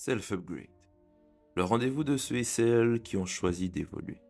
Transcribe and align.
Self-Upgrade, 0.00 0.68
le 1.56 1.64
rendez-vous 1.64 2.04
de 2.04 2.16
ceux 2.16 2.36
et 2.36 2.44
celles 2.44 3.02
qui 3.02 3.16
ont 3.16 3.26
choisi 3.26 3.68
d'évoluer. 3.68 4.22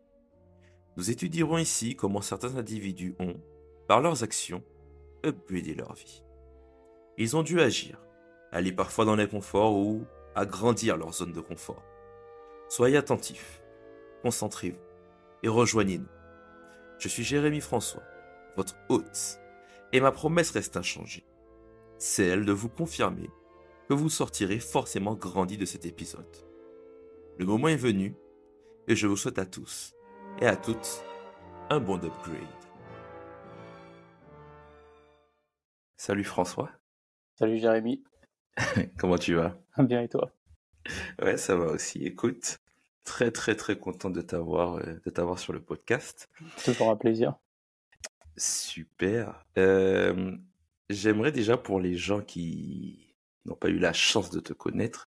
Nous 0.97 1.11
étudierons 1.11 1.59
ici 1.59 1.95
comment 1.95 2.21
certains 2.21 2.55
individus 2.55 3.15
ont, 3.19 3.39
par 3.87 4.01
leurs 4.01 4.23
actions, 4.23 4.63
upgradé 5.23 5.75
leur 5.75 5.93
vie. 5.93 6.23
Ils 7.19 7.37
ont 7.37 7.43
dû 7.43 7.61
agir, 7.61 8.01
aller 8.51 8.71
parfois 8.71 9.05
dans 9.05 9.15
l'inconfort 9.15 9.77
ou 9.77 10.05
agrandir 10.33 10.97
leur 10.97 11.13
zone 11.13 11.33
de 11.33 11.39
confort. 11.39 11.83
Soyez 12.67 12.97
attentifs, 12.97 13.61
concentrez-vous 14.23 14.81
et 15.43 15.49
rejoignez-nous. 15.49 16.09
Je 16.97 17.07
suis 17.09 17.23
Jérémy 17.23 17.61
François, 17.61 18.03
votre 18.57 18.75
hôte, 18.89 19.39
et 19.93 19.99
ma 19.99 20.11
promesse 20.11 20.49
reste 20.49 20.77
inchangée. 20.77 21.27
Celle 21.99 22.43
de 22.43 22.53
vous 22.53 22.69
confirmer 22.69 23.29
que 23.89 23.95
vous 23.95 24.09
sortirez 24.09 24.59
forcément 24.59 25.15
grandi 25.15 25.57
de 25.57 25.65
cet 25.65 25.87
épisode. 25.87 26.37
Le 27.39 27.45
moment 27.47 27.69
est 27.69 27.75
venu 27.75 28.15
et 28.87 28.95
je 28.95 29.07
vous 29.07 29.17
souhaite 29.17 29.39
à 29.39 29.47
tous 29.47 29.95
et 30.39 30.45
à 30.45 30.55
toutes 30.55 31.03
un 31.71 31.79
bon 31.79 31.95
upgrade. 31.95 32.37
Salut 35.97 36.23
François. 36.23 36.69
Salut 37.33 37.57
Jérémy. 37.57 38.03
Comment 38.99 39.17
tu 39.17 39.33
vas? 39.33 39.57
Bien 39.79 40.03
et 40.03 40.07
toi? 40.07 40.31
Ouais, 41.19 41.37
ça 41.37 41.55
va 41.55 41.65
aussi. 41.65 42.03
Écoute, 42.03 42.59
très 43.05 43.31
très 43.31 43.55
très 43.55 43.79
content 43.79 44.11
de 44.11 44.21
t'avoir 44.21 44.75
euh, 44.75 44.99
de 45.03 45.09
t'avoir 45.09 45.39
sur 45.39 45.51
le 45.51 45.61
podcast. 45.61 46.29
Toujours 46.63 46.91
un 46.91 46.95
plaisir. 46.95 47.33
Super. 48.37 49.43
Euh, 49.57 50.37
J'aimerais 50.89 51.31
déjà 51.31 51.55
pour 51.55 51.79
les 51.79 51.95
gens 51.95 52.21
qui 52.21 53.08
n'ont 53.45 53.55
pas 53.55 53.69
eu 53.69 53.79
la 53.79 53.93
chance 53.93 54.29
de 54.29 54.39
te 54.39 54.53
connaître, 54.53 55.07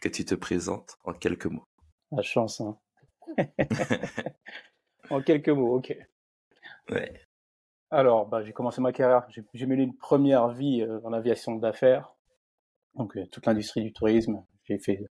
que 0.00 0.08
tu 0.08 0.24
te 0.24 0.34
présentes 0.34 0.98
en 1.04 1.12
quelques 1.12 1.46
mots. 1.46 1.66
La 2.10 2.22
chance, 2.22 2.60
hein. 2.60 2.78
en 5.10 5.22
quelques 5.22 5.48
mots, 5.48 5.76
ok. 5.76 5.96
Ouais. 6.90 7.20
Alors, 7.90 8.26
bah, 8.26 8.42
j'ai 8.42 8.52
commencé 8.52 8.80
ma 8.80 8.92
carrière, 8.92 9.26
j'ai 9.54 9.66
mené 9.66 9.82
une 9.82 9.96
première 9.96 10.48
vie 10.48 10.82
euh, 10.82 10.98
dans 11.00 11.10
l'aviation 11.10 11.54
d'affaires, 11.56 12.14
donc 12.94 13.16
euh, 13.16 13.26
toute 13.26 13.46
l'industrie 13.46 13.82
du 13.82 13.92
tourisme. 13.92 14.44
J'ai 14.64 14.78
fait 14.78 15.04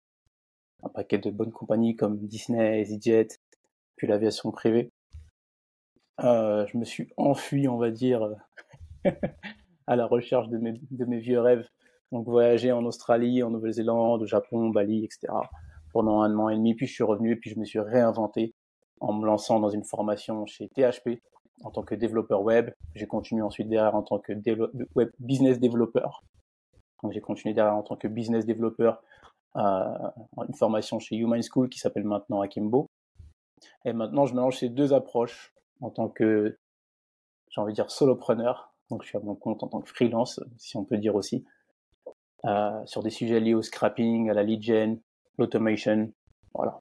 un 0.83 0.89
paquet 0.89 1.19
de 1.19 1.31
bonnes 1.31 1.53
compagnies 1.53 1.95
comme 1.95 2.19
Disney, 2.27 2.81
EasyJet, 2.81 3.29
puis 3.97 4.07
l'aviation 4.07 4.51
privée. 4.51 4.91
Euh, 6.21 6.67
je 6.67 6.79
me 6.79 6.85
suis 6.85 7.13
enfui, 7.17 7.69
on 7.69 7.77
va 7.77 7.91
dire, 7.91 8.29
à 9.87 9.97
la 9.97 10.07
recherche 10.07 10.49
de 10.49 10.59
mes, 10.59 10.73
de 10.91 11.05
mes 11.05 11.19
vieux 11.19 11.41
rêves 11.41 11.69
donc 12.13 12.27
voyager 12.27 12.73
en 12.73 12.85
Australie, 12.85 13.43
en 13.43 13.51
Nouvelle-Zélande, 13.51 14.23
au 14.23 14.27
Japon, 14.27 14.71
Bali, 14.71 15.05
etc. 15.05 15.33
pendant 15.93 16.23
un 16.23 16.37
an 16.39 16.49
et 16.49 16.57
demi. 16.57 16.75
Puis 16.75 16.87
je 16.87 16.95
suis 16.95 17.05
revenu 17.05 17.33
et 17.33 17.37
puis 17.37 17.51
je 17.51 17.59
me 17.59 17.65
suis 17.65 17.81
réinventé 17.81 18.55
en 19.01 19.13
me 19.13 19.27
lançant 19.27 19.61
dans 19.61 19.71
une 19.71 19.85
formation 19.85 20.45
chez 20.47 20.69
THP 20.69 21.21
en 21.63 21.71
tant 21.71 21.83
que 21.83 21.95
développeur 21.95 22.43
web. 22.43 22.71
J'ai 22.95 23.07
continué 23.07 23.43
ensuite 23.43 23.69
derrière 23.69 23.95
en 23.95 24.03
tant 24.03 24.19
que 24.19 24.33
web 24.95 25.11
business 25.19 25.61
développeur. 25.61 26.23
Donc 27.03 27.13
j'ai 27.13 27.21
continué 27.21 27.55
derrière 27.55 27.77
en 27.77 27.83
tant 27.83 27.97
que 27.97 28.09
business 28.09 28.45
développeur 28.45 29.03
euh, 29.57 30.11
une 30.49 30.55
formation 30.55 30.99
chez 30.99 31.17
Human 31.17 31.43
School 31.43 31.69
qui 31.69 31.79
s'appelle 31.79 32.05
maintenant 32.05 32.41
Akimbo. 32.41 32.87
Et 33.85 33.93
maintenant 33.93 34.27
je 34.27 34.35
mélange 34.35 34.59
ces 34.59 34.69
deux 34.69 34.93
approches 34.93 35.55
en 35.81 35.91
tant 35.91 36.09
que, 36.09 36.59
j'ai 37.51 37.61
envie 37.61 37.73
de 37.73 37.77
dire, 37.77 37.91
solopreneur. 37.91 38.75
Donc 38.91 39.03
je 39.03 39.09
suis 39.09 39.19
à 39.19 39.21
mon 39.21 39.35
compte 39.35 39.63
en 39.63 39.69
tant 39.69 39.81
que 39.81 39.89
freelance, 39.89 40.41
si 40.59 40.77
on 40.77 40.85
peut 40.85 40.99
dire 40.99 41.15
aussi. 41.15 41.45
Euh, 42.47 42.85
sur 42.87 43.03
des 43.03 43.11
sujets 43.11 43.41
liés 43.41 43.55
au 43.55 43.63
scrapping, 43.63 44.31
à 44.31 44.35
la 44.35 44.43
lead 44.43 44.63
gen, 44.63 45.01
l'automation. 45.37 46.13
Voilà. 46.55 46.81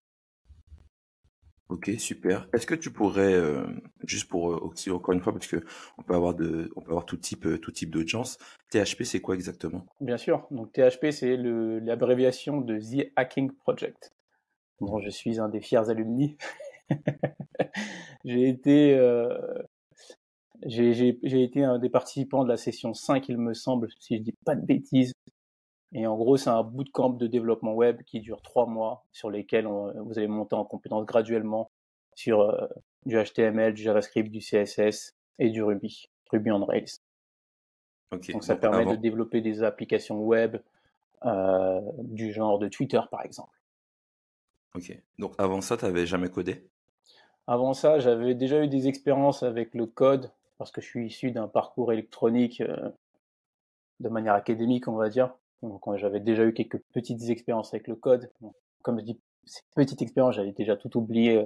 Ok, 1.67 1.91
super. 1.97 2.47
Est-ce 2.53 2.66
que 2.66 2.75
tu 2.75 2.91
pourrais, 2.91 3.33
euh, 3.33 3.66
juste 4.03 4.29
pour 4.29 4.51
euh, 4.51 4.94
encore 4.94 5.13
une 5.13 5.19
fois, 5.19 5.34
parce 5.34 5.47
que 5.47 5.63
on 5.97 6.03
peut 6.03 6.16
avoir 6.16 6.34
de, 6.34 6.72
on 6.75 6.81
peut 6.81 6.91
avoir 6.91 7.06
tout 7.06 7.17
type, 7.17 7.45
tout 7.61 7.72
type 7.72 7.91
d'audience. 7.91 8.38
THP, 8.72 9.03
c'est 9.03 9.19
quoi 9.19 9.35
exactement? 9.35 9.85
Bien 10.00 10.17
sûr. 10.17 10.47
Donc 10.50 10.72
THP, 10.72 11.11
c'est 11.11 11.38
l'abréviation 11.38 12.61
de 12.61 12.79
The 12.79 13.11
Hacking 13.16 13.51
Project, 13.51 14.11
dont 14.79 15.00
je 15.00 15.09
suis 15.09 15.39
un 15.39 15.50
des 15.50 15.61
fiers 15.61 15.89
alumni. 15.89 16.38
j'ai 18.25 18.47
été, 18.47 18.97
j'ai 20.66 21.44
été 21.44 21.63
un 21.63 21.78
des 21.78 21.89
participants 21.89 22.44
de 22.44 22.50
la 22.50 22.57
session 22.57 22.95
5, 22.95 23.29
il 23.29 23.38
me 23.38 23.53
semble, 23.53 23.89
si 24.00 24.17
je 24.17 24.22
dis 24.23 24.34
pas 24.44 24.55
de 24.55 24.66
bêtises, 24.66 25.13
et 25.94 26.05
en 26.05 26.16
gros, 26.16 26.38
c'est 26.38 26.50
un 26.50 26.63
bootcamp 26.63 27.11
de 27.11 27.27
développement 27.27 27.73
web 27.73 28.03
qui 28.03 28.19
dure 28.19 28.41
trois 28.41 28.67
mois, 28.67 29.05
sur 29.11 29.29
lesquels 29.29 29.66
vous 29.66 30.17
allez 30.17 30.27
monter 30.27 30.55
en 30.55 30.66
compétences 30.66 31.05
graduellement 31.05 31.72
sur 32.16 32.41
euh, 32.41 32.67
du 33.05 33.16
HTML, 33.16 33.73
du 33.73 33.81
JavaScript, 33.81 34.29
du 34.29 34.39
CSS 34.39 35.16
et 35.39 35.49
du 35.49 35.63
Ruby, 35.63 36.09
Ruby 36.31 36.51
on 36.51 36.63
Rails. 36.66 36.99
donc 38.11 38.44
ça 38.44 38.55
permet 38.55 38.85
de 38.85 38.95
développer 38.95 39.41
des 39.41 39.63
applications 39.63 40.19
web 40.19 40.57
euh, 41.25 41.81
du 42.03 42.31
genre 42.31 42.59
de 42.59 42.67
Twitter, 42.67 43.01
par 43.09 43.25
exemple. 43.25 43.57
Ok. 44.75 44.95
Donc 45.17 45.33
avant 45.38 45.61
ça, 45.61 45.75
tu 45.75 45.85
n'avais 45.85 46.05
jamais 46.05 46.29
codé? 46.29 46.69
Avant 47.47 47.73
ça, 47.73 47.99
j'avais 47.99 48.35
déjà 48.35 48.63
eu 48.63 48.67
des 48.67 48.88
expériences 48.88 49.41
avec 49.41 49.73
le 49.73 49.88
code, 49.88 50.31
parce 50.59 50.72
que 50.72 50.81
je 50.81 50.88
suis 50.88 51.07
issu 51.07 51.31
d'un 51.31 51.47
parcours 51.47 51.91
électronique 51.91 52.61
euh, 52.61 52.89
de 53.99 54.09
manière 54.09 54.35
académique, 54.35 54.88
on 54.88 54.95
va 54.95 55.09
dire. 55.09 55.33
Donc 55.62 55.81
j'avais 55.97 56.20
déjà 56.20 56.46
eu 56.46 56.53
quelques 56.53 56.80
petites 56.94 57.30
expériences 57.30 57.74
avec 57.74 57.88
le 57.88 57.96
code. 57.96 58.31
comme 58.81 59.00
je 59.00 59.06
dis, 59.06 59.20
ces 59.46 59.62
petites 59.75 60.02
expériences, 60.02 60.36
j'avais 60.36 60.52
déjà 60.52 60.78
tout 60.78 60.96
oublié 60.97 61.38
euh, 61.38 61.46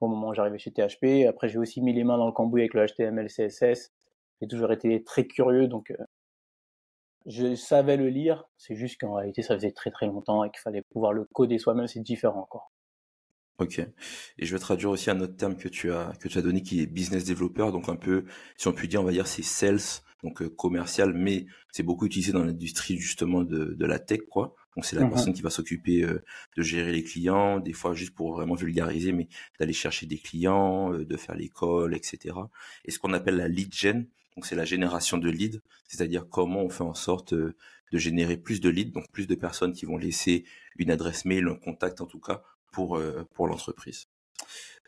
au 0.00 0.08
moment 0.08 0.28
où 0.28 0.34
j'arrivais 0.34 0.58
chez 0.58 0.70
THP. 0.72 1.26
Après, 1.28 1.48
j'ai 1.48 1.58
aussi 1.58 1.80
mis 1.82 1.92
les 1.92 2.04
mains 2.04 2.18
dans 2.18 2.26
le 2.26 2.32
cambouis 2.32 2.62
avec 2.62 2.74
le 2.74 2.86
HTML, 2.86 3.28
CSS. 3.28 3.92
J'ai 4.40 4.48
toujours 4.48 4.72
été 4.72 5.02
très 5.04 5.26
curieux, 5.26 5.68
donc 5.68 5.90
euh, 5.92 6.04
je 7.26 7.54
savais 7.54 7.96
le 7.96 8.08
lire. 8.08 8.48
C'est 8.56 8.74
juste 8.74 9.00
qu'en 9.00 9.14
réalité, 9.14 9.42
ça 9.42 9.54
faisait 9.54 9.72
très 9.72 9.90
très 9.90 10.06
longtemps 10.06 10.44
et 10.44 10.50
qu'il 10.50 10.60
fallait 10.60 10.82
pouvoir 10.82 11.12
le 11.12 11.24
coder 11.32 11.58
soi-même. 11.58 11.86
C'est 11.86 12.00
différent 12.00 12.40
encore. 12.40 12.71
Ok. 13.62 13.78
Et 13.78 14.46
je 14.46 14.52
vais 14.52 14.58
traduire 14.58 14.90
aussi 14.90 15.10
un 15.10 15.20
autre 15.20 15.36
terme 15.36 15.56
que 15.56 15.68
tu 15.68 15.92
as 15.92 16.12
que 16.20 16.28
tu 16.28 16.36
as 16.36 16.42
donné 16.42 16.62
qui 16.62 16.80
est 16.80 16.86
business 16.86 17.24
developer. 17.24 17.70
Donc 17.70 17.88
un 17.88 17.96
peu, 17.96 18.24
si 18.56 18.66
on 18.68 18.72
peut 18.72 18.86
dire, 18.86 19.00
on 19.00 19.04
va 19.04 19.12
dire 19.12 19.26
c'est 19.26 19.42
sales 19.42 20.02
donc 20.22 20.42
euh, 20.42 20.48
commercial, 20.48 21.12
mais 21.14 21.46
c'est 21.70 21.82
beaucoup 21.82 22.06
utilisé 22.06 22.32
dans 22.32 22.44
l'industrie 22.44 22.96
justement 22.98 23.42
de, 23.42 23.74
de 23.74 23.86
la 23.86 23.98
tech, 23.98 24.20
quoi. 24.30 24.54
Donc 24.76 24.86
c'est 24.86 24.96
la 24.96 25.04
mmh 25.04 25.10
personne 25.10 25.34
qui 25.34 25.42
va 25.42 25.50
s'occuper 25.50 26.02
euh, 26.02 26.24
de 26.56 26.62
gérer 26.62 26.92
les 26.92 27.02
clients, 27.02 27.60
des 27.60 27.72
fois 27.72 27.94
juste 27.94 28.14
pour 28.14 28.32
vraiment 28.32 28.54
vulgariser, 28.54 29.12
mais 29.12 29.28
d'aller 29.58 29.72
chercher 29.72 30.06
des 30.06 30.18
clients, 30.18 30.92
euh, 30.92 31.04
de 31.04 31.16
faire 31.16 31.34
l'école, 31.34 31.94
etc. 31.94 32.34
Et 32.84 32.90
ce 32.90 32.98
qu'on 32.98 33.12
appelle 33.12 33.36
la 33.36 33.48
lead 33.48 33.74
gen, 33.74 34.06
donc 34.36 34.46
c'est 34.46 34.56
la 34.56 34.64
génération 34.64 35.18
de 35.18 35.28
leads, 35.28 35.60
c'est-à-dire 35.88 36.26
comment 36.28 36.62
on 36.62 36.70
fait 36.70 36.84
en 36.84 36.94
sorte 36.94 37.34
de 37.34 37.54
générer 37.92 38.38
plus 38.38 38.60
de 38.60 38.70
leads, 38.70 38.92
donc 38.92 39.10
plus 39.12 39.26
de 39.26 39.34
personnes 39.34 39.74
qui 39.74 39.84
vont 39.84 39.98
laisser 39.98 40.44
une 40.76 40.90
adresse 40.90 41.26
mail, 41.26 41.48
un 41.48 41.56
contact 41.56 42.00
en 42.00 42.06
tout 42.06 42.20
cas 42.20 42.42
pour 42.72 43.00
pour 43.34 43.46
l'entreprise. 43.46 44.08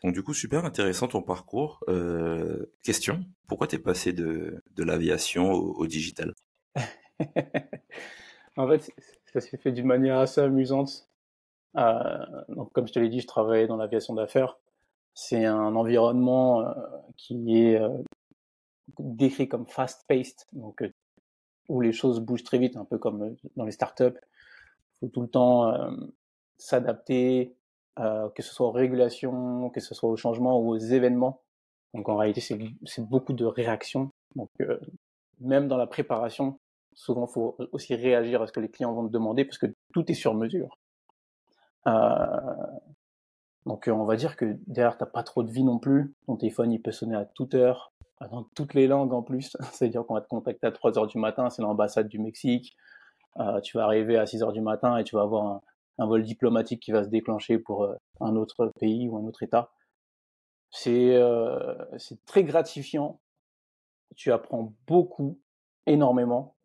Donc 0.03 0.13
du 0.13 0.23
coup, 0.23 0.33
super 0.33 0.65
intéressant 0.65 1.07
ton 1.07 1.21
parcours. 1.21 1.83
Euh, 1.87 2.71
question, 2.83 3.25
pourquoi 3.47 3.67
tu 3.67 3.77
es 3.77 3.79
passé 3.79 4.13
de, 4.13 4.61
de 4.75 4.83
l'aviation 4.83 5.51
au, 5.51 5.87
digital? 5.87 6.33
En 8.57 8.69
fait, 8.69 8.89
ça 9.33 9.41
s'est 9.41 9.57
fait 9.57 9.73
d'une 9.73 9.85
manière 9.85 10.17
assez 10.17 10.39
amusante. 10.39 11.09
Euh, 11.75 12.25
donc, 12.47 12.71
comme 12.71 12.87
je 12.87 12.93
te 12.93 12.99
l'ai 12.99 13.09
dit, 13.09 13.19
je 13.19 13.27
travaillais 13.27 13.67
dans 13.67 13.75
l'aviation 13.75 14.13
d'affaires. 14.13 14.57
C'est 15.13 15.43
un 15.43 15.75
environnement 15.75 16.61
euh, 16.61 16.73
qui 17.17 17.57
est 17.57 17.81
décrit 18.97 19.49
comme 19.49 19.67
fast-paced, 19.67 20.45
donc 20.53 20.85
où 21.67 21.81
les 21.81 21.91
choses 21.91 22.21
bougent 22.21 22.45
très 22.45 22.59
vite, 22.59 22.77
un 22.77 22.85
peu 22.85 22.97
comme 22.97 23.35
dans 23.57 23.65
les 23.65 23.73
startups. 23.73 24.03
Il 24.13 24.99
faut 24.99 25.07
tout 25.09 25.21
le 25.23 25.27
temps 25.27 25.73
s'adapter, 26.57 27.57
euh, 27.99 28.29
que 28.29 28.43
ce 28.43 28.53
soit 28.53 28.67
aux 28.67 28.71
régulations, 28.71 29.69
que 29.69 29.79
ce 29.79 29.95
soit 29.95 30.09
aux 30.09 30.17
changements 30.17 30.59
ou 30.59 30.71
aux 30.71 30.77
événements. 30.77 31.41
Donc 31.93 32.09
en 32.09 32.17
réalité, 32.17 32.41
c'est 32.41 33.01
beaucoup 33.01 33.33
de 33.33 33.45
réactions. 33.45 34.11
Donc 34.35 34.49
euh, 34.61 34.79
même 35.39 35.67
dans 35.67 35.77
la 35.77 35.87
préparation, 35.87 36.59
souvent, 36.93 37.25
il 37.25 37.33
faut 37.33 37.57
aussi 37.71 37.95
réagir 37.95 38.41
à 38.41 38.47
ce 38.47 38.51
que 38.51 38.59
les 38.59 38.69
clients 38.69 38.93
vont 38.93 39.07
te 39.07 39.11
demander 39.11 39.45
parce 39.45 39.57
que 39.57 39.67
tout 39.93 40.09
est 40.11 40.15
sur 40.15 40.33
mesure. 40.33 40.77
Euh, 41.87 42.27
donc 43.65 43.89
on 43.91 44.03
va 44.03 44.15
dire 44.15 44.35
que 44.35 44.57
derrière, 44.67 44.97
t'as 44.97 45.05
pas 45.05 45.23
trop 45.23 45.43
de 45.43 45.51
vie 45.51 45.63
non 45.63 45.79
plus. 45.79 46.13
Ton 46.27 46.35
téléphone, 46.35 46.71
il 46.71 46.81
peut 46.81 46.91
sonner 46.91 47.15
à 47.15 47.25
toute 47.25 47.55
heure, 47.55 47.93
dans 48.29 48.43
toutes 48.55 48.73
les 48.73 48.87
langues 48.87 49.13
en 49.13 49.21
plus. 49.21 49.55
C'est-à-dire 49.71 50.05
qu'on 50.05 50.15
va 50.15 50.21
te 50.21 50.27
contacter 50.27 50.67
à 50.67 50.71
3 50.71 50.97
heures 50.97 51.07
du 51.07 51.17
matin, 51.17 51.49
c'est 51.49 51.61
l'ambassade 51.61 52.07
du 52.07 52.19
Mexique. 52.19 52.75
Euh, 53.37 53.59
tu 53.61 53.77
vas 53.77 53.85
arriver 53.85 54.17
à 54.17 54.25
6 54.25 54.43
heures 54.43 54.53
du 54.53 54.61
matin 54.61 54.97
et 54.97 55.03
tu 55.03 55.15
vas 55.15 55.23
avoir 55.23 55.45
un, 55.45 55.61
un 55.97 56.05
vol 56.07 56.23
diplomatique 56.23 56.81
qui 56.81 56.91
va 56.91 57.03
se 57.03 57.09
déclencher 57.09 57.57
pour 57.57 57.83
euh, 57.83 57.95
un 58.19 58.35
autre 58.35 58.71
pays 58.79 59.07
ou 59.07 59.17
un 59.17 59.25
autre 59.25 59.43
État. 59.43 59.71
C'est 60.71 61.15
euh, 61.15 61.73
très 62.25 62.43
gratifiant. 62.43 63.19
Tu 64.15 64.31
apprends 64.31 64.73
beaucoup, 64.87 65.39
énormément. 65.85 66.55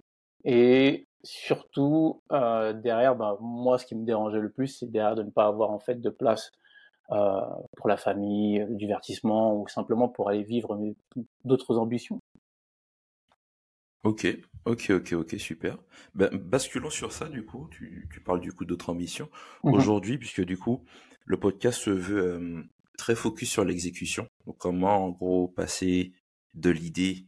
Et 0.45 1.07
surtout 1.23 2.23
euh, 2.33 2.73
derrière, 2.73 3.15
bah, 3.15 3.37
moi, 3.41 3.79
ce 3.79 3.87
qui 3.87 3.95
me 3.95 4.05
dérangeait 4.05 4.41
le 4.41 4.51
plus, 4.51 4.69
c'est 4.69 4.91
derrière 4.91 5.15
de 5.15 5.23
ne 5.23 5.31
pas 5.31 5.47
avoir 5.47 5.71
en 5.71 5.79
fait 5.79 6.01
de 6.01 6.11
place 6.11 6.51
euh, 7.13 7.41
pour 7.77 7.89
la 7.89 7.97
famille, 7.97 8.59
le 8.59 8.77
divertissement 8.77 9.57
ou 9.57 9.69
simplement 9.69 10.09
pour 10.09 10.29
aller 10.29 10.43
vivre 10.43 10.79
d'autres 11.45 11.77
ambitions. 11.77 12.21
Ok, 14.05 14.27
ok, 14.65 14.91
ok, 14.91 15.13
ok, 15.13 15.35
super. 15.39 15.79
Ben, 16.15 16.31
basculons 16.37 16.91
sur 16.91 17.13
ça, 17.13 17.29
du 17.29 17.45
coup. 17.45 17.69
Tu, 17.71 18.09
tu 18.13 18.21
parles 18.21 18.41
du 18.41 18.53
coup 18.53 18.65
d'autres 18.65 18.91
ambitions. 18.91 19.29
Mmh 19.65 19.73
Aujourd'hui, 19.73 20.19
puisque 20.19 20.43
du 20.43 20.57
coup, 20.57 20.85
le 21.25 21.39
podcast 21.39 21.81
se 21.81 21.91
veut 21.91 22.65
très 22.99 23.15
focus 23.15 23.51
sur 23.51 23.65
l'exécution. 23.65 24.29
Donc, 24.47 24.59
comment, 24.59 25.07
en 25.07 25.11
gros, 25.11 25.49
passer 25.49 26.13
de 26.55 26.71
l'idée 26.71 27.27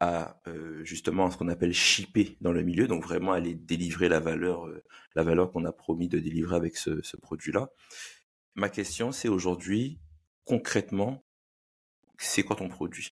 à 0.00 0.42
justement 0.82 1.30
ce 1.30 1.36
qu'on 1.36 1.46
appelle 1.46 1.72
shipper 1.72 2.36
dans 2.40 2.50
le 2.50 2.62
milieu, 2.62 2.88
donc 2.88 3.04
vraiment 3.04 3.30
aller 3.30 3.54
délivrer 3.54 4.08
la 4.08 4.18
valeur, 4.18 4.68
la 5.14 5.22
valeur 5.22 5.52
qu'on 5.52 5.64
a 5.64 5.70
promis 5.70 6.08
de 6.08 6.18
délivrer 6.18 6.56
avec 6.56 6.76
ce, 6.76 7.00
ce 7.02 7.16
produit-là. 7.16 7.70
Ma 8.56 8.68
question, 8.68 9.12
c'est 9.12 9.28
aujourd'hui, 9.28 10.00
concrètement, 10.44 11.22
c'est 12.18 12.42
quoi 12.42 12.56
ton 12.56 12.68
produit? 12.68 13.10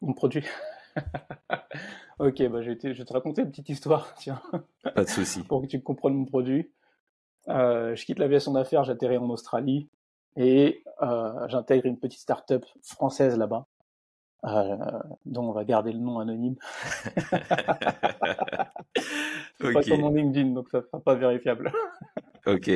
Mon 0.00 0.14
produit 0.14 0.44
ok, 2.18 2.48
bah, 2.48 2.62
je, 2.62 2.70
vais 2.70 2.76
te, 2.76 2.92
je, 2.92 3.02
te, 3.02 3.12
raconter 3.12 3.42
une 3.42 3.50
petite 3.50 3.68
histoire, 3.68 4.14
tiens. 4.18 4.40
Pas 4.82 5.04
de 5.04 5.08
souci. 5.08 5.42
Pour 5.48 5.62
que 5.62 5.66
tu 5.66 5.80
comprennes 5.82 6.14
mon 6.14 6.24
produit. 6.24 6.70
Euh, 7.48 7.96
je 7.96 8.04
quitte 8.04 8.18
l'aviation 8.18 8.52
d'affaires, 8.52 8.84
j'atterris 8.84 9.16
en 9.18 9.28
Australie 9.28 9.88
et 10.36 10.84
euh, 11.02 11.48
j'intègre 11.48 11.86
une 11.86 11.98
petite 11.98 12.20
start-up 12.20 12.64
française 12.82 13.36
là-bas, 13.36 13.66
euh, 14.44 14.76
dont 15.26 15.48
on 15.48 15.52
va 15.52 15.64
garder 15.64 15.92
le 15.92 15.98
nom 15.98 16.20
anonyme. 16.20 16.54
C'est 19.60 19.72
pas 19.72 19.82
sur 19.82 19.98
mon 19.98 20.10
LinkedIn, 20.10 20.50
donc 20.50 20.68
ça 20.70 20.78
ne 20.78 20.82
sera 20.84 21.00
pas 21.00 21.16
vérifiable. 21.16 21.72
ok. 22.46 22.70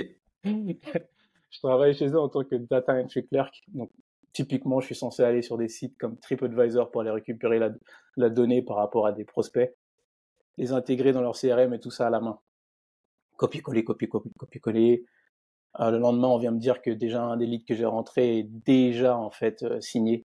je 0.45 1.59
travaille 1.63 1.95
chez 1.95 2.09
eux 2.09 2.21
en 2.21 2.29
tant 2.29 2.43
que 2.43 2.57
data 2.57 2.93
entry 2.95 3.25
clerk, 3.25 3.63
donc 3.69 3.91
typiquement, 4.37 4.81
je 4.81 4.87
suis 4.87 4.95
censé 4.95 5.23
aller 5.23 5.41
sur 5.41 5.57
des 5.57 5.69
sites 5.69 5.97
comme 5.97 6.19
TripAdvisor 6.19 6.91
pour 6.91 7.01
aller 7.01 7.11
récupérer 7.11 7.59
la, 7.59 8.29
donnée 8.29 8.61
par 8.61 8.77
rapport 8.77 9.07
à 9.07 9.13
des 9.13 9.25
prospects, 9.25 9.75
les 10.59 10.73
intégrer 10.73 11.13
dans 11.13 11.23
leur 11.23 11.35
CRM 11.35 11.73
et 11.73 11.81
tout 11.81 11.91
ça 11.91 12.07
à 12.07 12.11
la 12.11 12.21
main. 12.21 12.39
Copier-coller, 13.39 13.83
copier-coller, 13.83 14.31
copier-coller. 14.39 15.07
Euh, 15.81 15.91
le 15.91 15.99
lendemain, 15.99 16.29
on 16.29 16.37
vient 16.37 16.51
me 16.51 16.59
dire 16.59 16.83
que 16.83 16.91
déjà 16.91 17.23
un 17.23 17.39
des 17.39 17.47
leads 17.47 17.65
que 17.65 17.75
j'ai 17.75 17.87
rentré 17.87 18.41
est 18.41 18.43
déjà 18.43 19.17
en 19.17 19.31
fait 19.31 19.63
euh, 19.63 19.81
signé. 19.81 20.23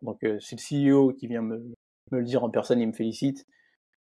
Donc 0.00 0.24
euh, 0.24 0.38
c'est 0.40 0.56
le 0.56 0.96
CEO 0.96 1.12
qui 1.12 1.26
vient 1.26 1.42
me, 1.42 1.62
le 2.10 2.24
dire 2.24 2.44
en 2.44 2.50
personne, 2.50 2.80
il 2.80 2.86
me 2.86 2.92
félicite. 2.94 3.46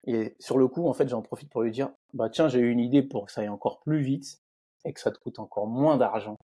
Et 0.05 0.35
sur 0.39 0.59
le 0.59 0.67
coup, 0.67 0.87
en 0.87 0.93
fait, 0.93 1.07
j'en 1.09 1.23
profite 1.23 1.49
pour 1.49 1.63
lui 1.63 1.71
dire, 1.71 1.89
bah 2.13 2.29
tiens, 2.29 2.49
j'ai 2.49 2.59
eu 2.59 2.69
une 2.69 2.79
idée 2.79 3.01
pour 3.01 3.25
que 3.25 3.31
ça 3.31 3.41
aille 3.41 3.49
encore 3.49 3.79
plus 3.79 4.01
vite 4.01 4.43
et 4.85 4.93
que 4.93 4.99
ça 4.99 5.09
te 5.11 5.17
coûte 5.17 5.39
encore 5.39 5.65
moins 5.65 5.97
d'argent. 5.97 6.37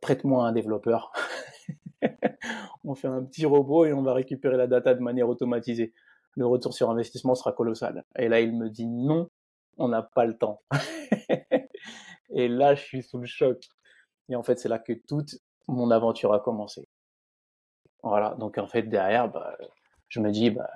prête-moi 0.00 0.46
un 0.46 0.52
développeur. 0.52 1.12
on 2.84 2.94
fait 2.94 3.08
un 3.08 3.22
petit 3.24 3.46
robot 3.46 3.86
et 3.86 3.92
on 3.92 4.02
va 4.02 4.12
récupérer 4.14 4.56
la 4.56 4.66
data 4.66 4.94
de 4.94 5.00
manière 5.00 5.28
automatisée. 5.28 5.92
Le 6.36 6.46
retour 6.46 6.74
sur 6.74 6.90
investissement 6.90 7.34
sera 7.34 7.52
colossal. 7.52 8.04
Et 8.18 8.28
là, 8.28 8.40
il 8.40 8.56
me 8.56 8.68
dit 8.68 8.86
non, 8.86 9.28
on 9.78 9.88
n'a 9.88 10.02
pas 10.02 10.24
le 10.24 10.36
temps. 10.36 10.62
et 12.30 12.48
là, 12.48 12.74
je 12.74 12.82
suis 12.82 13.02
sous 13.02 13.18
le 13.18 13.26
choc. 13.26 13.68
Et 14.28 14.36
en 14.36 14.42
fait, 14.42 14.58
c'est 14.58 14.68
là 14.68 14.78
que 14.78 14.92
toute 14.92 15.36
mon 15.68 15.90
aventure 15.90 16.32
a 16.32 16.40
commencé. 16.40 16.86
Voilà. 18.02 18.34
Donc, 18.38 18.58
en 18.58 18.66
fait, 18.66 18.82
derrière, 18.82 19.28
bah, 19.28 19.56
je 20.08 20.20
me 20.20 20.30
dis, 20.30 20.50
bah, 20.50 20.70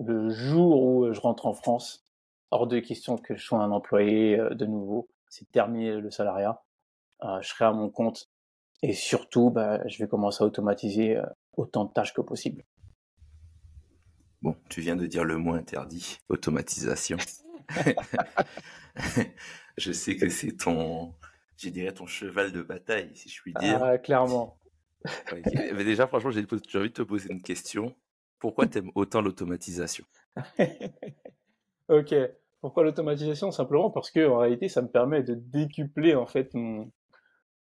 le 0.00 0.30
jour 0.30 0.82
où 0.82 1.12
je 1.12 1.20
rentre 1.20 1.46
en 1.46 1.54
France, 1.54 2.04
hors 2.50 2.66
de 2.66 2.78
question 2.80 3.16
que 3.16 3.36
je 3.36 3.44
sois 3.44 3.60
un 3.60 3.70
employé 3.70 4.38
euh, 4.38 4.54
de 4.54 4.66
nouveau, 4.66 5.08
c'est 5.28 5.50
terminé 5.50 5.92
le 5.92 6.10
salariat. 6.10 6.62
Euh, 7.22 7.40
je 7.40 7.48
serai 7.48 7.64
à 7.64 7.72
mon 7.72 7.90
compte 7.90 8.28
et 8.82 8.92
surtout, 8.92 9.50
bah, 9.50 9.86
je 9.88 9.98
vais 9.98 10.08
commencer 10.08 10.44
à 10.44 10.46
automatiser 10.46 11.16
euh, 11.16 11.26
autant 11.56 11.84
de 11.84 11.92
tâches 11.92 12.14
que 12.14 12.20
possible. 12.20 12.64
Bon, 14.42 14.56
tu 14.68 14.80
viens 14.80 14.96
de 14.96 15.06
dire 15.06 15.24
le 15.24 15.38
mot 15.38 15.54
interdit, 15.54 16.18
automatisation. 16.28 17.16
je 19.78 19.92
sais 19.92 20.16
que 20.16 20.28
c'est 20.28 20.52
ton, 20.52 21.14
je 21.56 21.70
dirais 21.70 21.92
ton 21.92 22.06
cheval 22.06 22.52
de 22.52 22.62
bataille, 22.62 23.10
si 23.14 23.28
je 23.28 23.40
puis 23.42 23.54
dire. 23.54 23.82
Ah, 23.82 23.98
clairement. 23.98 24.58
Mais 25.32 25.84
déjà, 25.84 26.06
franchement, 26.06 26.30
j'ai 26.30 26.40
envie 26.78 26.88
de 26.88 26.94
te 26.94 27.02
poser 27.02 27.32
une 27.32 27.42
question. 27.42 27.94
Pourquoi 28.38 28.66
tu 28.66 28.78
aimes 28.78 28.90
autant 28.94 29.20
l'automatisation? 29.20 30.04
Ok. 31.88 32.12
Pourquoi 32.60 32.82
l'automatisation? 32.82 33.52
Simplement 33.52 33.90
parce 33.92 34.10
que 34.10 34.26
en 34.28 34.38
réalité, 34.38 34.66
ça 34.66 34.82
me 34.82 34.88
permet 34.88 35.22
de 35.22 35.34
décupler 35.34 36.16
en 36.16 36.26
fait 36.26 36.52
mon, 36.52 36.90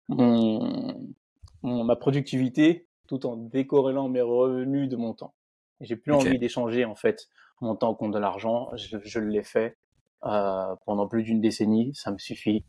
ma 0.10 1.96
productivité 1.96 2.88
tout 3.08 3.26
en 3.26 3.36
décorrélant 3.36 4.10
mes 4.10 4.22
revenus 4.22 4.90
de 4.90 4.96
mon 4.96 5.14
temps. 5.14 5.34
J'ai 5.82 5.96
plus 5.96 6.14
envie 6.14 6.40
d'échanger 6.40 6.86
en 6.86 6.96
fait 6.96 7.28
mon 7.62 7.76
temps 7.76 7.94
contre 7.96 8.14
de 8.14 8.20
l'argent. 8.20 8.70
Je, 8.76 9.20
l'ai 9.20 9.44
fait 9.44 9.78
euh, 10.26 10.76
pendant 10.86 11.08
plus 11.08 11.24
d'une 11.24 11.42
décennie, 11.42 11.94
ça 11.94 12.12
me 12.12 12.18
suffit. 12.18 12.66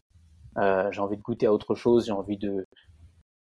Euh, 0.58 0.90
j'ai 0.90 1.00
envie 1.00 1.16
de 1.16 1.22
goûter 1.22 1.46
à 1.46 1.52
autre 1.52 1.74
chose, 1.74 2.06
j'ai 2.06 2.12
envie 2.12 2.38
de 2.38 2.66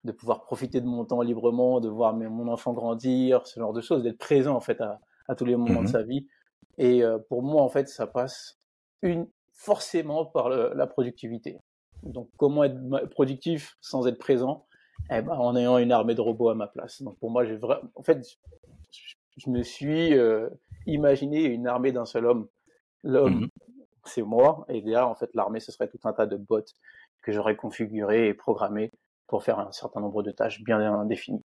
de 0.04 0.10
pouvoir 0.10 0.42
profiter 0.42 0.80
de 0.80 0.86
mon 0.86 1.04
temps 1.04 1.22
librement, 1.22 1.78
de 1.78 1.88
voir 1.88 2.12
mon 2.12 2.48
enfant 2.48 2.72
grandir, 2.72 3.46
ce 3.46 3.60
genre 3.60 3.72
de 3.72 3.80
choses, 3.80 4.02
d'être 4.02 4.18
présent 4.18 4.56
en 4.56 4.60
fait 4.60 4.80
à, 4.80 5.00
à 5.28 5.36
tous 5.36 5.44
les 5.44 5.54
moments 5.54 5.82
de 5.82 5.86
mmh 5.86 5.92
sa 5.92 6.02
vie. 6.02 6.26
Et 6.76 7.04
euh, 7.04 7.18
pour 7.28 7.44
moi 7.44 7.62
en 7.62 7.68
fait, 7.68 7.88
ça 7.88 8.08
passe 8.08 8.58
une 9.02 9.28
forcément 9.52 10.26
par 10.26 10.48
la 10.48 10.86
productivité. 10.88 11.60
Donc, 12.02 12.30
comment 12.36 12.64
être 12.64 13.10
productif 13.10 13.76
sans 13.80 14.06
être 14.06 14.18
présent? 14.18 14.66
Eh 15.10 15.20
ben, 15.22 15.32
En 15.32 15.56
ayant 15.56 15.78
une 15.78 15.92
armée 15.92 16.14
de 16.14 16.20
robots 16.20 16.48
à 16.48 16.54
ma 16.54 16.66
place. 16.66 17.02
Donc, 17.02 17.18
pour 17.18 17.30
moi, 17.30 17.44
j'ai 17.44 17.56
vraiment. 17.56 17.88
En 17.94 18.02
fait, 18.02 18.38
je 19.36 19.50
me 19.50 19.62
suis 19.62 20.14
euh, 20.14 20.48
imaginé 20.86 21.44
une 21.44 21.66
armée 21.66 21.92
d'un 21.92 22.04
seul 22.04 22.26
homme. 22.26 22.48
L'homme, 23.02 23.42
mmh 23.42 23.48
c'est 24.04 24.22
moi. 24.22 24.64
Et 24.68 24.80
derrière, 24.80 25.08
en 25.08 25.14
fait, 25.14 25.30
l'armée, 25.34 25.60
ce 25.60 25.72
serait 25.72 25.88
tout 25.88 26.00
un 26.04 26.12
tas 26.12 26.26
de 26.26 26.36
bots 26.36 26.64
que 27.22 27.32
j'aurais 27.32 27.56
configuré 27.56 28.28
et 28.28 28.34
programmé 28.34 28.90
pour 29.28 29.44
faire 29.44 29.58
un 29.58 29.70
certain 29.72 30.00
nombre 30.00 30.22
de 30.22 30.30
tâches 30.30 30.62
bien 30.62 31.04
définies. 31.04 31.44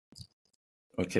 Ok. 0.97 1.19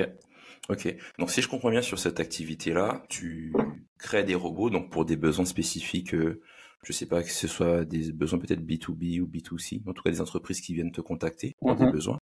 Ok. 0.68 0.94
Donc, 1.18 1.30
si 1.30 1.42
je 1.42 1.48
comprends 1.48 1.70
bien 1.70 1.82
sur 1.82 1.98
cette 1.98 2.20
activité-là, 2.20 3.02
tu 3.08 3.52
crées 3.98 4.24
des 4.24 4.34
robots 4.34 4.70
donc 4.70 4.90
pour 4.90 5.04
des 5.04 5.16
besoins 5.16 5.44
spécifiques. 5.44 6.14
Euh, 6.14 6.42
je 6.84 6.92
sais 6.92 7.06
pas 7.06 7.22
que 7.22 7.30
ce 7.30 7.46
soit 7.46 7.84
des 7.84 8.12
besoins 8.12 8.38
peut-être 8.38 8.60
B2B 8.60 9.20
ou 9.20 9.26
B2C, 9.26 9.82
en 9.86 9.92
tout 9.92 10.02
cas 10.02 10.10
des 10.10 10.20
entreprises 10.20 10.60
qui 10.60 10.74
viennent 10.74 10.92
te 10.92 11.00
contacter 11.00 11.54
pour 11.60 11.76
des 11.76 11.84
mhm. 11.84 11.92
besoins. 11.92 12.18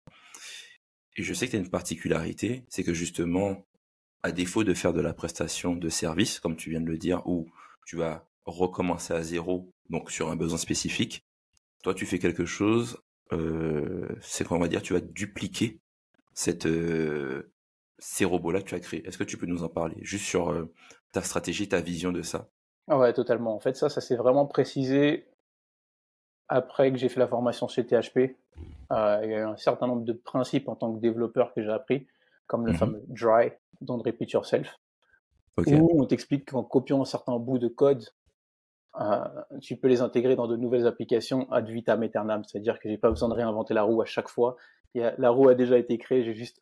Et 1.16 1.22
je 1.22 1.34
sais 1.34 1.46
que 1.46 1.52
tu 1.52 1.56
as 1.56 1.60
une 1.60 1.70
particularité, 1.70 2.64
c'est 2.68 2.84
que 2.84 2.94
justement, 2.94 3.66
à 4.22 4.32
défaut 4.32 4.64
de 4.64 4.74
faire 4.74 4.92
de 4.92 5.00
la 5.00 5.14
prestation 5.14 5.74
de 5.74 5.88
service, 5.88 6.40
comme 6.40 6.56
tu 6.56 6.70
viens 6.70 6.80
de 6.80 6.86
le 6.86 6.98
dire, 6.98 7.26
où 7.26 7.50
tu 7.86 7.96
vas 7.96 8.28
recommencer 8.44 9.14
à 9.14 9.22
zéro, 9.22 9.72
donc 9.88 10.10
sur 10.10 10.30
un 10.30 10.36
besoin 10.36 10.58
spécifique, 10.58 11.24
toi 11.82 11.94
tu 11.94 12.06
fais 12.06 12.18
quelque 12.18 12.44
chose, 12.44 12.98
euh, 13.32 14.08
c'est 14.20 14.44
qu'on 14.44 14.58
va 14.58 14.68
dire, 14.68 14.82
tu 14.82 14.92
vas 14.92 15.00
dupliquer 15.00 15.80
cette, 16.34 16.66
euh, 16.66 17.52
ces 17.98 18.24
robots-là 18.24 18.60
que 18.60 18.68
tu 18.68 18.74
as 18.74 18.80
créés. 18.80 19.06
Est-ce 19.06 19.18
que 19.18 19.24
tu 19.24 19.36
peux 19.36 19.46
nous 19.46 19.62
en 19.62 19.68
parler 19.68 19.96
Juste 20.02 20.26
sur 20.26 20.50
euh, 20.50 20.72
ta 21.12 21.22
stratégie, 21.22 21.68
ta 21.68 21.80
vision 21.80 22.12
de 22.12 22.22
ça? 22.22 22.50
Ouais, 22.88 23.12
totalement. 23.12 23.54
En 23.54 23.60
fait, 23.60 23.76
ça, 23.76 23.88
ça 23.88 24.00
s'est 24.00 24.16
vraiment 24.16 24.46
précisé 24.46 25.26
après 26.48 26.90
que 26.90 26.98
j'ai 26.98 27.08
fait 27.08 27.20
la 27.20 27.28
formation 27.28 27.68
chez 27.68 27.86
THP. 27.86 28.36
Euh, 28.92 29.20
il 29.22 29.30
y 29.30 29.34
a 29.34 29.38
eu 29.38 29.42
un 29.42 29.56
certain 29.56 29.86
nombre 29.86 30.04
de 30.04 30.12
principes 30.12 30.68
en 30.68 30.74
tant 30.74 30.92
que 30.92 31.00
développeur 31.00 31.54
que 31.54 31.62
j'ai 31.62 31.70
appris, 31.70 32.06
comme 32.46 32.66
le 32.66 32.72
mmh 32.72 32.76
fameux 32.76 33.04
dry, 33.08 33.52
don't 33.80 34.02
repeat 34.04 34.32
yourself, 34.32 34.78
où 35.56 36.02
on 36.02 36.06
t'explique 36.06 36.50
qu'en 36.50 36.64
copiant 36.64 37.04
certains 37.04 37.38
bouts 37.38 37.58
de 37.58 37.68
code, 37.68 38.04
euh, 39.00 39.24
tu 39.60 39.76
peux 39.76 39.86
les 39.86 40.00
intégrer 40.00 40.34
dans 40.34 40.48
de 40.48 40.56
nouvelles 40.56 40.88
applications 40.88 41.50
ad 41.52 41.68
vitam 41.68 42.02
aeternam, 42.02 42.42
c'est-à-dire 42.44 42.80
que 42.80 42.88
j'ai 42.88 42.98
pas 42.98 43.10
besoin 43.10 43.28
de 43.28 43.34
réinventer 43.34 43.72
la 43.72 43.84
roue 43.84 44.02
à 44.02 44.04
chaque 44.04 44.28
fois. 44.28 44.56
la 44.94 45.30
roue 45.30 45.48
a 45.48 45.54
déjà 45.54 45.78
été 45.78 45.96
créée, 45.98 46.24
j'ai 46.24 46.34
juste 46.34 46.60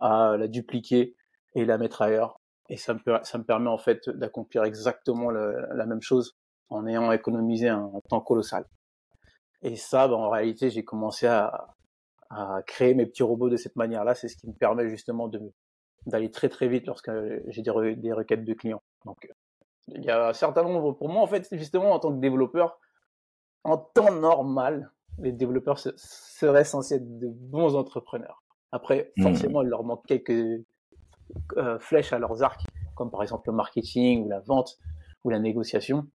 à 0.00 0.36
la 0.36 0.48
dupliquer 0.48 1.16
et 1.54 1.64
la 1.64 1.78
mettre 1.78 2.02
ailleurs 2.02 2.39
et 2.70 2.76
ça 2.76 2.94
me, 2.94 3.00
ça 3.24 3.36
me 3.36 3.44
permet 3.44 3.68
en 3.68 3.78
fait 3.78 4.08
d'accomplir 4.08 4.64
exactement 4.64 5.30
la 5.30 5.86
même 5.86 6.00
chose 6.00 6.38
en 6.70 6.86
ayant 6.86 7.10
économisé 7.10 7.68
un, 7.68 7.90
temps 8.08 8.20
colossal. 8.20 8.64
Et 9.62 9.76
ça, 9.76 10.06
ben, 10.06 10.14
en 10.14 10.30
réalité, 10.30 10.70
j'ai 10.70 10.84
commencé 10.84 11.26
à, 11.26 11.74
à, 12.30 12.62
créer 12.64 12.94
mes 12.94 13.06
petits 13.06 13.24
robots 13.24 13.50
de 13.50 13.56
cette 13.56 13.74
manière-là. 13.74 14.14
C'est 14.14 14.28
ce 14.28 14.36
qui 14.36 14.46
me 14.46 14.54
permet 14.54 14.88
justement 14.88 15.28
de 15.28 15.52
d'aller 16.06 16.30
très 16.30 16.48
très 16.48 16.66
vite 16.66 16.86
lorsque 16.86 17.10
j'ai 17.48 17.60
des, 17.60 17.96
des 17.96 18.12
requêtes 18.12 18.44
de 18.44 18.54
clients. 18.54 18.82
Donc, 19.04 19.28
il 19.88 20.02
y 20.02 20.08
a 20.08 20.28
un 20.28 20.32
certain 20.32 20.62
nombre. 20.62 20.92
Pour 20.92 21.10
moi, 21.10 21.20
en 21.22 21.26
fait, 21.26 21.46
justement, 21.52 21.90
en 21.90 21.98
tant 21.98 22.14
que 22.14 22.20
développeur, 22.20 22.78
en 23.64 23.76
temps 23.76 24.14
normal, 24.14 24.90
les 25.18 25.32
développeurs 25.32 25.78
seraient 25.78 26.64
censés 26.64 26.94
être 26.94 27.18
de 27.18 27.28
bons 27.28 27.74
entrepreneurs. 27.74 28.42
Après, 28.72 29.12
mmh. 29.16 29.22
forcément, 29.22 29.62
il 29.62 29.68
leur 29.68 29.82
manque 29.82 30.06
quelques 30.06 30.64
euh, 31.56 31.78
flèches 31.78 32.12
à 32.12 32.18
leurs 32.18 32.42
arcs, 32.42 32.64
comme 32.94 33.10
par 33.10 33.22
exemple 33.22 33.48
le 33.48 33.56
marketing 33.56 34.24
ou 34.24 34.28
la 34.28 34.40
vente 34.40 34.78
ou 35.24 35.30
la 35.30 35.38
négociation. 35.38 36.06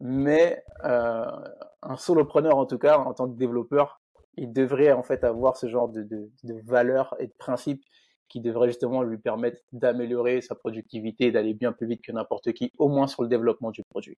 Mais 0.00 0.64
un 0.82 1.96
solopreneur, 1.96 2.56
en 2.56 2.64
tout 2.64 2.78
cas, 2.78 2.98
en 2.98 3.12
tant 3.12 3.28
que 3.28 3.36
développeur, 3.36 4.00
il 4.36 4.52
devrait 4.52 4.92
en 4.92 5.02
fait 5.02 5.24
avoir 5.24 5.58
ce 5.58 5.68
genre 5.68 5.90
de, 5.90 6.02
de, 6.02 6.60
valeurs 6.64 7.14
et 7.18 7.26
de 7.26 7.32
principes 7.38 7.84
qui 8.28 8.40
devraient 8.40 8.68
justement 8.68 9.02
lui 9.02 9.18
permettre 9.18 9.60
d'améliorer 9.72 10.40
sa 10.40 10.54
productivité 10.54 11.26
et 11.26 11.32
d'aller 11.32 11.52
bien 11.52 11.72
plus 11.72 11.86
vite 11.86 12.02
que 12.02 12.12
n'importe 12.12 12.52
qui, 12.52 12.72
au 12.78 12.88
moins 12.88 13.08
sur 13.08 13.22
le 13.22 13.28
développement 13.28 13.70
du 13.70 13.82
produit. 13.90 14.16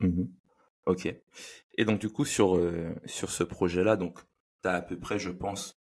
Mmh 0.00 0.24
ok. 0.86 1.14
Et 1.76 1.84
donc 1.84 1.98
du 1.98 2.08
coup 2.10 2.24
sur 2.24 2.58
sur 3.04 3.30
ce 3.30 3.42
projet-là, 3.42 3.96
donc 3.96 4.18
tu 4.62 4.68
as 4.68 4.74
à 4.74 4.82
peu 4.82 4.98
près, 4.98 5.18
je 5.18 5.30
pense, 5.30 5.78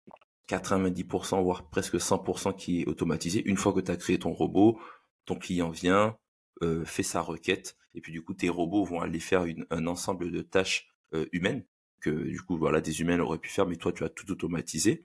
90%, 0.50 1.42
voire 1.44 1.70
presque 1.70 1.96
100% 1.96 2.56
qui 2.56 2.82
est 2.82 2.88
automatisé. 2.88 3.44
Une 3.46 3.58
fois 3.58 3.74
que 3.74 3.80
tu 3.80 3.92
as 3.92 3.98
créé 3.98 4.20
ton 4.20 4.34
robot, 4.34 4.80
ton 5.26 5.36
client 5.36 5.70
vient, 5.70 6.18
euh, 6.62 6.86
fait 6.86 7.04
sa 7.04 7.22
requête, 7.22 7.76
et 7.96 8.02
puis 8.02 8.12
du 8.12 8.22
coup, 8.24 8.34
tes 8.34 8.50
robots 8.50 8.84
vont 8.84 9.02
aller 9.02 9.20
faire 9.20 9.46
un 9.70 9.88
ensemble 9.88 10.32
de 10.32 10.42
tâches 10.42 10.88
euh, 11.14 11.26
humaines 11.32 11.66
que 12.02 12.10
du 12.10 12.42
coup, 12.42 12.58
voilà, 12.58 12.82
des 12.82 13.00
humains 13.02 13.20
auraient 13.20 13.38
pu 13.38 13.50
faire, 13.50 13.66
mais 13.66 13.78
toi, 13.78 13.94
tu 13.94 14.04
as 14.04 14.10
tout 14.10 14.30
automatisé. 14.32 15.04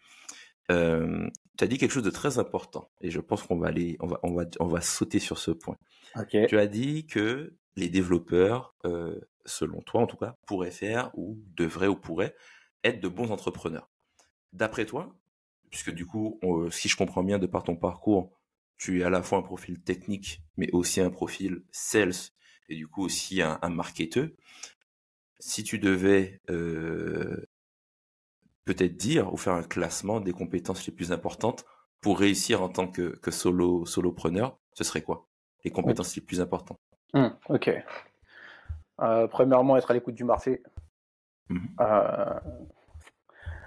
Euh, 0.70 1.28
tu 1.56 1.64
as 1.64 1.66
dit 1.66 1.78
quelque 1.78 1.92
chose 1.92 2.02
de 2.02 2.10
très 2.10 2.38
important, 2.38 2.90
et 3.00 3.10
je 3.10 3.20
pense 3.20 3.42
qu'on 3.44 3.58
va 3.58 3.68
aller, 3.68 3.96
on 4.00 4.08
va, 4.08 4.20
on 4.22 4.34
va, 4.34 4.44
on 4.58 4.66
va 4.66 4.80
sauter 4.80 5.20
sur 5.20 5.38
ce 5.38 5.52
point. 5.52 5.76
Tu 6.48 6.58
as 6.58 6.66
dit 6.66 7.06
que 7.06 7.56
les 7.76 7.88
développeurs, 7.88 8.74
selon 9.44 9.80
toi 9.82 10.00
en 10.02 10.06
tout 10.06 10.16
cas, 10.16 10.36
pourraient 10.46 10.72
faire 10.72 11.10
ou 11.14 11.38
devraient 11.56 11.86
ou 11.86 11.96
pourraient 11.96 12.34
être 12.82 13.00
de 13.00 13.08
bons 13.08 13.30
entrepreneurs. 13.30 13.88
D'après 14.52 14.86
toi, 14.86 15.14
puisque 15.70 15.92
du 15.92 16.06
coup, 16.06 16.40
si 16.70 16.88
je 16.88 16.96
comprends 16.96 17.22
bien 17.22 17.38
de 17.38 17.46
par 17.46 17.62
ton 17.62 17.76
parcours, 17.76 18.32
tu 18.78 19.00
es 19.00 19.02
à 19.04 19.10
la 19.10 19.22
fois 19.22 19.38
un 19.38 19.42
profil 19.42 19.80
technique, 19.80 20.42
mais 20.56 20.70
aussi 20.72 21.00
un 21.00 21.10
profil 21.10 21.62
sales, 21.70 22.12
et 22.68 22.76
du 22.76 22.86
coup 22.86 23.02
aussi 23.02 23.42
un, 23.42 23.58
un 23.62 23.68
marketeur. 23.68 24.28
Si 25.40 25.62
tu 25.64 25.78
devais 25.78 26.40
euh, 26.50 27.46
peut-être 28.64 28.96
dire 28.96 29.32
ou 29.32 29.36
faire 29.36 29.54
un 29.54 29.62
classement 29.62 30.20
des 30.20 30.32
compétences 30.32 30.86
les 30.86 30.92
plus 30.92 31.12
importantes 31.12 31.64
pour 32.00 32.18
réussir 32.18 32.62
en 32.62 32.68
tant 32.68 32.88
que, 32.88 33.16
que 33.18 33.30
solo 33.30 33.84
solopreneur, 33.84 34.58
ce 34.72 34.84
serait 34.84 35.02
quoi? 35.02 35.28
Les 35.64 35.70
compétences 35.70 36.14
les 36.16 36.22
plus 36.22 36.40
importantes 36.40 36.78
mmh, 37.14 37.28
Ok. 37.48 37.70
Euh, 39.00 39.26
premièrement, 39.28 39.76
être 39.76 39.90
à 39.90 39.94
l'écoute 39.94 40.14
du 40.14 40.24
marché. 40.24 40.62
Mmh 41.48 41.66
euh, 41.80 42.40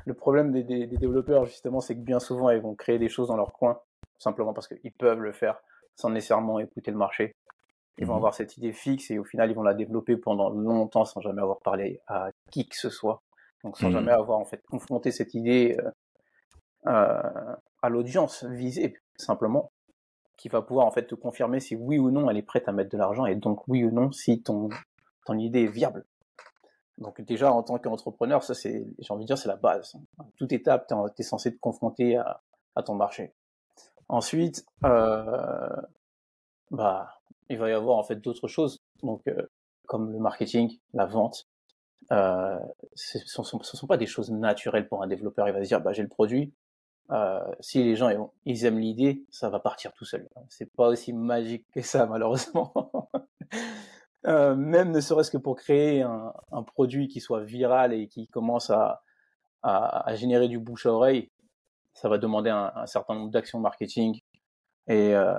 le 0.06 0.14
problème 0.14 0.52
des, 0.52 0.88
développeurs, 0.88 1.46
justement, 1.46 1.80
c'est 1.80 1.96
que 1.96 2.02
bien 2.02 2.20
souvent, 2.20 2.50
ils 2.50 2.62
vont 2.62 2.76
créer 2.76 3.00
des 3.00 3.10
choses 3.10 3.28
dans 3.28 3.38
leur 3.38 3.54
coin, 3.54 3.80
simplement 4.18 4.54
parce 4.54 4.68
qu'ils 4.68 4.92
peuvent 4.92 5.20
le 5.20 5.32
faire 5.32 5.62
sans 5.96 6.10
nécessairement 6.10 6.60
écouter 6.60 6.92
le 6.92 6.98
marché. 6.98 7.36
Ils 7.98 8.06
vont 8.06 8.14
mhm. 8.14 8.18
avoir 8.18 8.34
cette 8.34 8.58
idée 8.58 8.74
fixe 8.74 9.12
et 9.12 9.20
au 9.20 9.24
final, 9.24 9.52
ils 9.52 9.56
vont 9.56 9.64
la 9.64 9.74
développer 9.74 10.18
pendant 10.18 10.50
longtemps 10.50 11.06
sans 11.06 11.22
jamais 11.22 11.42
avoir 11.42 11.60
parlé 11.60 12.00
à 12.08 12.30
qui 12.50 12.68
que 12.68 12.76
ce 12.76 12.90
soit. 12.90 13.22
Donc, 13.64 13.78
sans 13.78 13.88
mhm. 13.88 13.94
jamais 13.94 14.12
avoir, 14.12 14.40
en 14.40 14.46
fait, 14.46 14.64
confronté 14.70 15.12
cette 15.12 15.34
idée 15.34 15.78
euh, 15.80 15.92
euh, 16.88 17.56
à 17.82 17.90
l'audience 17.90 18.44
visée, 18.46 18.98
simplement, 19.18 19.72
qui 20.38 20.50
va 20.50 20.62
pouvoir, 20.62 20.88
en 20.88 20.92
fait, 20.92 21.06
te 21.06 21.16
confirmer 21.16 21.60
si 21.60 21.76
oui 21.76 22.00
ou 22.00 22.10
non 22.10 22.30
elle 22.30 22.38
est 22.38 22.42
prête 22.42 22.68
à 22.68 22.72
mettre 22.72 22.90
de 22.90 22.98
l'argent 22.98 23.26
et 23.26 23.36
donc 23.36 23.68
oui 23.68 23.84
ou 23.84 23.92
non 23.92 24.12
si 24.12 24.42
ton, 24.42 24.70
ton 25.26 25.38
idée 25.38 25.64
est 25.64 25.72
viable. 25.72 26.06
Donc 27.02 27.20
déjà, 27.20 27.52
en 27.52 27.64
tant 27.64 27.80
qu'entrepreneur, 27.80 28.44
ça 28.44 28.54
c'est, 28.54 28.86
j'ai 29.00 29.14
envie 29.14 29.24
de 29.24 29.28
dire, 29.28 29.38
c'est 29.38 29.48
la 29.48 29.56
base. 29.56 29.96
toute 30.38 30.54
étape, 30.54 30.88
tu 30.88 31.22
es, 31.22 31.24
censé 31.24 31.52
te 31.52 31.60
confronter 31.60 32.16
à, 32.16 32.84
ton 32.86 32.94
marché. 32.94 33.34
Ensuite, 34.08 34.66
euh, 34.86 35.70
bah, 36.70 37.20
il 37.50 37.58
va 37.58 37.70
y 37.70 37.74
avoir 37.74 37.98
en 37.98 38.04
fait 38.04 38.18
d'autres 38.18 38.48
choses, 38.48 38.84
donc 39.02 39.28
euh, 39.28 39.48
comme 39.88 40.12
le 40.12 40.20
marketing, 40.20 40.80
la 40.94 41.08
vente. 41.08 41.48
Euh, 42.12 42.60
ce 42.94 43.18
ne 43.18 43.44
sont, 43.46 43.88
pas 43.88 43.98
des 43.98 44.06
choses 44.06 44.32
naturelles 44.32 44.88
pour 44.88 45.02
un 45.02 45.08
développeur. 45.08 45.48
Il 45.48 45.54
va 45.54 45.64
se 45.64 45.68
dire, 45.68 45.82
bah, 45.82 45.94
j'ai 45.94 46.04
le 46.04 46.08
produit. 46.08 46.54
Si 47.60 47.84
les 47.84 47.96
gens 47.96 48.32
ils 48.46 48.66
aiment 48.66 48.80
l'idée, 48.80 49.26
ça 49.32 49.50
va 49.50 49.60
partir 49.60 49.92
tout 49.94 50.06
seul. 50.06 50.30
C'est 50.50 50.72
pas 50.72 50.88
aussi 50.88 51.14
magique 51.14 51.66
que 51.74 51.82
ça, 51.82 52.06
malheureusement. 52.06 52.72
Euh, 54.28 54.56
même 54.56 54.92
ne 54.92 55.02
serait-ce 55.02 55.32
que 55.32 55.38
pour 55.38 55.56
créer 55.56 56.04
un, 56.04 56.34
un, 56.52 56.64
produit 56.64 57.08
qui 57.08 57.20
soit 57.20 57.44
viral 57.44 57.94
et 57.94 58.08
qui 58.08 58.28
commence 58.28 58.70
à, 58.70 59.02
à, 59.64 60.08
à, 60.08 60.16
générer 60.16 60.48
du 60.48 60.60
bouche 60.60 60.86
à 60.86 60.94
oreille, 60.94 61.32
ça 61.94 62.08
va 62.08 62.20
demander 62.20 62.52
un, 62.52 62.72
un 62.76 62.86
certain 62.86 63.16
nombre 63.16 63.32
d'actions 63.32 63.60
marketing 63.60 64.22
et 64.88 65.16
euh, 65.16 65.34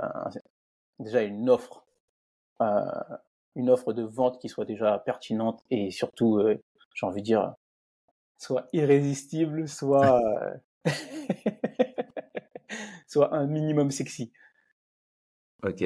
déjà 0.99 1.23
une 1.23 1.49
offre, 1.49 1.87
euh, 2.61 2.85
une 3.55 3.71
offre 3.71 3.93
de 3.93 4.03
vente 4.03 4.41
qui 4.41 4.49
soit 4.49 4.65
déjà 4.65 4.99
pertinente 4.99 5.63
et 5.71 5.93
surtout, 5.93 6.39
euh, 6.39 6.61
j'ai 6.95 7.07
envie 7.07 7.23
de 7.23 7.27
dire, 7.27 7.55
soit 8.37 8.67
irrésistible, 8.73 9.69
soit 9.69 10.21
soit 13.07 13.35
un 13.35 13.47
minimum 13.47 13.91
sexy. 13.91 14.33
Ok. 15.63 15.85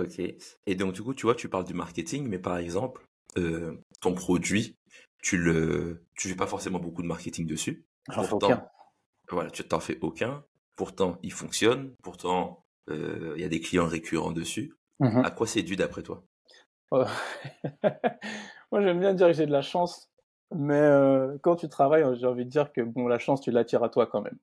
Ok. 0.00 0.20
Et 0.66 0.74
donc, 0.74 0.94
du 0.94 1.02
coup, 1.02 1.14
tu 1.14 1.26
vois, 1.26 1.34
tu 1.34 1.48
parles 1.48 1.64
du 1.64 1.74
marketing, 1.74 2.26
mais 2.28 2.38
par 2.38 2.56
exemple, 2.56 3.06
euh, 3.38 3.76
ton 4.00 4.14
produit, 4.14 4.76
tu 5.22 5.36
le, 5.36 6.04
tu 6.16 6.28
fais 6.28 6.36
pas 6.36 6.46
forcément 6.46 6.78
beaucoup 6.78 7.02
de 7.02 7.06
marketing 7.06 7.46
dessus. 7.46 7.84
J'en 8.10 8.22
fais 8.22 8.34
aucun. 8.34 8.64
Voilà, 9.30 9.50
tu 9.50 9.62
t'en 9.62 9.80
fais 9.80 9.98
aucun. 10.00 10.44
Pourtant, 10.76 11.18
il 11.22 11.32
fonctionne. 11.32 11.94
Pourtant, 12.02 12.64
euh, 12.88 13.34
il 13.36 13.42
y 13.42 13.44
a 13.44 13.48
des 13.48 13.60
clients 13.60 13.86
récurrents 13.86 14.32
dessus. 14.32 14.74
Mmh 14.98 15.22
à 15.24 15.30
quoi 15.30 15.46
c'est 15.46 15.62
dû 15.62 15.76
d'après 15.76 16.02
toi? 16.02 16.22
Oh. 16.90 17.04
Moi, 18.72 18.82
j'aime 18.82 19.00
bien 19.00 19.14
dire 19.14 19.28
que 19.28 19.32
j'ai 19.32 19.46
de 19.46 19.52
la 19.52 19.62
chance, 19.62 20.10
mais 20.54 20.74
euh, 20.74 21.38
quand 21.42 21.56
tu 21.56 21.68
travailles, 21.68 22.04
j'ai 22.18 22.26
envie 22.26 22.44
de 22.44 22.50
dire 22.50 22.72
que 22.72 22.82
bon, 22.82 23.08
la 23.08 23.18
chance, 23.18 23.40
tu 23.40 23.50
l'attires 23.50 23.82
à 23.82 23.88
toi 23.88 24.06
quand 24.06 24.20
même. 24.20 24.38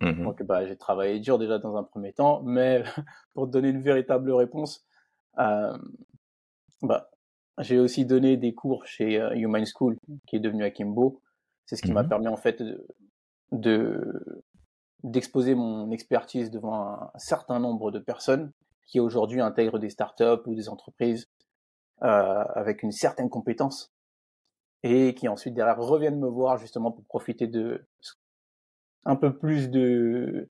Mmh 0.00 0.24
Donc, 0.24 0.42
bah, 0.42 0.66
j'ai 0.66 0.76
travaillé 0.76 1.20
dur 1.20 1.38
déjà 1.38 1.58
dans 1.58 1.76
un 1.76 1.84
premier 1.84 2.12
temps, 2.12 2.42
mais 2.42 2.82
pour 3.34 3.46
te 3.46 3.52
donner 3.52 3.68
une 3.68 3.82
véritable 3.82 4.32
réponse, 4.32 4.84
euh, 4.84 4.89
bah, 5.36 7.10
j'ai 7.60 7.78
aussi 7.78 8.06
donné 8.06 8.36
des 8.36 8.54
cours 8.54 8.86
chez 8.86 9.20
euh, 9.20 9.34
Human 9.34 9.64
School, 9.66 9.96
qui 10.26 10.36
est 10.36 10.40
devenu 10.40 10.64
Akimbo. 10.64 11.20
C'est 11.66 11.76
ce 11.76 11.82
qui 11.82 11.92
m'a 11.92 12.02
mmh 12.02 12.08
permis 12.08 12.28
en 12.28 12.36
fait 12.36 12.62
de 13.52 14.42
d'exposer 15.02 15.54
mon 15.54 15.90
expertise 15.92 16.50
devant 16.50 16.74
un 16.74 17.18
certain 17.18 17.58
nombre 17.58 17.90
de 17.90 17.98
personnes 17.98 18.52
qui 18.86 19.00
aujourd'hui 19.00 19.40
intègrent 19.40 19.78
des 19.78 19.88
startups 19.88 20.42
ou 20.46 20.54
des 20.54 20.68
entreprises 20.68 21.26
euh, 22.02 22.44
avec 22.54 22.82
une 22.82 22.92
certaine 22.92 23.30
compétence 23.30 23.92
et 24.82 25.14
qui 25.14 25.28
ensuite 25.28 25.54
derrière 25.54 25.78
reviennent 25.78 26.18
me 26.18 26.28
voir 26.28 26.58
justement 26.58 26.90
pour 26.90 27.04
profiter 27.04 27.46
de 27.46 27.86
un 29.04 29.16
peu 29.16 29.36
plus 29.36 29.70
de 29.70 30.50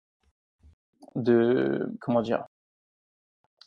de 1.16 1.96
comment 2.02 2.22
dire 2.22 2.46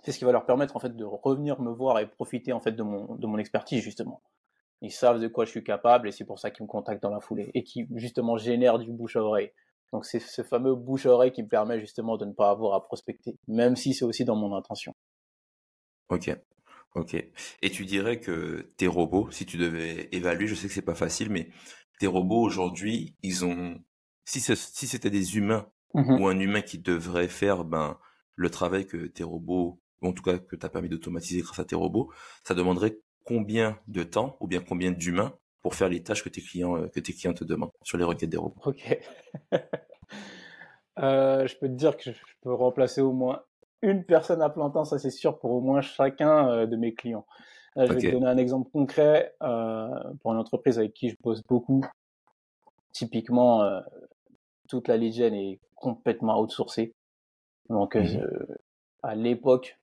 c'est 0.06 0.12
ce 0.12 0.18
qui 0.18 0.25
va 0.25 0.30
leur 0.30 0.46
permettre 0.46 0.76
en 0.76 0.78
fait 0.78 0.94
de 0.94 1.04
revenir 1.04 1.60
me 1.60 1.72
voir 1.72 1.98
et 1.98 2.06
profiter 2.06 2.52
en 2.52 2.60
fait 2.60 2.70
de 2.70 2.84
mon 2.84 3.16
de 3.16 3.26
mon 3.26 3.38
expertise 3.38 3.82
justement. 3.82 4.22
Ils 4.80 4.92
savent 4.92 5.18
de 5.18 5.26
quoi 5.26 5.46
je 5.46 5.50
suis 5.50 5.64
capable 5.64 6.06
et 6.06 6.12
c'est 6.12 6.25
pour 6.25 6.38
ça 6.38 6.52
qu'ils 6.52 6.62
me 6.62 6.68
contactent 6.68 7.02
dans 7.02 7.10
la 7.10 7.18
foulée 7.18 7.50
et 7.54 7.64
qui 7.64 7.88
justement 7.96 8.36
génèrent 8.36 8.78
du 8.78 8.92
bouche 8.92 9.16
à 9.16 9.22
oreille. 9.22 9.50
Donc 9.92 10.04
c'est 10.04 10.20
ce 10.20 10.42
fameux 10.42 10.76
bouche 10.76 11.06
à 11.06 11.10
oreille 11.10 11.32
qui 11.32 11.42
me 11.42 11.48
permet 11.48 11.80
justement 11.80 12.16
de 12.16 12.25
ne 12.25 12.32
pas 12.32 12.50
avoir 12.50 12.75
à 12.75 12.84
prospecter, 12.84 13.36
même 13.48 13.75
si 13.75 13.94
c'est 13.94 14.04
aussi 14.04 14.25
dans 14.25 14.36
mon 14.36 14.54
intention. 14.54 14.94
Ok, 16.08 16.30
ok. 16.94 17.14
Et 17.62 17.70
tu 17.70 17.84
dirais 17.84 18.20
que 18.20 18.72
tes 18.76 18.86
robots, 18.86 19.28
si 19.32 19.44
tu 19.44 19.56
devais 19.56 20.08
évaluer, 20.12 20.46
je 20.46 20.54
sais 20.54 20.68
que 20.68 20.75
c'est 20.75 20.82
pas 20.82 20.94
facile, 20.94 21.30
mais 21.30 21.48
tes 21.98 22.06
robots 22.06 22.42
aujourd'hui, 22.42 23.16
ils 23.25 23.44
ont, 23.44 23.82
si 24.25 24.40
c'était 24.40 25.10
des 25.10 25.36
humains 25.36 25.66
mmh 25.94 26.20
ou 26.20 26.28
un 26.28 26.38
humain 26.38 26.60
qui 26.60 26.78
devrait 26.78 27.28
faire 27.28 27.64
ben 27.64 27.98
le 28.36 28.50
travail 28.50 28.86
que 28.86 29.06
tes 29.06 29.25
robots 29.25 29.80
ou 30.03 30.09
en 30.09 30.12
tout 30.12 30.23
cas 30.23 30.38
que 30.38 30.57
tu 30.57 30.67
as 30.67 30.69
permis 30.69 30.88
d'automatiser 30.88 31.41
grâce 31.43 31.59
à 31.59 31.65
tes 31.65 31.76
robots, 31.76 32.12
ça 32.45 32.55
demanderait 32.55 32.99
combien 33.25 33.79
de 33.88 34.03
temps 34.03 34.37
ou 34.41 34.47
bien 34.47 34.61
combien 34.61 34.93
d'humains 34.93 35.35
pour 35.61 35.75
faire 35.75 35.88
les 35.88 36.03
tâches 36.03 36.23
que 36.23 36.29
tes 36.29 36.41
clients 36.41 36.76
euh, 36.76 36.88
que 36.88 37.00
tes 37.00 37.12
clients 37.12 37.35
te 37.35 37.45
demandent 37.45 37.73
sur 37.83 37.99
les 37.99 38.05
requêtes 38.05 38.31
des 38.31 38.37
robots? 38.37 38.61
Ok. 38.65 39.00
euh, 40.99 41.47
je 41.47 41.57
peux 41.57 41.69
te 41.69 41.73
dire 41.73 41.97
que 41.97 42.12
je 42.12 42.21
peux 42.41 42.53
remplacer 42.55 43.00
au 43.00 43.12
moins 43.12 43.43
une 43.83 44.05
personne 44.05 44.43
à 44.43 44.50
plein 44.50 44.71
temps, 44.71 44.85
ça 44.85 44.99
c'est 44.99 45.11
sûr, 45.11 45.38
pour 45.38 45.50
au 45.50 45.61
moins 45.61 45.81
chacun 45.81 46.49
euh, 46.50 46.67
de 46.67 46.76
mes 46.76 46.95
clients. 46.95 47.26
je 47.76 47.93
vais 47.93 48.00
te 48.00 48.11
donner 48.11 48.26
un 48.26 48.38
exemple 48.38 48.71
concret 48.71 49.35
euh, 49.43 49.88
pour 50.21 50.33
une 50.33 50.38
entreprise 50.38 50.79
avec 50.79 50.95
qui 50.95 51.11
je 51.11 51.17
bosse 51.23 51.43
beaucoup. 51.49 51.85
Typiquement, 52.93 53.62
euh, 53.62 53.81
toute 54.69 54.88
la 54.88 54.97
lead 54.97 55.21
est 55.21 55.61
complètement 55.75 56.41
outsourcée. 56.41 56.95
Donc, 57.69 57.97
mmh 57.97 58.21
à 59.03 59.15
l'époque, 59.15 59.79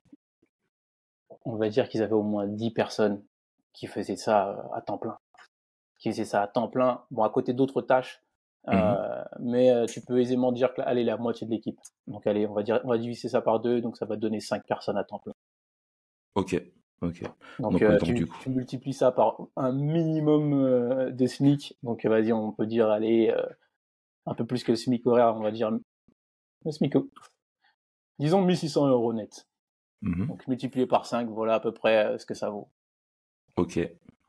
on 1.45 1.55
va 1.55 1.69
dire 1.69 1.89
qu'ils 1.89 2.01
avaient 2.01 2.13
au 2.13 2.23
moins 2.23 2.47
10 2.47 2.71
personnes 2.71 3.23
qui 3.73 3.87
faisaient 3.87 4.15
ça 4.15 4.49
euh, 4.49 4.75
à 4.75 4.81
temps 4.81 4.97
plein. 4.97 5.17
Qui 5.99 6.09
faisaient 6.09 6.25
ça 6.25 6.41
à 6.41 6.47
temps 6.47 6.67
plein, 6.67 7.03
bon, 7.11 7.23
à 7.23 7.29
côté 7.29 7.53
d'autres 7.53 7.81
tâches, 7.81 8.21
mmh 8.67 8.71
euh, 8.73 9.23
mais 9.39 9.71
euh, 9.71 9.85
tu 9.85 9.99
peux 10.01 10.19
aisément 10.19 10.51
dire 10.51 10.73
que 10.73 10.81
allez, 10.81 11.03
la 11.03 11.17
moitié 11.17 11.45
de 11.45 11.51
l'équipe. 11.51 11.79
Donc 12.07 12.25
allez, 12.27 12.47
on 12.47 12.53
va 12.53 12.63
dire, 12.63 12.79
on 12.83 12.89
va 12.89 12.97
diviser 12.97 13.27
ça 13.29 13.41
par 13.41 13.59
deux, 13.59 13.81
donc 13.81 13.97
ça 13.97 14.05
va 14.05 14.15
donner 14.15 14.39
5 14.39 14.65
personnes 14.65 14.97
à 14.97 15.03
temps 15.03 15.19
plein. 15.19 15.33
Ok, 16.35 16.55
Ok. 17.03 17.23
Donc, 17.59 17.81
euh, 17.81 17.97
tu, 17.99 18.49
multiplies 18.49 18.93
ça 18.93 19.11
par 19.11 19.37
un 19.57 19.73
minimum 19.73 21.11
de 21.11 21.27
SMIC. 21.27 21.77
Donc 21.83 22.05
vas-y, 22.05 22.31
on 22.31 22.51
peut 22.53 22.65
dire 22.65 22.89
aller 22.89 23.29
euh, 23.29 23.45
un 24.25 24.33
peu 24.33 24.45
plus 24.45 24.63
que 24.63 24.71
le 24.71 24.77
SMIC 24.77 25.05
horaire, 25.05 25.35
on 25.35 25.41
va 25.41 25.51
dire 25.51 25.69
le 25.71 26.71
SMIC. 26.71 26.93
Disons 28.19 28.41
1600 28.41 28.87
euros 28.87 29.11
net. 29.13 29.47
Mmh 30.03 30.27
Donc 30.27 30.47
multiplié 30.47 30.85
par 30.85 31.05
5, 31.05 31.29
voilà 31.29 31.55
à 31.55 31.59
peu 31.59 31.73
près 31.73 32.17
ce 32.19 32.25
que 32.25 32.33
ça 32.33 32.49
vaut. 32.49 32.69
Ok, 33.55 33.79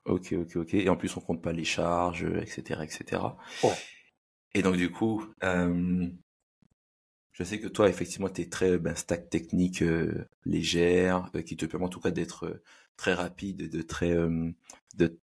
ok, 0.05 0.35
ok, 0.39 0.57
ok. 0.57 0.75
Et 0.75 0.89
en 0.89 0.97
plus, 0.97 1.17
on 1.17 1.21
compte 1.21 1.43
pas 1.43 1.53
les 1.53 1.65
charges, 1.65 2.25
etc., 2.41 2.81
etc. 2.83 3.23
Ouais. 3.63 3.75
Et 4.55 4.63
donc 4.63 4.77
du 4.77 4.91
coup, 4.91 5.25
je 7.35 7.43
sais 7.43 7.59
que 7.59 7.67
toi, 7.67 7.89
effectivement, 7.89 8.29
tu 8.29 8.43
es 8.43 8.49
très 8.49 8.79
ben, 8.79 8.95
stack 8.95 9.29
technique 9.29 9.83
euh, 9.83 10.29
légère, 10.45 11.29
euh, 11.35 11.43
qui 11.43 11.57
te 11.57 11.67
permet 11.67 11.87
en 11.87 11.89
tout 11.89 12.01
cas 12.01 12.13
d'être 12.13 12.47
euh, 12.47 12.63
très 12.97 13.13
rapide, 13.13 13.69
de 13.69 13.83
très, 13.83 14.15
de, 14.95 15.19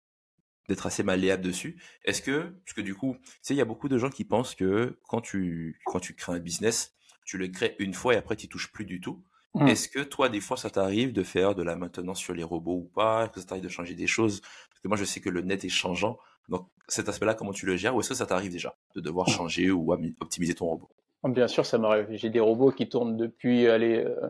d'être 0.67 0.85
assez 0.85 1.03
malléable 1.03 1.41
dessus. 1.41 1.81
Est-ce 2.03 2.21
que, 2.21 2.49
parce 2.65 2.73
que 2.73 2.81
du 2.81 2.95
coup, 2.95 3.15
tu 3.23 3.31
sais, 3.41 3.53
il 3.53 3.57
y 3.57 3.61
a 3.61 3.65
beaucoup 3.65 3.87
de 3.87 3.97
gens 3.97 4.09
qui 4.09 4.25
pensent 4.25 4.55
que 4.55 4.99
quand 5.07 5.21
tu, 5.21 5.79
quand 5.85 6.01
tu 6.01 6.13
crées 6.13 6.33
un 6.33 6.39
business, 6.39 6.93
tu 7.23 7.37
le 7.37 7.47
crées 7.47 7.77
une 7.79 7.93
fois 7.93 8.13
et 8.13 8.17
après 8.17 8.35
tu 8.35 8.49
touches 8.49 8.73
plus 8.73 8.85
du 8.85 8.99
tout. 8.99 9.23
Mmh. 9.53 9.67
Est-ce 9.67 9.89
que 9.89 9.99
toi, 9.99 10.29
des 10.29 10.39
fois, 10.39 10.55
ça 10.55 10.69
t'arrive 10.69 11.11
de 11.11 11.23
faire 11.23 11.55
de 11.55 11.63
la 11.63 11.75
maintenance 11.75 12.19
sur 12.19 12.33
les 12.33 12.43
robots 12.43 12.77
ou 12.77 12.89
pas? 12.95 13.25
Est-ce 13.25 13.31
que 13.33 13.39
ça 13.41 13.47
t'arrive 13.47 13.63
de 13.63 13.69
changer 13.69 13.95
des 13.95 14.07
choses? 14.07 14.41
Parce 14.41 14.79
que 14.81 14.87
moi, 14.87 14.97
je 14.97 15.03
sais 15.03 15.19
que 15.19 15.29
le 15.29 15.41
net 15.41 15.65
est 15.65 15.69
changeant. 15.69 16.17
Donc, 16.47 16.67
cet 16.87 17.09
aspect-là, 17.09 17.33
comment 17.33 17.51
tu 17.51 17.65
le 17.65 17.75
gères? 17.75 17.95
Ou 17.95 17.99
est-ce 17.99 18.09
que 18.09 18.15
ça 18.15 18.25
t'arrive 18.25 18.51
déjà 18.51 18.75
de 18.95 19.01
devoir 19.01 19.27
mmh. 19.27 19.31
changer 19.31 19.71
ou 19.71 19.93
optimiser 20.21 20.55
ton 20.55 20.67
robot? 20.67 20.89
Bien 21.23 21.47
sûr, 21.47 21.65
ça 21.65 21.77
m'arrive. 21.77 22.07
J'ai 22.11 22.29
des 22.29 22.39
robots 22.39 22.71
qui 22.71 22.89
tournent 22.89 23.15
depuis 23.15 23.67
allez, 23.67 24.03
euh, 24.03 24.29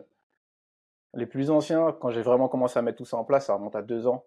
les 1.14 1.26
plus 1.26 1.50
anciens. 1.50 1.96
Quand 2.00 2.10
j'ai 2.10 2.22
vraiment 2.22 2.48
commencé 2.48 2.78
à 2.78 2.82
mettre 2.82 2.98
tout 2.98 3.04
ça 3.04 3.16
en 3.16 3.24
place, 3.24 3.46
ça 3.46 3.54
remonte 3.54 3.76
à 3.76 3.82
deux 3.82 4.06
ans. 4.06 4.24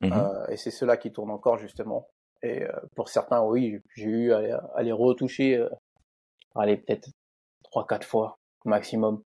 Mmh 0.00 0.12
euh, 0.12 0.46
et 0.48 0.56
c'est 0.56 0.70
ceux-là 0.70 0.96
qui 0.96 1.10
tournent 1.10 1.30
encore, 1.30 1.56
justement. 1.58 2.08
Et 2.42 2.64
euh, 2.64 2.72
pour 2.94 3.08
certains, 3.08 3.42
oui, 3.42 3.80
j'ai 3.96 4.10
eu 4.10 4.32
à, 4.32 4.82
les 4.82 4.92
retoucher, 4.92 5.66
allez, 6.54 6.76
peut-être 6.76 7.08
trois, 7.62 7.86
quatre 7.86 8.06
fois 8.06 8.38
maximum. 8.64 9.22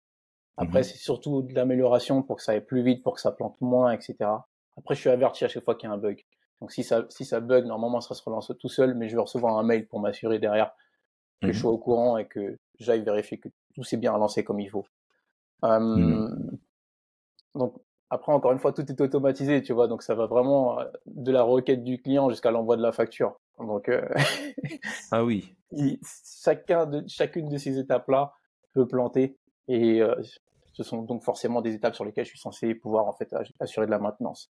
Après, 0.56 0.80
mmh 0.80 0.84
c'est 0.84 0.98
surtout 0.98 1.42
de 1.42 1.54
l'amélioration 1.54 2.22
pour 2.22 2.36
que 2.36 2.42
ça 2.42 2.52
aille 2.52 2.64
plus 2.64 2.82
vite, 2.82 3.02
pour 3.02 3.14
que 3.14 3.20
ça 3.20 3.32
plante 3.32 3.60
moins, 3.60 3.92
etc. 3.92 4.16
Après, 4.76 4.94
je 4.94 5.00
suis 5.00 5.10
averti 5.10 5.44
à 5.44 5.48
chaque 5.48 5.64
fois 5.64 5.74
qu'il 5.74 5.88
y 5.88 5.92
a 5.92 5.94
un 5.94 5.98
bug. 5.98 6.24
Donc 6.60 6.72
si 6.72 6.84
ça, 6.84 7.04
si 7.08 7.24
ça 7.24 7.40
bug, 7.40 7.66
normalement, 7.66 8.00
ça 8.00 8.14
se 8.14 8.22
relance 8.22 8.52
tout 8.58 8.68
seul, 8.68 8.94
mais 8.94 9.08
je 9.08 9.16
vais 9.16 9.22
recevoir 9.22 9.58
un 9.58 9.64
mail 9.64 9.86
pour 9.86 10.00
m'assurer 10.00 10.38
derrière 10.38 10.72
que 11.42 11.52
je 11.52 11.58
mmh 11.58 11.60
sois 11.60 11.70
au 11.72 11.78
courant 11.78 12.16
et 12.18 12.26
que 12.26 12.58
j'aille 12.78 13.02
vérifier 13.02 13.38
que 13.38 13.48
tout 13.74 13.82
s'est 13.82 13.96
bien 13.96 14.16
lancé 14.16 14.44
comme 14.44 14.60
il 14.60 14.70
faut. 14.70 14.86
Mmh. 15.62 16.56
Donc 17.54 17.74
après, 18.10 18.32
encore 18.32 18.52
une 18.52 18.58
fois, 18.58 18.72
tout 18.72 18.88
est 18.90 19.00
automatisé, 19.00 19.62
tu 19.62 19.72
vois, 19.72 19.88
donc 19.88 20.02
ça 20.02 20.14
va 20.14 20.26
vraiment 20.26 20.78
de 21.06 21.32
la 21.32 21.42
requête 21.42 21.82
du 21.82 22.00
client 22.00 22.30
jusqu'à 22.30 22.50
l'envoi 22.50 22.76
de 22.76 22.82
la 22.82 22.92
facture. 22.92 23.40
Donc 23.58 23.88
euh, 23.88 24.06
ah 25.12 25.24
oui. 25.24 25.52
chacun 26.42 26.86
de 26.86 27.04
chacune 27.08 27.48
de 27.48 27.56
ces 27.56 27.78
étapes-là 27.78 28.32
peut 28.72 28.86
planter 28.86 29.36
et 29.68 30.02
euh, 30.02 30.14
ce 30.74 30.82
sont 30.82 31.02
donc 31.02 31.24
forcément 31.24 31.62
des 31.62 31.74
étapes 31.74 31.94
sur 31.94 32.04
lesquelles 32.04 32.26
je 32.26 32.30
suis 32.30 32.38
censé 32.38 32.74
pouvoir 32.74 33.06
en 33.06 33.12
fait 33.12 33.34
assurer 33.60 33.86
de 33.86 33.90
la 33.90 33.98
maintenance. 33.98 34.52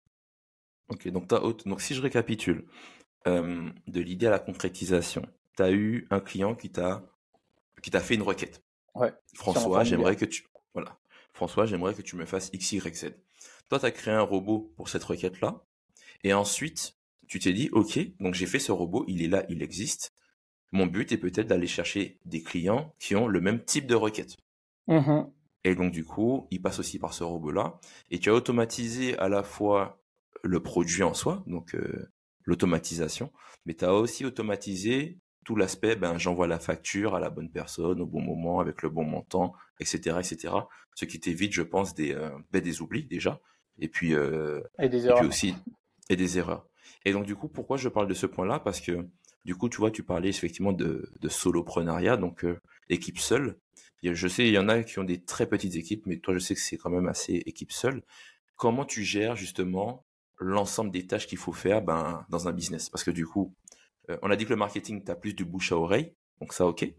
Ok, 0.90 1.08
donc, 1.10 1.28
donc 1.28 1.82
si 1.82 1.96
je 1.96 2.02
récapitule, 2.02 2.68
de 3.26 4.00
l'idée 4.00 4.28
à 4.28 4.32
la 4.32 4.40
concrétisation, 4.40 5.24
tu 5.58 5.64
as 5.64 5.72
eu 5.72 6.08
un 6.10 6.20
client 6.20 6.56
qui 6.56 6.72
t'a 6.72 7.04
qui 7.82 7.92
t'a 7.92 8.00
fait 8.00 8.16
une 8.16 8.22
requête. 8.22 8.64
Ouais. 8.96 9.14
François, 9.34 9.84
j'aimerais 9.84 10.16
que 10.16 10.26
tu 10.26 10.46
voilà. 10.74 10.98
François, 11.34 11.66
j'aimerais 11.66 11.94
que 11.94 12.02
tu 12.02 12.16
me 12.16 12.26
fasses 12.26 12.50
X, 12.54 12.74
Y, 12.74 12.96
Z. 12.96 13.16
Toi, 13.70 13.80
tu 13.80 13.86
as 13.86 13.92
créé 13.92 14.14
un 14.14 14.22
robot 14.22 14.74
pour 14.76 14.90
cette 14.90 15.04
requête-là. 15.04 15.64
Et 16.24 16.34
ensuite, 16.34 16.98
tu 17.28 17.40
t'es 17.40 17.54
dit, 17.54 17.70
OK, 17.72 17.98
donc 18.20 18.34
j'ai 18.34 18.46
fait 18.46 18.60
ce 18.60 18.72
robot, 18.72 19.06
il 19.08 19.24
est 19.24 19.28
là, 19.28 19.46
il 19.48 19.64
existe. 19.64 20.12
Mon 20.72 20.86
but 20.86 21.12
est 21.12 21.18
peut-être 21.18 21.48
d'aller 21.48 21.68
chercher 21.68 22.20
des 22.26 22.42
clients 22.42 22.94
qui 23.00 23.16
ont 23.16 23.28
le 23.28 23.40
même 23.42 23.64
type 23.64 23.88
de 23.88 23.96
requête. 23.96 24.36
Mmh 24.88 25.24
et 25.64 25.76
donc, 25.76 25.92
du 25.92 26.06
coup, 26.06 26.48
il 26.52 26.62
passe 26.62 26.80
aussi 26.80 27.00
par 27.00 27.14
ce 27.14 27.24
robot-là. 27.24 27.80
Et 28.12 28.20
tu 28.20 28.30
as 28.30 28.34
automatisé 28.34 29.18
à 29.18 29.28
la 29.30 29.44
fois 29.44 30.02
le 30.44 30.62
produit 30.62 31.04
en 31.04 31.14
soi, 31.14 31.44
donc 31.48 31.76
euh, 31.76 32.10
l'automatisation, 32.46 33.32
mais 33.66 33.74
tu 33.74 33.86
as 33.86 33.94
aussi 33.94 34.26
automatisé 34.26 35.20
tout 35.44 35.56
l'aspect, 35.56 35.96
ben, 35.96 36.18
j'envoie 36.18 36.48
la 36.48 36.60
facture 36.60 37.16
à 37.16 37.20
la 37.20 37.30
bonne 37.30 37.50
personne 37.50 38.02
au 38.02 38.06
bon 38.06 38.22
moment, 38.22 38.60
avec 38.60 38.84
le 38.84 38.90
bon 38.90 39.04
montant, 39.04 39.54
etc., 39.80 40.18
etc. 40.20 40.54
Ce 40.96 41.06
qui 41.06 41.20
t'évite, 41.20 41.54
je 41.54 41.62
pense, 41.62 41.94
des, 41.94 42.14
euh, 42.14 42.30
ben, 42.52 42.62
des 42.62 42.82
oublis 42.82 43.04
déjà, 43.04 43.42
et 43.80 43.88
puis, 43.88 44.14
euh, 44.14 44.62
et 44.78 44.90
des 44.90 45.08
erreurs. 45.08 45.28
aussi, 45.28 45.56
et 46.10 46.16
des 46.16 46.38
erreurs. 46.38 46.68
Et 47.06 47.12
donc, 47.12 47.26
du 47.26 47.36
coup, 47.36 47.48
pourquoi 47.48 47.78
je 47.78 47.90
parle 47.90 48.08
de 48.08 48.14
ce 48.14 48.26
point-là? 48.26 48.60
Parce 48.60 48.80
que, 48.80 49.08
du 49.46 49.56
coup, 49.56 49.70
tu 49.70 49.78
vois, 49.78 49.92
tu 49.92 50.04
parlais 50.04 50.30
effectivement 50.30 50.74
de, 50.74 51.12
de 51.20 51.30
soloprenariat, 51.30 52.18
donc 52.18 52.46
euh, 52.46 52.60
équipe 52.90 53.20
seule. 53.20 53.58
Je 54.04 54.28
sais, 54.28 54.48
il 54.48 54.54
y 54.54 54.58
en 54.58 54.70
a 54.70 54.84
qui 54.84 55.00
ont 55.00 55.04
des 55.04 55.22
très 55.24 55.48
petites 55.48 55.76
équipes, 55.76 56.06
mais 56.06 56.18
toi, 56.18 56.34
je 56.34 56.40
sais 56.40 56.56
que 56.56 56.62
c'est 56.62 56.78
quand 56.78 56.90
même 56.90 57.08
assez 57.08 57.44
équipe 57.46 57.72
seule. 57.72 58.02
Comment 58.56 58.86
tu 58.86 59.04
gères 59.04 59.36
justement 59.36 60.06
l'ensemble 60.38 60.92
des 60.92 61.06
tâches 61.06 61.28
qu'il 61.28 61.38
faut 61.38 61.52
faire 61.52 61.82
ben, 61.82 62.26
dans 62.30 62.48
un 62.48 62.54
business? 62.54 62.90
Parce 62.90 63.04
que 63.04 63.12
du 63.12 63.26
coup, 63.26 63.54
euh, 64.10 64.18
on 64.22 64.32
a 64.32 64.36
dit 64.36 64.46
que 64.46 64.52
le 64.52 64.56
marketing, 64.56 65.04
tu 65.04 65.12
as 65.12 65.16
plus 65.16 65.34
du 65.34 65.46
bouche 65.46 65.72
à 65.72 65.78
oreille, 65.78 66.14
donc 66.40 66.54
ça, 66.54 66.66
ok. 66.66 66.90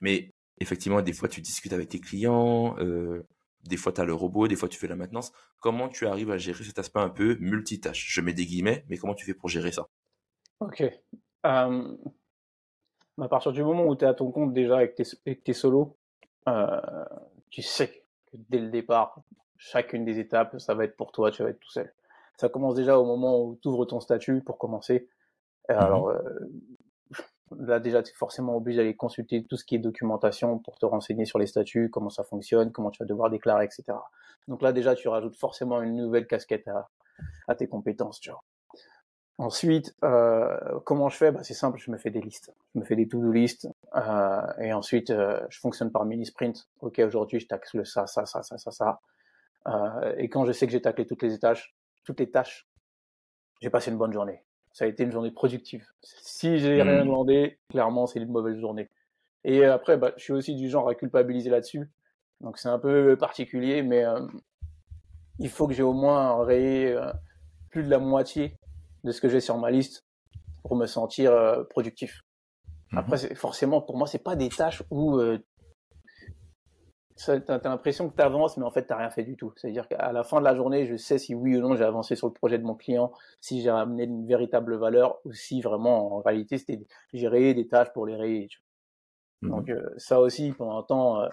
Mais 0.00 0.32
effectivement, 0.58 1.00
des 1.00 1.12
fois, 1.12 1.28
tu 1.28 1.40
discutes 1.40 1.72
avec 1.72 1.88
tes 1.88 2.00
clients, 2.00 2.76
euh, 2.78 3.26
des 3.64 3.76
fois, 3.76 3.92
tu 3.92 4.00
as 4.00 4.04
le 4.04 4.14
robot, 4.14 4.48
des 4.48 4.56
fois, 4.56 4.68
tu 4.68 4.78
fais 4.78 4.88
la 4.88 4.96
maintenance. 4.96 5.32
Comment 5.60 5.88
tu 5.88 6.06
arrives 6.06 6.32
à 6.32 6.38
gérer 6.38 6.64
cet 6.64 6.78
aspect 6.80 7.00
un 7.00 7.10
peu 7.10 7.36
multitâche? 7.38 8.06
Je 8.08 8.20
mets 8.20 8.32
des 8.32 8.46
guillemets, 8.46 8.84
mais 8.88 8.96
comment 8.96 9.14
tu 9.14 9.24
fais 9.24 9.34
pour 9.34 9.48
gérer 9.48 9.70
ça? 9.70 9.88
Ok. 10.58 10.82
Euh, 11.46 11.96
à 13.20 13.28
partir 13.28 13.52
du 13.52 13.62
moment 13.62 13.86
où 13.86 13.94
tu 13.94 14.04
es 14.04 14.08
à 14.08 14.14
ton 14.14 14.32
compte 14.32 14.52
déjà 14.52 14.78
avec 14.78 14.96
tes, 14.96 15.36
tes 15.36 15.52
solos, 16.46 16.80
tu 17.50 17.62
sais 17.62 17.88
que 18.26 18.36
dès 18.48 18.58
le 18.58 18.70
départ, 18.70 19.20
chacune 19.56 20.04
des 20.04 20.18
étapes, 20.18 20.58
ça 20.58 20.74
va 20.74 20.84
être 20.84 20.96
pour 20.96 21.12
toi, 21.12 21.30
tu 21.30 21.42
vas 21.42 21.50
être 21.50 21.60
tout 21.60 21.70
seul. 21.70 21.92
Ça 22.36 22.48
commence 22.48 22.74
déjà 22.74 22.98
au 22.98 23.04
moment 23.04 23.42
où 23.42 23.58
tu 23.62 23.68
ouvres 23.68 23.84
ton 23.84 24.00
statut 24.00 24.42
pour 24.42 24.58
commencer. 24.58 25.08
Mmh 25.68 25.74
alors 25.74 26.08
euh, 26.08 26.18
là 27.58 27.78
déjà, 27.78 28.02
tu 28.02 28.10
es 28.10 28.14
forcément 28.14 28.56
obligé 28.56 28.78
d'aller 28.78 28.96
consulter 28.96 29.44
tout 29.44 29.56
ce 29.56 29.64
qui 29.64 29.76
est 29.76 29.78
documentation 29.78 30.58
pour 30.58 30.78
te 30.78 30.86
renseigner 30.86 31.24
sur 31.24 31.38
les 31.38 31.46
statuts, 31.46 31.90
comment 31.90 32.10
ça 32.10 32.24
fonctionne, 32.24 32.72
comment 32.72 32.90
tu 32.90 33.02
vas 33.02 33.06
devoir 33.06 33.30
déclarer, 33.30 33.64
etc. 33.64 33.84
Donc 34.48 34.62
là 34.62 34.72
déjà, 34.72 34.94
tu 34.94 35.08
rajoutes 35.08 35.36
forcément 35.36 35.82
une 35.82 35.96
nouvelle 35.96 36.26
casquette 36.26 36.66
à, 36.68 36.88
à 37.46 37.54
tes 37.54 37.68
compétences, 37.68 38.20
tu 38.20 38.30
vois. 38.30 38.42
Ensuite, 39.42 39.92
euh, 40.04 40.56
comment 40.84 41.08
je 41.08 41.16
fais? 41.16 41.32
Bah, 41.32 41.42
C'est 41.42 41.52
simple, 41.52 41.76
je 41.80 41.90
me 41.90 41.98
fais 41.98 42.10
des 42.10 42.20
listes. 42.20 42.54
Je 42.74 42.78
me 42.78 42.84
fais 42.84 42.94
des 42.94 43.08
to-do 43.08 43.32
listes. 43.32 43.68
Euh, 43.96 44.40
et 44.60 44.72
ensuite, 44.72 45.10
euh, 45.10 45.40
je 45.48 45.58
fonctionne 45.58 45.90
par 45.90 46.04
mini-sprint. 46.04 46.68
Ok, 46.80 47.00
aujourd'hui, 47.00 47.40
je 47.40 47.48
taxe 47.48 47.74
le 47.74 47.84
ça, 47.84 48.06
ça, 48.06 48.24
ça, 48.24 48.44
ça, 48.44 48.56
ça, 48.56 48.70
ça. 48.70 49.00
Et 50.16 50.28
quand 50.28 50.44
je 50.44 50.52
sais 50.52 50.66
que 50.66 50.72
j'ai 50.72 50.80
taclé 50.80 51.06
toutes 51.06 51.22
les 51.22 51.36
tâches, 51.40 51.74
toutes 52.04 52.20
les 52.20 52.30
tâches, 52.30 52.68
j'ai 53.60 53.68
passé 53.68 53.90
une 53.90 53.98
bonne 53.98 54.12
journée 54.12 54.44
ça 54.74 54.86
a 54.86 54.88
été 54.88 55.02
une 55.02 55.12
journée 55.12 55.30
productive. 55.30 55.86
Si 56.00 56.58
j'ai 56.58 56.82
mmh. 56.82 56.88
rien 56.88 57.04
demandé, 57.04 57.58
clairement, 57.68 58.06
c'est 58.06 58.20
une 58.20 58.30
mauvaise 58.30 58.58
journée. 58.58 58.88
Et 59.44 59.66
après, 59.66 59.98
bah, 59.98 60.12
je 60.16 60.22
suis 60.22 60.32
aussi 60.32 60.54
du 60.54 60.70
genre 60.70 60.88
à 60.88 60.94
culpabiliser 60.94 61.50
là-dessus. 61.50 61.90
Donc 62.40 62.56
c'est 62.56 62.70
un 62.70 62.78
peu 62.78 63.14
particulier, 63.18 63.82
mais 63.82 64.02
il 65.38 65.50
faut 65.50 65.66
que 65.66 65.74
j'ai 65.74 65.82
au 65.82 65.92
moins 65.92 66.42
rayé 66.42 66.98
plus 67.68 67.82
de 67.82 67.90
la 67.90 67.98
moitié 67.98 68.56
de 69.04 69.12
ce 69.12 69.20
que 69.20 69.28
j'ai 69.28 69.40
sur 69.40 69.58
ma 69.58 69.70
liste 69.70 70.04
pour 70.62 70.76
me 70.76 70.86
sentir 70.86 71.32
euh, 71.32 71.64
productif. 71.64 72.22
Mmh. 72.92 72.98
Après, 72.98 73.34
forcément, 73.34 73.80
pour 73.80 73.96
moi, 73.96 74.06
c'est 74.06 74.22
pas 74.22 74.36
des 74.36 74.48
tâches 74.48 74.82
où 74.90 75.20
tu 77.24 77.30
as, 77.30 77.60
l'impression 77.64 78.08
que 78.08 78.16
tu 78.16 78.22
avances, 78.22 78.56
mais 78.56 78.64
en 78.64 78.70
fait, 78.70 78.86
tu 78.86 78.92
n'as 78.92 78.98
rien 78.98 79.10
fait 79.10 79.22
du 79.22 79.36
tout. 79.36 79.52
C'est-à-dire 79.56 79.88
qu'à 79.88 80.12
la 80.12 80.24
fin 80.24 80.38
de 80.40 80.44
la 80.44 80.54
journée, 80.54 80.86
je 80.86 80.96
sais 80.96 81.18
si 81.18 81.34
oui 81.34 81.56
ou 81.56 81.60
non 81.60 81.76
j'ai 81.76 81.84
avancé 81.84 82.16
sur 82.16 82.26
le 82.26 82.32
projet 82.32 82.58
de 82.58 82.64
mon 82.64 82.74
client, 82.74 83.12
si 83.40 83.62
j'ai 83.62 83.70
amené 83.70 84.04
une 84.04 84.26
véritable 84.26 84.76
valeur, 84.76 85.18
ou 85.24 85.32
si 85.32 85.60
vraiment, 85.60 86.16
en 86.16 86.20
réalité, 86.20 86.58
c'était 86.58 86.80
j'ai 87.12 87.28
rayé 87.28 87.54
des 87.54 87.68
tâches 87.68 87.92
pour 87.92 88.06
les 88.06 88.16
rayer. 88.16 88.48
Mmh 89.42 89.48
Donc, 89.48 89.68
euh, 89.70 89.88
ça 89.96 90.20
aussi, 90.20 90.52
pendant 90.52 90.78
un 90.78 90.82
temps, 90.82 91.20
euh, 91.20 91.28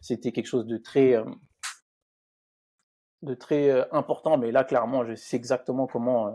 c'était 0.00 0.32
quelque 0.32 0.46
chose 0.46 0.66
de 0.66 0.78
très, 0.78 1.14
euh, 1.14 1.24
de 3.22 3.34
très 3.34 3.88
important, 3.92 4.36
mais 4.36 4.50
là, 4.50 4.64
clairement, 4.64 5.04
je 5.04 5.14
sais 5.14 5.36
exactement 5.36 5.86
comment 5.86 6.34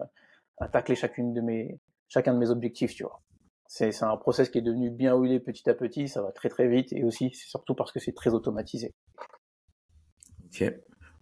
attaquer 0.57 0.95
chacune 0.95 1.33
de 1.33 1.41
mes, 1.41 1.79
chacun 2.07 2.33
de 2.33 2.39
mes 2.39 2.49
objectifs, 2.49 2.93
tu 2.93 3.03
vois 3.03 3.21
c'est 3.67 4.03
un 4.03 4.17
process 4.17 4.49
qui 4.49 4.57
est 4.57 4.61
devenu 4.61 4.89
bien 4.89 5.15
huilé 5.15 5.39
petit 5.39 5.69
à 5.69 5.73
petit, 5.73 6.07
ça 6.07 6.21
va 6.21 6.31
très 6.31 6.49
très 6.49 6.67
vite 6.67 6.93
et 6.93 7.03
aussi 7.03 7.31
c'est 7.33 7.47
surtout 7.47 7.75
parce 7.75 7.91
que 7.91 7.99
c'est 7.99 8.13
très 8.13 8.33
automatisé. 8.33 8.93
Ok, 10.45 10.63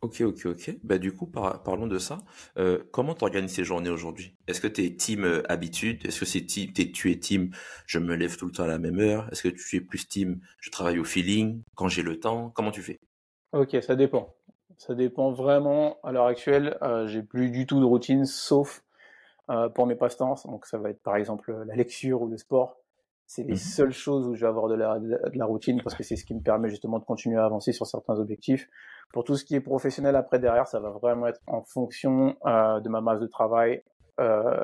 ok, 0.02 0.22
ok, 0.22 0.46
ok. 0.46 0.78
Bah 0.84 0.98
du 0.98 1.12
coup, 1.12 1.26
parlons 1.26 1.88
de 1.88 1.98
ça. 1.98 2.20
Euh, 2.58 2.84
comment 2.92 3.16
tu 3.16 3.24
organises 3.24 3.56
tes 3.56 3.64
journées 3.64 3.90
aujourd'hui? 3.90 4.38
Est-ce 4.48 4.62
que 4.62 4.68
tu 4.68 4.86
es 4.86 4.96
team 4.96 5.26
euh, 5.26 5.52
habitude? 5.52 6.06
Est-ce 6.06 6.20
que 6.20 6.26
c'est 6.26 6.46
team, 6.46 6.72
tu 6.72 7.12
es 7.12 7.20
team 7.20 7.52
je 7.88 8.00
me 8.00 8.16
lève 8.16 8.38
tout 8.38 8.46
le 8.46 8.52
temps 8.52 8.64
à 8.64 8.68
la 8.68 8.78
même 8.78 9.00
heure? 9.00 9.28
Est-ce 9.32 9.42
que 9.44 9.50
tu 9.50 9.78
es 9.78 9.82
plus 9.82 10.08
team 10.08 10.40
je 10.60 10.70
travaille 10.70 11.00
au 11.00 11.04
feeling 11.04 11.64
quand 11.76 11.88
j'ai 11.88 12.04
le 12.04 12.20
temps? 12.20 12.52
Comment 12.52 12.72
tu 12.72 12.82
fais? 12.82 13.00
Ok, 13.54 13.76
ça 13.82 13.96
dépend. 13.96 14.36
Ça 14.78 14.94
dépend 14.94 15.32
vraiment. 15.32 15.98
À 16.04 16.12
l'heure 16.12 16.28
actuelle, 16.28 16.78
euh, 16.82 17.08
j'ai 17.08 17.24
plus 17.24 17.50
du 17.50 17.66
tout 17.66 17.80
de 17.80 17.86
routine, 17.86 18.26
sauf 18.26 18.85
euh, 19.50 19.70
pour 19.70 19.86
mes 19.86 19.96
passe-temps. 19.96 20.36
Donc 20.46 20.66
ça 20.66 20.78
va 20.78 20.90
être 20.90 21.02
par 21.02 21.16
exemple 21.16 21.52
la 21.66 21.76
lecture 21.76 22.22
ou 22.22 22.28
le 22.28 22.38
sport. 22.38 22.78
C'est 23.28 23.44
les 23.44 23.54
Mhm. 23.54 23.58
seules 23.58 23.92
choses 23.92 24.28
où 24.28 24.36
je 24.36 24.42
vais 24.42 24.48
avoir 24.48 24.68
de 24.68 24.76
la, 24.76 25.00
de 25.00 25.20
la 25.38 25.46
routine 25.46 25.82
parce 25.82 25.96
que 25.96 26.04
c'est 26.04 26.16
ce 26.16 26.26
qui 26.26 26.36
me 26.36 26.42
permet 26.42 26.70
justement 26.70 27.00
de 27.00 27.06
continuer 27.06 27.38
à 27.38 27.46
avancer 27.46 27.72
sur 27.72 27.88
certains 27.88 28.20
objectifs. 28.20 28.70
Pour 29.14 29.24
tout 29.24 29.36
ce 29.36 29.44
qui 29.44 29.56
est 29.56 29.62
professionnel 29.62 30.16
après 30.16 30.38
derrière, 30.40 30.68
ça 30.68 30.80
va 30.80 30.92
vraiment 30.92 31.26
être 31.28 31.42
en 31.48 31.64
fonction 31.64 32.36
euh, 32.46 32.80
de 32.82 32.90
ma 32.90 33.02
masse 33.02 33.20
de 33.20 33.28
travail, 33.28 33.82
euh, 34.20 34.64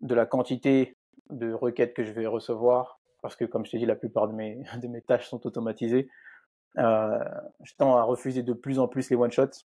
de 0.00 0.14
la 0.14 0.24
quantité 0.24 0.96
de 1.28 1.52
requêtes 1.52 1.92
que 1.94 2.02
je 2.02 2.12
vais 2.12 2.26
recevoir, 2.26 2.98
parce 3.22 3.36
que 3.36 3.44
comme 3.44 3.66
je 3.66 3.72
t'ai 3.72 3.78
dit, 3.78 3.86
la 3.86 3.94
plupart 3.94 4.26
de 4.28 4.32
mes, 4.32 4.62
de 4.82 4.88
mes 4.88 5.02
tâches 5.02 5.28
sont 5.28 5.46
automatisées. 5.46 6.08
Euh, 6.78 7.18
je 7.62 7.74
tends 7.76 7.96
à 7.96 8.02
refuser 8.04 8.42
de 8.42 8.52
plus 8.54 8.78
en 8.78 8.88
plus 8.88 9.10
les 9.10 9.16
one-shots. 9.16 9.64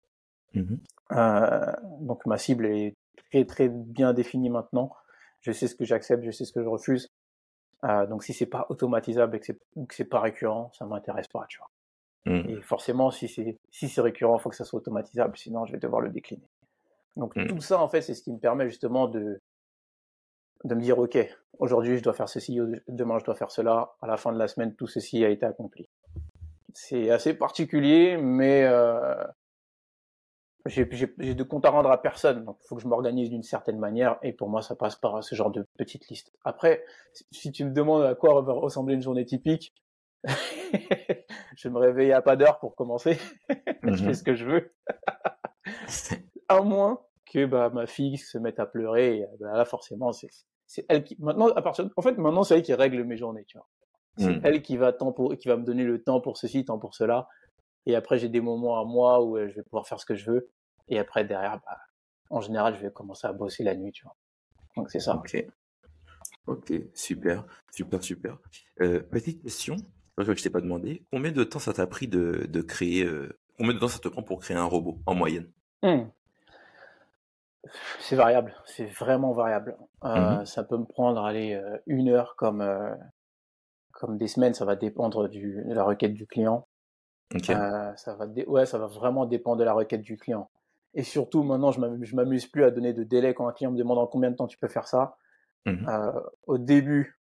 Mhm. 0.54 0.78
Euh, 1.12 1.72
donc 2.00 2.26
ma 2.26 2.36
cible 2.38 2.66
est 2.66 2.94
très 3.30 3.44
très 3.44 3.68
bien 3.68 4.12
définie 4.12 4.50
maintenant. 4.50 4.92
Je 5.40 5.52
sais 5.52 5.68
ce 5.68 5.74
que 5.74 5.84
j'accepte, 5.84 6.24
je 6.24 6.30
sais 6.30 6.44
ce 6.44 6.52
que 6.52 6.62
je 6.62 6.68
refuse. 6.68 7.12
Euh, 7.84 8.06
donc 8.06 8.24
si 8.24 8.32
c'est 8.32 8.46
pas 8.46 8.66
automatisable 8.70 9.36
et 9.36 9.40
que 9.40 9.46
c'est 9.46 9.58
ou 9.74 9.86
que 9.86 9.94
c'est 9.94 10.04
pas 10.06 10.20
récurrent, 10.20 10.70
ça 10.72 10.86
m'intéresse 10.86 11.28
pas, 11.28 11.44
tu 11.48 11.58
vois. 11.58 11.70
Mhm. 12.34 12.50
Et 12.50 12.62
forcément, 12.62 13.10
si 13.10 13.28
c'est 13.28 13.58
si 13.70 13.88
c'est 13.88 14.00
récurrent, 14.00 14.38
il 14.38 14.40
faut 14.42 14.50
que 14.50 14.56
ça 14.56 14.64
soit 14.64 14.78
automatisable, 14.78 15.36
sinon 15.36 15.64
je 15.66 15.72
vais 15.72 15.78
devoir 15.78 16.00
le 16.00 16.10
décliner. 16.10 16.48
Donc 17.16 17.36
Mhm. 17.36 17.48
tout 17.48 17.60
ça, 17.60 17.80
en 17.80 17.88
fait, 17.88 18.02
c'est 18.02 18.14
ce 18.14 18.22
qui 18.22 18.32
me 18.32 18.38
permet 18.38 18.68
justement 18.68 19.06
de 19.08 19.40
de 20.64 20.74
me 20.74 20.80
dire, 20.80 20.98
ok, 20.98 21.18
aujourd'hui 21.58 21.98
je 21.98 22.02
dois 22.02 22.14
faire 22.14 22.28
ceci, 22.28 22.58
demain 22.88 23.18
je 23.18 23.24
dois 23.24 23.34
faire 23.34 23.50
cela. 23.50 23.94
À 24.00 24.06
la 24.06 24.16
fin 24.16 24.32
de 24.32 24.38
la 24.38 24.48
semaine, 24.48 24.74
tout 24.74 24.86
ceci 24.86 25.24
a 25.24 25.28
été 25.28 25.44
accompli. 25.46 25.88
C'est 26.72 27.10
assez 27.10 27.34
particulier, 27.34 28.16
mais 28.16 28.64
euh, 28.64 29.14
j'ai 30.66 30.84
de 31.34 31.42
compte 31.42 31.64
à 31.64 31.70
rendre 31.70 31.90
à 31.90 32.00
personne. 32.00 32.44
Donc 32.44 32.58
il 32.62 32.66
faut 32.68 32.76
que 32.76 32.82
je 32.82 32.88
m'organise 32.88 33.30
d'une 33.30 33.42
certaine 33.42 33.78
manière, 33.78 34.18
et 34.22 34.32
pour 34.32 34.48
moi, 34.48 34.62
ça 34.62 34.74
passe 34.76 34.96
par 34.96 35.22
ce 35.24 35.34
genre 35.34 35.50
de 35.50 35.66
petite 35.78 36.08
liste. 36.08 36.32
Après, 36.44 36.84
si- 37.30 37.52
tu 37.52 37.64
me 37.64 37.72
demandes 37.72 38.02
à 38.04 38.14
quoi 38.14 38.40
va 38.42 38.52
ressembler 38.52 38.94
une 38.94 39.02
journée 39.02 39.24
typique, 39.24 39.72
je 41.56 41.68
me 41.68 41.78
réveiller 41.78 42.12
à 42.12 42.22
pas 42.22 42.36
d'heure 42.36 42.58
pour 42.58 42.74
commencer. 42.74 43.18
je 43.82 44.04
fais 44.04 44.14
ce 44.14 44.22
que 44.22 44.34
je 44.34 44.44
veux. 44.46 44.72
À 46.48 46.60
moins 46.60 47.00
que 47.32 47.44
bah, 47.44 47.70
ma 47.70 47.86
fille 47.86 48.18
se 48.18 48.38
mette 48.38 48.60
à 48.60 48.66
pleurer. 48.66 49.18
Et, 49.18 49.26
bah, 49.40 49.56
là, 49.56 49.64
forcément, 49.64 50.12
c'est 50.12 50.28
elle 50.88 51.02
qui. 51.02 51.16
Maintenant, 51.18 51.48
à 51.48 51.62
partir. 51.62 51.88
En 51.96 52.02
fait, 52.02 52.16
maintenant, 52.18 52.44
c'est 52.44 52.54
elle 52.56 52.62
qui 52.62 52.72
règle 52.74 53.02
mes 53.02 53.16
journées. 53.16 53.44
Tu 53.46 53.58
vois. 53.58 53.66
C'est 54.18 54.28
Mhm. 54.36 54.40
elle 54.44 54.62
qui 54.62 54.76
va, 54.76 54.92
temps 54.92 55.12
pour... 55.12 55.36
qui 55.36 55.48
va 55.48 55.56
me 55.56 55.64
donner 55.64 55.82
le 55.84 56.02
temps 56.02 56.20
pour 56.20 56.36
ceci, 56.38 56.64
temps 56.64 56.78
pour 56.78 56.94
cela. 56.94 57.28
Et 57.84 57.94
après, 57.96 58.18
j'ai 58.18 58.28
des 58.28 58.40
moments 58.40 58.80
à 58.80 58.84
moi 58.84 59.22
où 59.24 59.36
euh, 59.36 59.48
je 59.48 59.56
vais 59.56 59.62
pouvoir 59.64 59.86
faire 59.88 59.98
ce 60.00 60.06
que 60.06 60.14
je 60.14 60.30
veux. 60.30 60.50
Et 60.88 60.98
après, 60.98 61.24
derrière, 61.24 61.60
bah, 61.64 61.78
en 62.30 62.40
général, 62.40 62.74
je 62.76 62.80
vais 62.82 62.90
commencer 62.90 63.26
à 63.26 63.32
bosser 63.32 63.64
la 63.64 63.74
nuit. 63.74 63.92
Tu 63.92 64.04
vois. 64.04 64.16
Donc, 64.76 64.90
c'est 64.90 65.00
ça. 65.00 65.16
Ok. 65.16 65.44
Ok, 66.46 66.72
super, 66.94 67.44
super, 67.72 68.02
super. 68.02 68.38
Euh, 68.80 69.00
petite 69.00 69.42
question, 69.42 69.76
que 70.16 70.34
je 70.34 70.42
t'ai 70.42 70.50
pas 70.50 70.60
demandé. 70.60 71.04
Combien 71.10 71.32
de 71.32 71.44
temps 71.44 71.58
ça 71.58 71.72
t'a 71.72 71.86
pris 71.86 72.06
de, 72.06 72.46
de 72.48 72.62
créer, 72.62 73.04
euh, 73.04 73.36
combien 73.56 73.74
de 73.74 73.78
temps 73.78 73.88
ça 73.88 73.98
te 73.98 74.08
prend 74.08 74.22
pour 74.22 74.40
créer 74.40 74.56
un 74.56 74.64
robot 74.64 74.98
en 75.06 75.14
moyenne? 75.14 75.50
Hmm. 75.82 76.04
C'est 77.98 78.14
variable, 78.14 78.54
c'est 78.64 78.86
vraiment 78.86 79.32
variable. 79.32 79.76
Euh, 80.04 80.38
Mhm. 80.38 80.46
Ça 80.46 80.62
peut 80.62 80.78
me 80.78 80.84
prendre 80.84 81.24
allez, 81.24 81.54
euh, 81.54 81.78
une 81.86 82.08
heure 82.08 82.36
comme, 82.36 82.64
comme 83.90 84.16
des 84.16 84.28
semaines, 84.28 84.54
ça 84.54 84.64
va 84.64 84.76
dépendre 84.76 85.28
du, 85.28 85.64
de 85.66 85.74
la 85.74 85.82
requête 85.82 86.14
du 86.14 86.26
client. 86.26 86.68
Ok. 87.34 87.50
Euh, 87.50 87.96
ça 87.96 88.14
va 88.14 88.26
ouais, 88.46 88.66
ça 88.66 88.78
va 88.78 88.86
vraiment 88.86 89.26
dépendre 89.26 89.56
de 89.56 89.64
la 89.64 89.72
requête 89.72 90.02
du 90.02 90.16
client. 90.16 90.48
Et 90.96 91.02
surtout, 91.04 91.42
maintenant, 91.44 91.70
je 91.70 91.80
je 92.02 92.16
m'amuse 92.16 92.46
plus 92.46 92.64
à 92.64 92.70
donner 92.72 92.92
de 92.92 93.04
délai 93.04 93.34
quand 93.34 93.46
un 93.46 93.52
client 93.52 93.70
me 93.70 93.76
demande 93.78 93.98
en 93.98 94.06
combien 94.06 94.30
de 94.30 94.36
temps 94.36 94.46
tu 94.48 94.58
peux 94.58 94.66
faire 94.68 94.88
ça. 94.88 95.16
Mhm. 95.66 95.86
Euh, 95.88 96.20
au 96.46 96.58
début, 96.58 97.20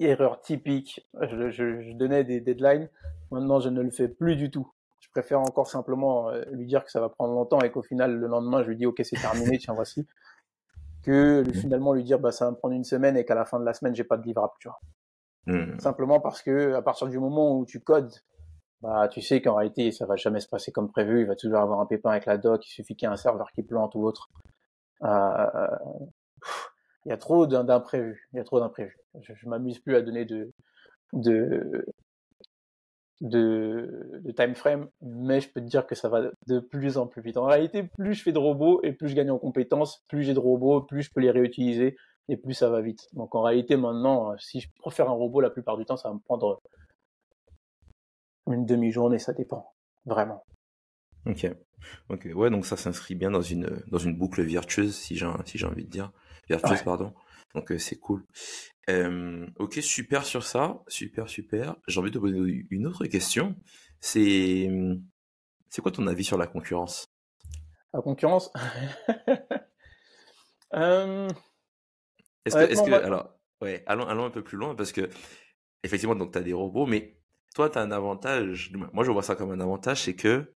erreur 0.00 0.40
typique, 0.40 1.06
je, 1.20 1.50
je- 1.50 1.80
je 1.82 1.92
donnais 1.92 2.24
des 2.24 2.40
deadlines. 2.40 2.88
Maintenant, 3.30 3.60
je 3.60 3.68
ne 3.68 3.82
le 3.82 3.90
fais 3.90 4.08
plus 4.08 4.36
du 4.36 4.50
tout. 4.50 4.70
Je 5.00 5.08
préfère 5.10 5.40
encore 5.40 5.68
simplement 5.68 6.30
euh, 6.30 6.44
lui 6.52 6.66
dire 6.66 6.84
que 6.84 6.90
ça 6.90 7.00
va 7.00 7.08
prendre 7.08 7.34
longtemps 7.34 7.60
et 7.60 7.70
qu'au 7.70 7.82
final, 7.82 8.14
le 8.16 8.26
lendemain, 8.26 8.62
je 8.62 8.68
lui 8.68 8.76
dis 8.76 8.86
OK, 8.86 9.00
c'est 9.02 9.20
terminé, 9.20 9.58
tiens, 9.58 9.74
voici. 9.74 10.06
Que 11.02 11.42
lui, 11.42 11.54
finalement 11.58 11.92
lui 11.92 12.04
dire 12.04 12.18
bah, 12.18 12.32
ça 12.32 12.44
va 12.44 12.50
me 12.52 12.56
prendre 12.56 12.74
une 12.74 12.84
semaine 12.84 13.16
et 13.16 13.24
qu'à 13.24 13.34
la 13.34 13.44
fin 13.44 13.58
de 13.58 13.64
la 13.64 13.74
semaine, 13.74 13.94
j'ai 13.94 14.04
pas 14.04 14.16
de 14.16 14.24
livrable, 14.24 14.52
tu 14.60 14.68
vois. 14.68 14.78
Mhm. 15.46 15.80
Simplement 15.80 16.20
parce 16.20 16.42
que 16.42 16.74
à 16.74 16.82
partir 16.82 17.08
du 17.08 17.18
moment 17.18 17.56
où 17.58 17.64
tu 17.64 17.80
codes, 17.80 18.12
bah, 18.80 19.08
tu 19.08 19.20
sais 19.20 19.40
qu'en 19.42 19.56
réalité, 19.56 19.90
ça 19.90 20.06
va 20.06 20.16
jamais 20.16 20.40
se 20.40 20.48
passer 20.48 20.72
comme 20.72 20.90
prévu. 20.90 21.20
Il 21.20 21.26
va 21.26 21.36
toujours 21.36 21.58
avoir 21.58 21.80
un 21.80 21.86
pépin 21.86 22.10
avec 22.10 22.26
la 22.26 22.38
doc. 22.38 22.66
Il 22.66 22.70
suffit 22.70 22.94
qu'il 22.96 23.06
y 23.06 23.10
ait 23.10 23.12
un 23.12 23.16
serveur 23.16 23.50
qui 23.52 23.62
plante 23.62 23.94
ou 23.94 24.04
autre. 24.04 24.28
Euh, 25.02 25.68
il 27.04 27.10
y 27.10 27.12
a 27.12 27.16
trop 27.16 27.46
d'im- 27.46 27.64
d'imprévus. 27.64 28.28
Il 28.32 28.36
y 28.36 28.40
a 28.40 28.44
trop 28.44 28.60
d'imprévus. 28.60 28.98
Je, 29.20 29.32
je 29.34 29.48
m'amuse 29.48 29.78
plus 29.80 29.96
à 29.96 30.02
donner 30.02 30.24
de, 30.24 30.52
de, 31.12 31.84
de, 33.20 34.20
de 34.22 34.32
time 34.32 34.54
frame, 34.54 34.88
mais 35.00 35.40
je 35.40 35.50
peux 35.50 35.60
te 35.60 35.66
dire 35.66 35.86
que 35.86 35.94
ça 35.94 36.08
va 36.08 36.30
de 36.46 36.60
plus 36.60 36.98
en 36.98 37.06
plus 37.06 37.22
vite. 37.22 37.36
En 37.36 37.44
réalité, 37.44 37.82
plus 37.82 38.14
je 38.14 38.22
fais 38.22 38.32
de 38.32 38.38
robots 38.38 38.80
et 38.84 38.92
plus 38.92 39.08
je 39.08 39.16
gagne 39.16 39.30
en 39.30 39.38
compétences, 39.38 40.04
plus 40.08 40.22
j'ai 40.22 40.34
de 40.34 40.38
robots, 40.38 40.82
plus 40.82 41.02
je 41.02 41.10
peux 41.12 41.20
les 41.20 41.30
réutiliser 41.30 41.96
et 42.28 42.36
plus 42.36 42.54
ça 42.54 42.68
va 42.68 42.80
vite. 42.80 43.08
Donc 43.14 43.34
en 43.34 43.42
réalité, 43.42 43.76
maintenant, 43.76 44.32
euh, 44.32 44.36
si 44.38 44.60
je 44.60 44.68
préfère 44.78 45.08
un 45.08 45.14
robot, 45.14 45.40
la 45.40 45.50
plupart 45.50 45.78
du 45.78 45.84
temps, 45.84 45.96
ça 45.96 46.08
va 46.08 46.14
me 46.14 46.20
prendre 46.20 46.60
une 48.52 48.66
demi-journée, 48.66 49.18
ça 49.18 49.32
dépend. 49.32 49.74
Vraiment. 50.04 50.44
Ok. 51.26 51.46
Ok. 52.08 52.28
Ouais, 52.34 52.50
donc 52.50 52.66
ça 52.66 52.76
s'inscrit 52.76 53.14
bien 53.14 53.30
dans 53.30 53.42
une, 53.42 53.82
dans 53.88 53.98
une 53.98 54.16
boucle 54.16 54.42
virtueuse, 54.42 54.94
si 54.96 55.16
j'ai, 55.16 55.30
si 55.44 55.58
j'ai 55.58 55.66
envie 55.66 55.84
de 55.84 55.90
dire. 55.90 56.12
Vertueuse, 56.48 56.78
Ouais. 56.78 56.84
pardon. 56.84 57.14
Donc 57.54 57.72
euh, 57.72 57.78
c'est 57.78 57.96
cool. 57.98 58.24
Euh, 58.88 59.46
ok, 59.58 59.74
super 59.82 60.24
sur 60.24 60.42
ça. 60.42 60.82
Super, 60.88 61.28
super. 61.28 61.76
J'ai 61.86 62.00
envie 62.00 62.10
de 62.10 62.14
te 62.14 62.20
poser 62.20 62.66
une 62.70 62.86
autre 62.86 63.06
question. 63.06 63.54
C'est, 64.00 64.70
c'est 65.68 65.82
quoi 65.82 65.92
ton 65.92 66.06
avis 66.06 66.24
sur 66.24 66.38
la 66.38 66.46
concurrence? 66.46 67.04
La 67.92 68.00
concurrence? 68.00 68.50
euh, 70.74 71.28
Est-ce 72.44 72.56
que, 72.56 72.86
que, 72.86 72.92
alors, 72.92 73.34
ouais, 73.60 73.82
allons, 73.86 74.06
allons 74.06 74.24
un 74.24 74.30
peu 74.30 74.42
plus 74.42 74.56
loin 74.56 74.74
parce 74.74 74.92
que, 74.92 75.08
effectivement, 75.82 76.14
donc, 76.14 76.32
t'as 76.32 76.40
des 76.42 76.52
robots, 76.52 76.86
mais 76.86 77.17
toi, 77.58 77.68
t'as 77.68 77.82
un 77.82 77.90
avantage. 77.90 78.70
Moi, 78.92 79.02
je 79.04 79.10
vois 79.10 79.24
ça 79.24 79.34
comme 79.34 79.50
un 79.50 79.58
avantage, 79.58 80.04
c'est 80.04 80.14
que 80.14 80.54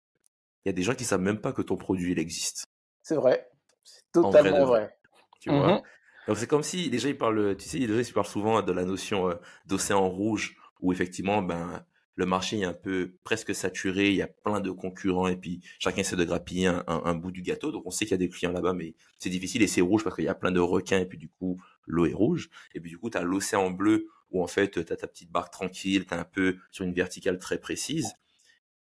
il 0.64 0.68
y 0.68 0.70
a 0.70 0.72
des 0.72 0.82
gens 0.84 0.94
qui 0.94 1.04
savent 1.04 1.20
même 1.22 1.40
pas 1.40 1.52
que 1.52 1.62
ton 1.62 1.76
produit, 1.76 2.12
il 2.12 2.18
existe. 2.20 2.64
c'est 3.02 3.14
vrai. 3.16 3.48
C'est 3.84 4.02
En 4.22 4.32
vrai 4.32 4.52
de 4.52 4.62
totalement 4.62 4.64
vrai. 4.64 4.80
vrai. 4.80 4.96
Tu 5.40 5.50
vois? 5.50 5.78
Mhm. 5.78 5.82
Donc, 6.28 6.38
c'est 6.38 6.46
comme 6.46 6.62
si, 6.62 6.90
déjà, 6.90 7.08
ils 7.08 7.18
parlent, 7.18 7.56
tu 7.56 7.68
sais, 7.68 7.78
déjà, 7.80 8.00
ils 8.00 8.12
parlent 8.12 8.26
souvent 8.26 8.62
de 8.62 8.72
la 8.72 8.84
notion 8.84 9.30
euh, 9.30 9.34
d'océan 9.66 10.08
rouge 10.08 10.56
où, 10.80 10.92
effectivement, 10.92 11.42
ben, 11.42 11.84
le 12.14 12.26
marché 12.26 12.60
est 12.60 12.64
un 12.64 12.74
peu 12.74 13.16
presque 13.24 13.54
saturé, 13.54 14.10
il 14.10 14.16
y 14.16 14.22
a 14.22 14.28
plein 14.28 14.60
de 14.60 14.70
concurrents 14.70 15.28
et 15.28 15.36
puis 15.36 15.62
chacun 15.80 16.02
essaie 16.02 16.16
de 16.16 16.24
grappiller 16.24 16.66
un, 16.68 16.84
un- 16.86 17.02
un 17.04 17.14
bout 17.14 17.32
du 17.32 17.42
gâteau. 17.42 17.72
Donc, 17.72 17.84
on 17.86 17.90
sait 17.90 18.04
qu'il 18.04 18.12
y 18.12 18.14
a 18.14 18.18
des 18.18 18.28
clients 18.28 18.52
là-bas, 18.52 18.74
mais 18.74 18.94
c'est 19.18 19.30
difficile 19.30 19.62
et 19.62 19.66
c'est 19.66 19.80
rouge 19.80 20.04
parce 20.04 20.16
qu'il 20.16 20.24
y 20.26 20.28
a 20.28 20.34
plein 20.34 20.52
de 20.52 20.60
requins 20.60 21.00
et 21.00 21.06
puis, 21.06 21.18
du 21.18 21.28
coup, 21.28 21.60
l'eau 21.86 22.06
est 22.06 22.12
rouge. 22.12 22.50
Et 22.74 22.80
puis, 22.80 22.90
du 22.90 22.98
coup, 22.98 23.10
tu 23.10 23.18
as 23.18 23.22
l'océan 23.22 23.70
bleu 23.70 24.08
où, 24.30 24.42
en 24.42 24.46
fait, 24.46 24.70
tu 24.70 24.92
as 24.92 24.96
ta 24.96 25.06
petite 25.06 25.30
barque 25.30 25.52
tranquille, 25.52 26.06
tu 26.06 26.14
es 26.14 26.16
un 26.16 26.24
peu 26.24 26.56
sur 26.70 26.84
une 26.84 26.94
verticale 26.94 27.38
très 27.38 27.58
précise. 27.58 28.14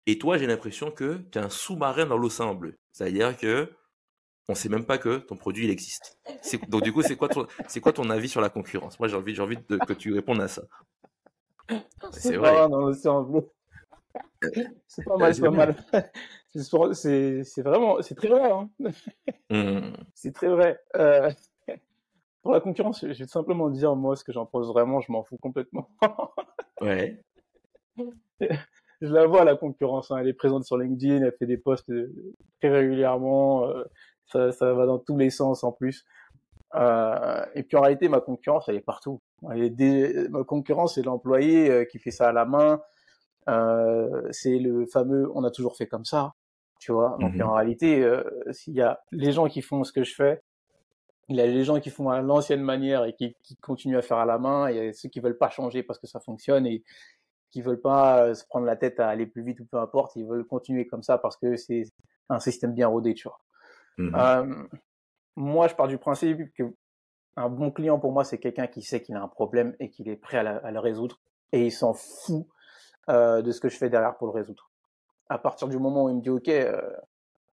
Et 0.06 0.18
toi, 0.18 0.38
j'ai 0.38 0.46
l'impression 0.46 0.90
que 0.90 1.18
tu 1.32 1.38
es 1.38 1.42
un 1.42 1.50
sous-marin 1.50 2.06
dans 2.06 2.16
l'océan 2.16 2.54
bleu. 2.54 2.78
C'est-à-dire 2.92 3.36
que 3.36 3.72
on 4.48 4.54
sait 4.54 4.68
même 4.68 4.86
pas 4.86 4.98
que 4.98 5.18
ton 5.18 5.36
produit 5.36 5.64
il 5.64 5.70
existe. 5.70 6.18
Donc 6.68 6.84
du 6.84 6.92
coup, 6.92 7.02
c'est 7.02 7.16
quoi 7.16 7.28
ton 7.28 7.48
c'est 7.66 7.80
quoi 7.80 7.92
ton 7.92 8.08
avis 8.10 8.28
sur 8.28 8.40
la 8.40 8.48
concurrence? 8.48 9.00
Moi, 9.00 9.08
j'ai 9.08 9.16
envie 9.16 9.34
j'ai 9.34 9.42
envie 9.42 9.58
de- 9.68 9.78
que 9.78 9.92
tu 9.92 10.14
répondes 10.14 10.40
à 10.40 10.46
ça. 10.46 10.62
C'est 12.12 12.36
vrai. 12.36 12.54
Ah, 12.56 12.68
dans 12.68 12.80
l'océan 12.80 13.22
bleu. 13.22 13.50
C'est 14.86 15.04
pas 15.04 15.16
mal, 15.16 15.34
c'est 15.34 15.42
pas 15.42 15.50
mal. 15.50 15.74
C'est 16.54 17.62
vraiment, 17.62 18.00
c'est 18.02 18.14
très 18.14 18.28
vrai. 18.28 18.50
Hein. 18.50 18.70
Hmm. 19.50 19.92
C'est 20.14 20.32
très 20.32 20.48
vrai. 20.48 20.80
Euh, 20.94 21.30
pour 22.46 22.54
la 22.54 22.60
concurrence, 22.60 23.00
je 23.04 23.08
vais 23.12 23.26
simplement 23.26 23.68
dire, 23.70 23.94
moi, 23.96 24.14
ce 24.16 24.24
que 24.24 24.32
j'en 24.32 24.46
pense 24.46 24.66
vraiment, 24.68 25.00
je 25.00 25.10
m'en 25.12 25.22
fous 25.24 25.36
complètement. 25.38 25.88
Ouais. 26.80 27.22
je 29.00 29.12
la 29.12 29.26
vois, 29.26 29.44
la 29.44 29.56
concurrence. 29.56 30.10
hein. 30.10 30.18
Elle 30.18 30.28
est 30.28 30.34
présente 30.34 30.64
sur 30.64 30.76
LinkedIn, 30.76 31.24
elle 31.24 31.34
fait 31.38 31.46
des 31.46 31.56
posts 31.56 31.88
euh, 31.90 32.12
très 32.60 32.68
régulièrement. 32.70 33.64
euh, 33.68 33.82
ça, 34.26 34.52
ça 34.52 34.72
va 34.74 34.86
dans 34.86 34.98
tous 34.98 35.16
les 35.16 35.30
sens 35.30 35.64
en 35.64 35.72
plus. 35.72 36.04
Euh, 36.74 37.44
et 37.54 37.62
puis 37.62 37.76
en 37.76 37.80
réalité, 37.80 38.08
ma 38.08 38.20
concurrence, 38.20 38.68
elle 38.68 38.76
est 38.76 38.80
partout. 38.80 39.20
Elle 39.50 39.62
est 39.62 39.70
dé- 39.70 40.28
Ma 40.30 40.44
concurrence, 40.44 40.94
c'est 40.96 41.02
l'employé 41.02 41.70
euh, 41.70 41.84
qui 41.84 41.98
fait 41.98 42.10
ça 42.10 42.28
à 42.28 42.32
la 42.32 42.44
main. 42.44 42.80
C'est 44.32 44.58
le 44.58 44.86
fameux 44.86 45.30
on 45.34 45.44
a 45.44 45.50
toujours 45.50 45.76
fait 45.76 45.86
comme 45.86 46.04
ça, 46.04 46.32
tu 46.80 46.92
vois. 46.92 47.16
Donc 47.20 47.34
Mhm. 47.34 47.42
en 47.42 47.54
réalité, 47.54 48.06
s'il 48.50 48.74
y 48.74 48.82
a 48.82 49.00
les 49.12 49.32
gens 49.32 49.46
qui 49.48 49.62
font 49.62 49.82
ce 49.84 49.92
que 49.92 50.04
je 50.04 50.14
fais, 50.14 50.42
il 51.28 51.36
y 51.36 51.40
a 51.40 51.46
les 51.46 51.64
gens 51.64 51.80
qui 51.80 51.90
font 51.90 52.08
à 52.10 52.20
l'ancienne 52.20 52.62
manière 52.62 53.04
et 53.04 53.14
qui, 53.14 53.36
qui 53.42 53.56
continuent 53.56 53.98
à 53.98 54.02
faire 54.02 54.18
à 54.18 54.26
la 54.26 54.38
main, 54.38 54.68
et 54.68 54.76
il 54.76 54.84
y 54.84 54.88
a 54.88 54.92
ceux 54.92 55.08
qui 55.08 55.20
veulent 55.20 55.38
pas 55.38 55.50
changer 55.50 55.82
parce 55.82 55.98
que 55.98 56.06
ça 56.06 56.20
fonctionne 56.20 56.66
et 56.66 56.84
qui 57.50 57.62
veulent 57.62 57.80
pas 57.80 58.34
se 58.34 58.44
prendre 58.46 58.66
la 58.66 58.76
tête 58.76 59.00
à 59.00 59.08
aller 59.08 59.26
plus 59.26 59.42
vite 59.42 59.60
ou 59.60 59.64
peu 59.64 59.78
importe, 59.78 60.14
ils 60.16 60.26
veulent 60.26 60.46
continuer 60.46 60.86
comme 60.86 61.02
ça 61.02 61.18
parce 61.18 61.36
que 61.36 61.56
c'est 61.56 61.84
un 62.28 62.38
système 62.38 62.74
bien 62.74 62.88
rodé, 62.88 63.14
tu 63.14 63.28
vois. 63.28 63.40
Mmh 63.98 64.66
moi, 65.36 65.68
je 65.68 65.74
pars 65.74 65.86
du 65.86 65.98
principe 65.98 66.52
que 66.54 66.74
un 67.36 67.50
bon 67.50 67.70
client 67.70 67.98
pour 67.98 68.12
moi, 68.12 68.24
c'est 68.24 68.38
quelqu'un 68.38 68.66
qui 68.66 68.82
sait 68.82 69.02
qu'il 69.02 69.14
a 69.14 69.22
un 69.22 69.28
problème 69.28 69.76
et 69.78 69.90
qu'il 69.90 70.08
est 70.08 70.16
prêt 70.16 70.38
à, 70.38 70.70
le 70.70 70.78
résoudre 70.78 71.20
et 71.52 71.66
il 71.66 71.70
s'en 71.70 71.92
fout 71.92 72.46
euh, 73.10 73.42
de 73.42 73.52
ce 73.52 73.60
que 73.60 73.68
je 73.68 73.76
fais 73.76 73.90
derrière 73.90 74.16
pour 74.16 74.28
le 74.28 74.32
résoudre. 74.32 74.70
À 75.28 75.38
partir 75.38 75.68
du 75.68 75.78
moment 75.78 76.04
où 76.04 76.08
il 76.08 76.16
me 76.16 76.22
dit 76.22 76.30
OK, 76.30 76.48
euh, 76.48 76.80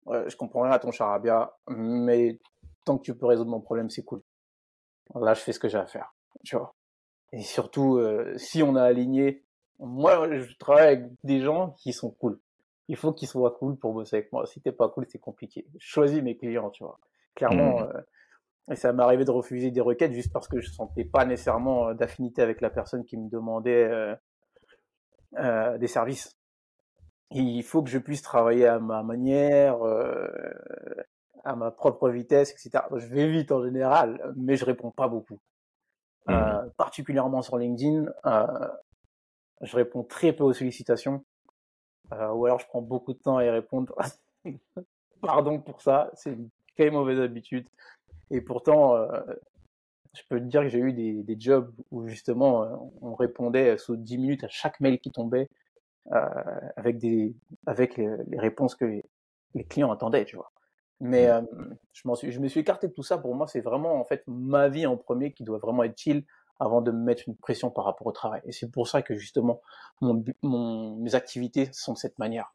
je 0.05 0.36
comprends 0.38 0.62
rien 0.62 0.71
à 0.71 0.79
ton 0.79 0.91
charabia, 0.91 1.57
mais 1.67 2.39
tant 2.86 2.98
que 2.98 3.04
tu 3.04 3.15
peux 3.15 3.26
résoudre 3.26 3.52
mon 3.52 3.62
problème, 3.62 3.89
c'est 3.89 4.04
cool. 4.04 4.22
Là, 5.15 5.34
je 5.34 5.41
fais 5.41 5.52
ce 5.52 5.60
que 5.60 5.67
j'ai 5.67 5.78
à 5.78 5.86
faire, 5.86 6.15
tu 6.43 6.56
vois. 6.56 6.76
Et 7.32 7.41
surtout, 7.41 7.98
euh, 7.98 8.34
si 8.38 8.63
on 8.63 8.76
a 8.76 8.84
aligné, 8.84 9.43
moi, 9.80 10.30
je 10.39 10.56
travaille 10.58 10.88
avec 10.88 11.12
des 11.24 11.39
gens 11.39 11.72
qui 11.72 11.93
sont 11.93 12.12
cool. 12.12 12.39
Il 12.88 12.96
faut 12.96 13.13
qu'ils 13.13 13.28
soient 13.28 13.52
cool 13.52 13.78
pour 13.78 13.93
bosser 13.93 14.17
avec 14.17 14.32
moi. 14.32 14.46
Si 14.46 14.62
t'es 14.62 14.72
pas 14.72 14.89
cool, 14.89 15.06
c'est 15.10 15.19
compliqué. 15.19 15.65
Je 15.78 15.88
choisis 15.88 16.22
mes 16.22 16.38
clients, 16.38 16.69
tu 16.69 16.84
vois. 16.84 17.00
Clairement, 17.36 17.80
mmh. 17.80 17.91
euh, 17.96 18.02
et 18.72 18.76
ça 18.76 18.93
m'est 18.93 19.04
arrivé 19.04 19.26
de 19.26 19.32
refuser 19.32 19.72
des 19.72 19.82
requêtes 19.82 20.13
juste 20.13 20.32
parce 20.32 20.48
que 20.48 20.62
je 20.62 20.69
sentais 20.69 21.04
pas 21.04 21.26
nécessairement 21.26 21.89
euh, 21.89 21.93
d'affinité 21.93 22.41
avec 22.41 22.62
la 22.62 22.69
personne 22.69 23.04
qui 23.04 23.17
me 23.17 23.30
demandait 23.30 23.84
euh, 23.84 24.15
euh, 25.38 25.78
des 25.78 25.88
services. 25.88 26.38
il 27.32 27.63
faut 27.63 27.84
que 27.84 27.89
je 27.89 27.98
puisse 27.98 28.22
travailler 28.22 28.67
à 28.67 28.80
ma 28.80 29.04
manière, 29.04 29.86
euh, 29.86 30.28
à 31.43 31.56
ma 31.56 31.71
propre 31.71 32.10
vitesse, 32.10 32.51
etc. 32.51 32.86
Je 32.95 33.08
vais 33.08 33.27
vite 33.29 33.51
en 33.51 33.63
général, 33.63 34.34
mais 34.36 34.56
je 34.56 34.65
réponds 34.65 34.91
pas 34.91 35.08
beaucoup. 35.08 35.39
Mmh. 36.27 36.32
Euh, 36.32 36.69
particulièrement 36.77 37.41
sur 37.41 37.58
LinkedIn, 37.58 38.06
je 39.62 39.75
réponds 39.75 40.03
très 40.03 40.34
peu 40.34 40.43
aux 40.43 40.53
sollicitations, 40.53 41.23
ou 42.12 42.45
alors 42.45 42.60
je 42.60 42.67
prends 42.67 42.82
beaucoup 42.82 43.13
de 43.13 43.19
temps 43.19 43.38
à 43.38 43.45
y 43.45 43.49
répondre. 43.49 43.95
Pardon 45.21 45.60
pour 45.60 45.82
ça, 45.82 46.12
c'est 46.15 46.32
une 46.32 46.49
très 46.75 46.89
mauvaise 46.89 47.19
habitude. 47.19 47.67
Et 48.29 48.41
pourtant, 48.41 48.95
euh, 48.95 49.21
je 50.13 50.21
peux 50.29 50.39
te 50.39 50.45
dire 50.45 50.62
que 50.62 50.69
j'ai 50.69 50.79
eu 50.79 50.93
des, 50.93 51.23
des, 51.23 51.39
jobs 51.39 51.71
où 51.91 52.08
justement 52.08 52.63
euh, 52.63 52.75
on 53.01 53.15
répondait 53.15 53.77
sous 53.77 53.95
10 53.95 54.17
minutes 54.17 54.43
à 54.43 54.49
chaque 54.49 54.79
mail 54.79 54.99
qui 54.99 55.12
tombait 55.12 55.49
euh, 56.12 56.60
avec 56.75 56.97
des 56.97 57.36
avec 57.65 57.97
les, 57.97 58.10
réponses 58.38 58.75
que 58.75 58.86
les, 58.86 59.03
les, 59.53 59.63
clients 59.63 59.91
attendaient, 59.91 60.25
tu 60.25 60.36
vois. 60.36 60.51
Mais 60.99 61.27
mmh. 61.27 61.47
euh, 61.60 61.75
je 61.93 62.08
m'en 62.08 62.15
suis 62.15 62.32
je 62.32 62.39
me 62.39 62.47
suis 62.47 62.60
écarté 62.60 62.88
de 62.88 62.93
tout 62.93 63.03
ça. 63.03 63.17
Pour 63.17 63.36
moi, 63.36 63.47
c'est 63.47 63.62
vraiment 63.62 63.99
en 63.99 64.06
fait 64.06 64.23
ma 64.27 64.69
vie 64.69 64.86
en 64.86 64.97
premier 64.97 65.34
qui 65.34 65.43
doit 65.43 65.58
vraiment 65.58 65.84
être 65.84 65.97
chill 65.97 66.25
avant 66.60 66.82
de 66.82 66.91
me 66.91 66.99
mettre 66.99 67.23
une 67.27 67.36
pression 67.36 67.71
par 67.71 67.86
rapport 67.86 68.08
au 68.08 68.12
travail. 68.12 68.41
Et 68.45 68.51
c'est 68.51 68.69
pour 68.69 68.88
ça 68.88 69.01
que 69.01 69.15
justement 69.15 69.62
mon, 70.01 70.23
mon 70.41 70.95
mes 70.97 71.15
activités 71.15 71.69
sont 71.73 71.93
de 71.93 71.97
cette 71.97 72.19
manière. 72.19 72.53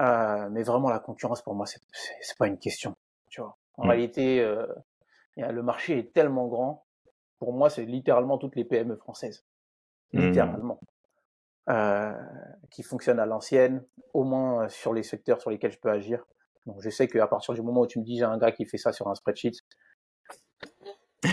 Euh, 0.00 0.48
mais 0.50 0.62
vraiment 0.62 0.90
la 0.90 0.98
concurrence 0.98 1.40
pour 1.40 1.54
moi 1.54 1.64
c'est 1.64 1.80
c'est 2.20 2.36
pas 2.36 2.46
une 2.46 2.58
question, 2.58 2.96
tu 3.30 3.40
vois. 3.40 3.56
En 3.78 3.86
mmh. 3.86 3.90
réalité, 3.90 4.40
euh, 4.40 4.66
le 5.36 5.62
marché 5.62 5.98
est 5.98 6.12
tellement 6.12 6.46
grand. 6.46 6.84
Pour 7.38 7.52
moi, 7.52 7.68
c'est 7.68 7.84
littéralement 7.84 8.38
toutes 8.38 8.56
les 8.56 8.64
PME 8.64 8.96
françaises. 8.96 9.44
Mmh. 10.12 10.20
Littéralement. 10.20 10.80
Euh, 11.68 12.14
qui 12.70 12.82
fonctionnent 12.82 13.18
à 13.18 13.26
l'ancienne, 13.26 13.84
au 14.14 14.22
moins 14.22 14.68
sur 14.68 14.94
les 14.94 15.02
secteurs 15.02 15.40
sur 15.40 15.50
lesquels 15.50 15.72
je 15.72 15.78
peux 15.78 15.90
agir. 15.90 16.24
Donc, 16.66 16.76
je 16.80 16.90
sais 16.90 17.08
qu'à 17.08 17.26
partir 17.26 17.54
du 17.54 17.62
moment 17.62 17.82
où 17.82 17.86
tu 17.86 17.98
me 17.98 18.04
dis 18.04 18.18
j'ai 18.18 18.24
un 18.24 18.38
gars 18.38 18.52
qui 18.52 18.64
fait 18.66 18.78
ça 18.78 18.92
sur 18.92 19.08
un 19.08 19.14
spreadsheet, 19.14 19.52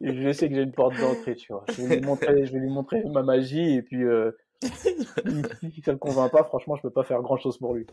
je 0.00 0.32
sais 0.32 0.48
que 0.48 0.54
j'ai 0.54 0.62
une 0.62 0.72
porte 0.72 0.98
d'entrée, 0.98 1.34
tu 1.36 1.52
vois. 1.52 1.64
Je 1.68 1.82
vais 1.82 1.96
lui 1.96 2.06
montrer, 2.06 2.46
je 2.46 2.52
vais 2.52 2.58
lui 2.58 2.70
montrer 2.70 3.02
ma 3.04 3.22
magie 3.22 3.74
et 3.74 3.82
puis 3.82 4.04
euh, 4.04 4.32
si 4.62 5.82
ça 5.82 5.92
le 5.92 5.98
convainc 5.98 6.30
pas, 6.32 6.44
franchement, 6.44 6.76
je 6.76 6.82
peux 6.82 6.90
pas 6.90 7.04
faire 7.04 7.22
grand 7.22 7.36
chose 7.36 7.58
pour 7.58 7.74
lui. 7.74 7.86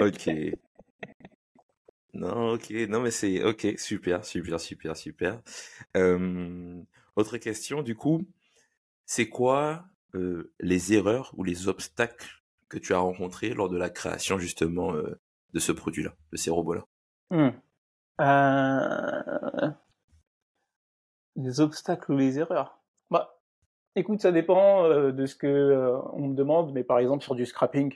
Ok. 0.00 0.28
Non, 2.14 2.52
ok. 2.52 2.70
Non, 2.88 3.00
mais 3.00 3.10
c'est 3.10 3.42
ok. 3.42 3.68
Super, 3.78 4.22
super, 4.24 4.60
super, 4.60 4.96
super. 4.96 5.40
Euh, 5.96 6.82
autre 7.16 7.38
question, 7.38 7.82
du 7.82 7.94
coup, 7.94 8.26
c'est 9.06 9.30
quoi 9.30 9.86
euh, 10.14 10.52
les 10.60 10.92
erreurs 10.92 11.32
ou 11.38 11.44
les 11.44 11.68
obstacles 11.68 12.41
que 12.72 12.78
tu 12.78 12.94
as 12.94 12.98
rencontrés 12.98 13.50
lors 13.50 13.68
de 13.68 13.76
la 13.76 13.90
création 13.90 14.38
justement 14.38 14.94
euh, 14.94 15.20
de 15.52 15.60
ce 15.60 15.72
produit-là, 15.72 16.14
de 16.32 16.36
ces 16.36 16.50
robots-là 16.50 16.84
mmh. 17.30 17.50
Les 21.36 21.60
obstacles 21.60 22.12
ou 22.12 22.16
les 22.16 22.38
erreurs 22.38 22.80
Bah, 23.10 23.40
écoute, 23.96 24.20
ça 24.20 24.32
dépend 24.32 24.88
de 24.88 25.26
ce 25.26 25.34
que 25.34 26.00
on 26.12 26.28
me 26.28 26.34
demande, 26.34 26.72
mais 26.72 26.84
par 26.84 26.98
exemple 26.98 27.24
sur 27.24 27.34
du 27.34 27.46
scrapping, 27.46 27.94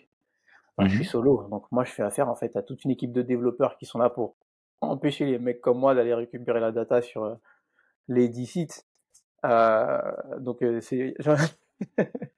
je 0.79 0.89
suis 0.89 1.01
mmh 1.01 1.05
solo, 1.05 1.49
donc 1.49 1.65
moi 1.71 1.85
je 1.85 1.93
fais 1.93 2.03
affaire 2.03 2.29
en 2.29 2.35
fait 2.35 2.55
à 2.57 2.63
toute 2.63 2.85
une 2.85 2.91
équipe 2.91 3.13
de 3.13 3.23
développeurs 3.23 3.79
qui 3.79 3.87
sont 3.87 3.99
là 3.99 4.11
pour 4.11 4.37
empêcher 4.81 5.25
les 5.25 5.39
mecs 5.39 5.61
comme 5.61 5.79
moi 5.79 5.95
d'aller 5.95 6.15
récupérer 6.15 6.61
la 6.61 6.73
data 6.73 7.03
sur 7.03 7.25
euh, 7.25 7.35
les 8.09 8.29
10 8.29 8.47
sites. 8.47 8.87
Euh, 9.45 9.99
donc 10.39 10.63
euh, 10.63 10.81
c'est 10.81 11.15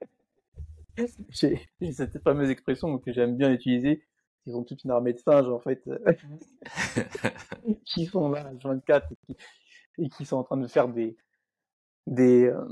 j'ai 1.31 1.69
cette 1.93 2.23
fameuse 2.23 2.51
expression 2.51 2.99
que 2.99 3.13
j'aime 3.13 3.37
bien 3.37 3.53
utiliser. 3.53 4.05
Ils 4.47 4.57
ont 4.57 4.65
toute 4.65 4.85
une 4.85 4.91
armée 4.91 5.13
de 5.13 5.19
singes 5.19 5.49
en 5.49 5.59
fait 5.59 5.83
qui 7.85 8.07
sont 8.07 8.31
là 8.31 8.51
24 8.63 9.13
et 9.13 9.17
qui, 9.27 9.37
et 9.99 10.09
qui 10.09 10.25
sont 10.25 10.37
en 10.37 10.45
train 10.45 10.57
de 10.57 10.67
faire 10.67 10.89
des 10.89 11.17
des 12.07 12.47
euh, 12.47 12.65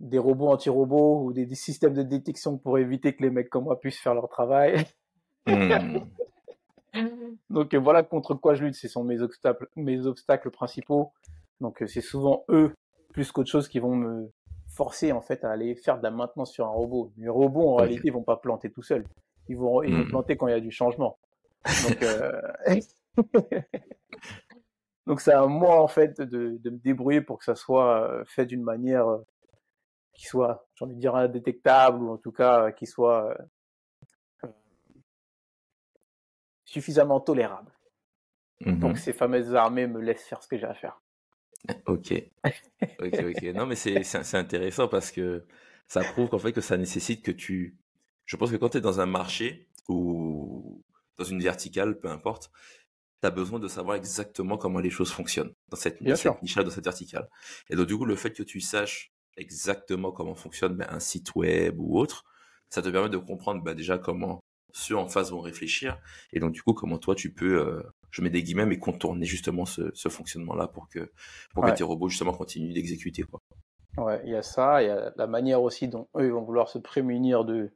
des 0.00 0.18
robots 0.18 0.48
anti-robots 0.48 1.24
ou 1.24 1.32
des, 1.34 1.44
des, 1.44 1.54
systèmes 1.54 1.92
de 1.92 2.02
détection 2.02 2.56
pour 2.56 2.78
éviter 2.78 3.14
que 3.14 3.22
les 3.22 3.30
mecs 3.30 3.50
comme 3.50 3.64
moi 3.64 3.78
puissent 3.78 3.98
faire 3.98 4.14
leur 4.14 4.28
travail. 4.28 4.86
Hmm. 5.46 5.98
Donc 7.50 7.74
euh, 7.74 7.78
voilà 7.78 8.02
contre 8.02 8.34
quoi 8.34 8.54
je 8.54 8.64
lutte, 8.64 8.74
ce 8.74 8.88
sont 8.88 9.04
mes 9.04 9.20
obstacles, 9.20 9.68
mes 9.76 10.06
obstacles 10.06 10.50
principaux. 10.50 11.12
Donc 11.60 11.82
euh, 11.82 11.86
c'est 11.86 12.00
souvent 12.00 12.44
eux 12.48 12.72
plus 13.12 13.30
qu'autre 13.32 13.50
chose 13.50 13.68
qui 13.68 13.78
vont 13.78 13.94
me 13.94 14.30
forcer 14.80 15.12
en 15.12 15.20
fait 15.20 15.44
à 15.44 15.50
aller 15.50 15.74
faire 15.74 15.98
de 15.98 16.02
la 16.02 16.10
maintenance 16.10 16.52
sur 16.52 16.64
un 16.64 16.70
robot. 16.70 17.12
Les 17.18 17.28
robots 17.28 17.68
en 17.68 17.74
réalité 17.76 18.04
ils 18.08 18.14
vont 18.14 18.22
pas 18.22 18.38
planter 18.38 18.70
tout 18.70 18.82
seuls, 18.82 19.04
ils 19.46 19.58
vont 19.58 19.82
ils 19.82 19.94
vont 19.94 20.06
planter 20.06 20.38
quand 20.38 20.46
il 20.48 20.52
y 20.52 20.54
a 20.54 20.60
du 20.60 20.70
changement. 20.70 21.18
Donc 21.86 22.02
euh... 22.02 22.40
donc 25.06 25.20
c'est 25.20 25.34
à 25.34 25.44
moi 25.44 25.82
en 25.82 25.86
fait 25.86 26.22
de, 26.22 26.56
de, 26.56 26.70
me 26.70 26.78
débrouiller 26.78 27.20
pour 27.20 27.36
que 27.38 27.44
ça 27.44 27.56
soit 27.56 28.08
euh, 28.08 28.24
fait 28.24 28.46
d'une 28.46 28.62
manière 28.62 29.06
qui 30.14 30.24
soit, 30.24 30.66
j'ai 30.74 30.86
envie 30.86 30.94
de 30.94 31.00
dire 31.00 31.14
indétectable 31.14 32.02
ou 32.02 32.14
en 32.14 32.16
tout 32.16 32.32
cas 32.32 32.72
qui 32.72 32.86
soit 32.86 33.36
suffisamment 36.64 37.20
tolérable. 37.20 37.70
Donc 38.64 38.94
mmh 38.94 38.96
ces 38.96 39.12
fameuses 39.12 39.54
armées 39.54 39.86
me 39.86 40.00
laissent 40.00 40.26
faire 40.26 40.42
ce 40.42 40.48
que 40.48 40.56
j'ai 40.56 40.66
à 40.66 40.74
faire. 40.74 41.02
Ok. 41.86 42.14
Ok, 42.98 43.24
ok. 43.24 43.42
Non, 43.54 43.66
mais 43.66 43.76
c'est 43.76 44.34
intéressant 44.34 44.88
parce 44.88 45.10
que 45.10 45.44
ça 45.86 46.02
prouve 46.02 46.28
qu'en 46.28 46.38
fait 46.38 46.52
que 46.52 46.60
ça 46.60 46.76
nécessite 46.76 47.24
que 47.24 47.32
tu... 47.32 47.76
Je 48.24 48.36
pense 48.36 48.50
que 48.50 48.56
quand 48.56 48.70
tu 48.70 48.78
es 48.78 48.80
dans 48.80 49.00
un 49.00 49.06
marché 49.06 49.68
ou 49.88 50.82
dans 51.18 51.24
une 51.24 51.42
verticale, 51.42 51.98
peu 51.98 52.08
importe, 52.08 52.50
tu 53.20 53.26
as 53.26 53.30
besoin 53.30 53.58
de 53.58 53.68
savoir 53.68 53.96
exactement 53.96 54.56
comment 54.56 54.80
les 54.80 54.90
choses 54.90 55.10
fonctionnent 55.10 55.52
dans 55.68 55.76
cette, 55.76 56.00
niche, 56.00 56.24
dans 56.24 56.70
cette 56.70 56.84
verticale. 56.84 57.28
Et 57.68 57.76
donc 57.76 57.86
du 57.86 57.96
coup, 57.96 58.04
le 58.04 58.16
fait 58.16 58.32
que 58.32 58.42
tu 58.42 58.60
saches 58.60 59.12
exactement 59.36 60.12
comment 60.12 60.34
fonctionne 60.34 60.76
ben, 60.76 60.86
un 60.90 61.00
site 61.00 61.34
web 61.34 61.78
ou 61.78 61.98
autre, 61.98 62.24
ça 62.68 62.82
te 62.82 62.88
permet 62.88 63.08
de 63.08 63.18
comprendre 63.18 63.62
ben, 63.62 63.74
déjà 63.74 63.98
comment 63.98 64.40
ceux 64.72 64.96
en 64.96 65.08
face 65.08 65.30
vont 65.30 65.40
réfléchir. 65.40 65.98
Et 66.32 66.40
donc, 66.40 66.52
du 66.52 66.62
coup, 66.62 66.72
comment 66.72 66.98
toi, 66.98 67.14
tu 67.14 67.32
peux, 67.32 67.58
euh, 67.58 67.82
je 68.10 68.22
mets 68.22 68.30
des 68.30 68.42
guillemets, 68.42 68.66
mais 68.66 68.78
contourner 68.78 69.26
justement 69.26 69.64
ce, 69.64 69.90
ce 69.94 70.08
fonctionnement-là 70.08 70.68
pour 70.68 70.88
que, 70.88 71.10
pour 71.54 71.64
que 71.64 71.70
tes 71.70 71.84
robots, 71.84 72.08
justement, 72.08 72.32
continuent 72.32 72.72
d'exécuter, 72.72 73.22
quoi. 73.22 73.40
Ouais, 73.96 74.20
il 74.24 74.30
y 74.30 74.36
a 74.36 74.42
ça, 74.42 74.82
il 74.82 74.86
y 74.86 74.90
a 74.90 75.12
la 75.16 75.26
manière 75.26 75.62
aussi 75.62 75.88
dont 75.88 76.08
eux, 76.16 76.24
ils 76.24 76.32
vont 76.32 76.42
vouloir 76.42 76.68
se 76.68 76.78
prémunir 76.78 77.44
de, 77.44 77.72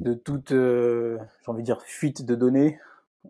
de 0.00 0.14
toute, 0.14 0.52
euh, 0.52 1.18
j'ai 1.44 1.50
envie 1.50 1.62
de 1.62 1.66
dire, 1.66 1.80
fuite 1.82 2.24
de 2.24 2.34
données. 2.34 2.78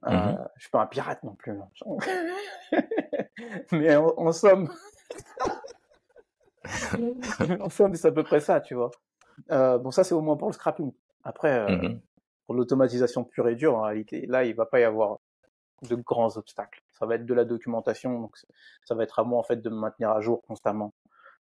Euh, 0.06 0.10
mm-hmm. 0.10 0.48
je 0.56 0.62
suis 0.62 0.70
pas 0.70 0.82
un 0.82 0.86
pirate 0.86 1.22
non 1.22 1.34
plus. 1.34 1.52
mais 3.72 3.96
en, 3.96 4.32
somme, 4.32 4.72
en 7.60 7.70
somme, 7.70 7.94
c'est 7.94 8.08
à 8.08 8.12
peu 8.12 8.24
près 8.24 8.40
ça, 8.40 8.60
tu 8.60 8.74
vois. 8.74 8.90
Euh, 9.50 9.78
bon, 9.78 9.92
ça, 9.92 10.02
c'est 10.04 10.14
au 10.14 10.20
moins 10.20 10.36
pour 10.36 10.48
le 10.48 10.54
scrapping. 10.54 10.92
Après, 11.22 11.60
euh, 11.60 11.68
mm-hmm 11.68 12.00
pour 12.48 12.54
l'automatisation 12.54 13.24
pure 13.24 13.46
et 13.50 13.56
dure, 13.56 13.76
en 13.76 13.82
réalité, 13.82 14.24
là, 14.26 14.42
il 14.42 14.54
va 14.54 14.64
pas 14.64 14.80
y 14.80 14.84
avoir 14.84 15.18
de 15.82 15.94
grands 15.96 16.36
obstacles. 16.36 16.82
Ça 16.92 17.06
va 17.06 17.16
être 17.16 17.26
de 17.26 17.34
la 17.34 17.44
documentation, 17.44 18.20
donc 18.20 18.36
ça 18.84 18.94
va 18.94 19.04
être 19.04 19.18
à 19.18 19.24
moi 19.24 19.38
en 19.38 19.42
fait 19.42 19.56
de 19.56 19.70
me 19.70 19.76
maintenir 19.76 20.10
à 20.10 20.20
jour 20.20 20.42
constamment, 20.42 20.94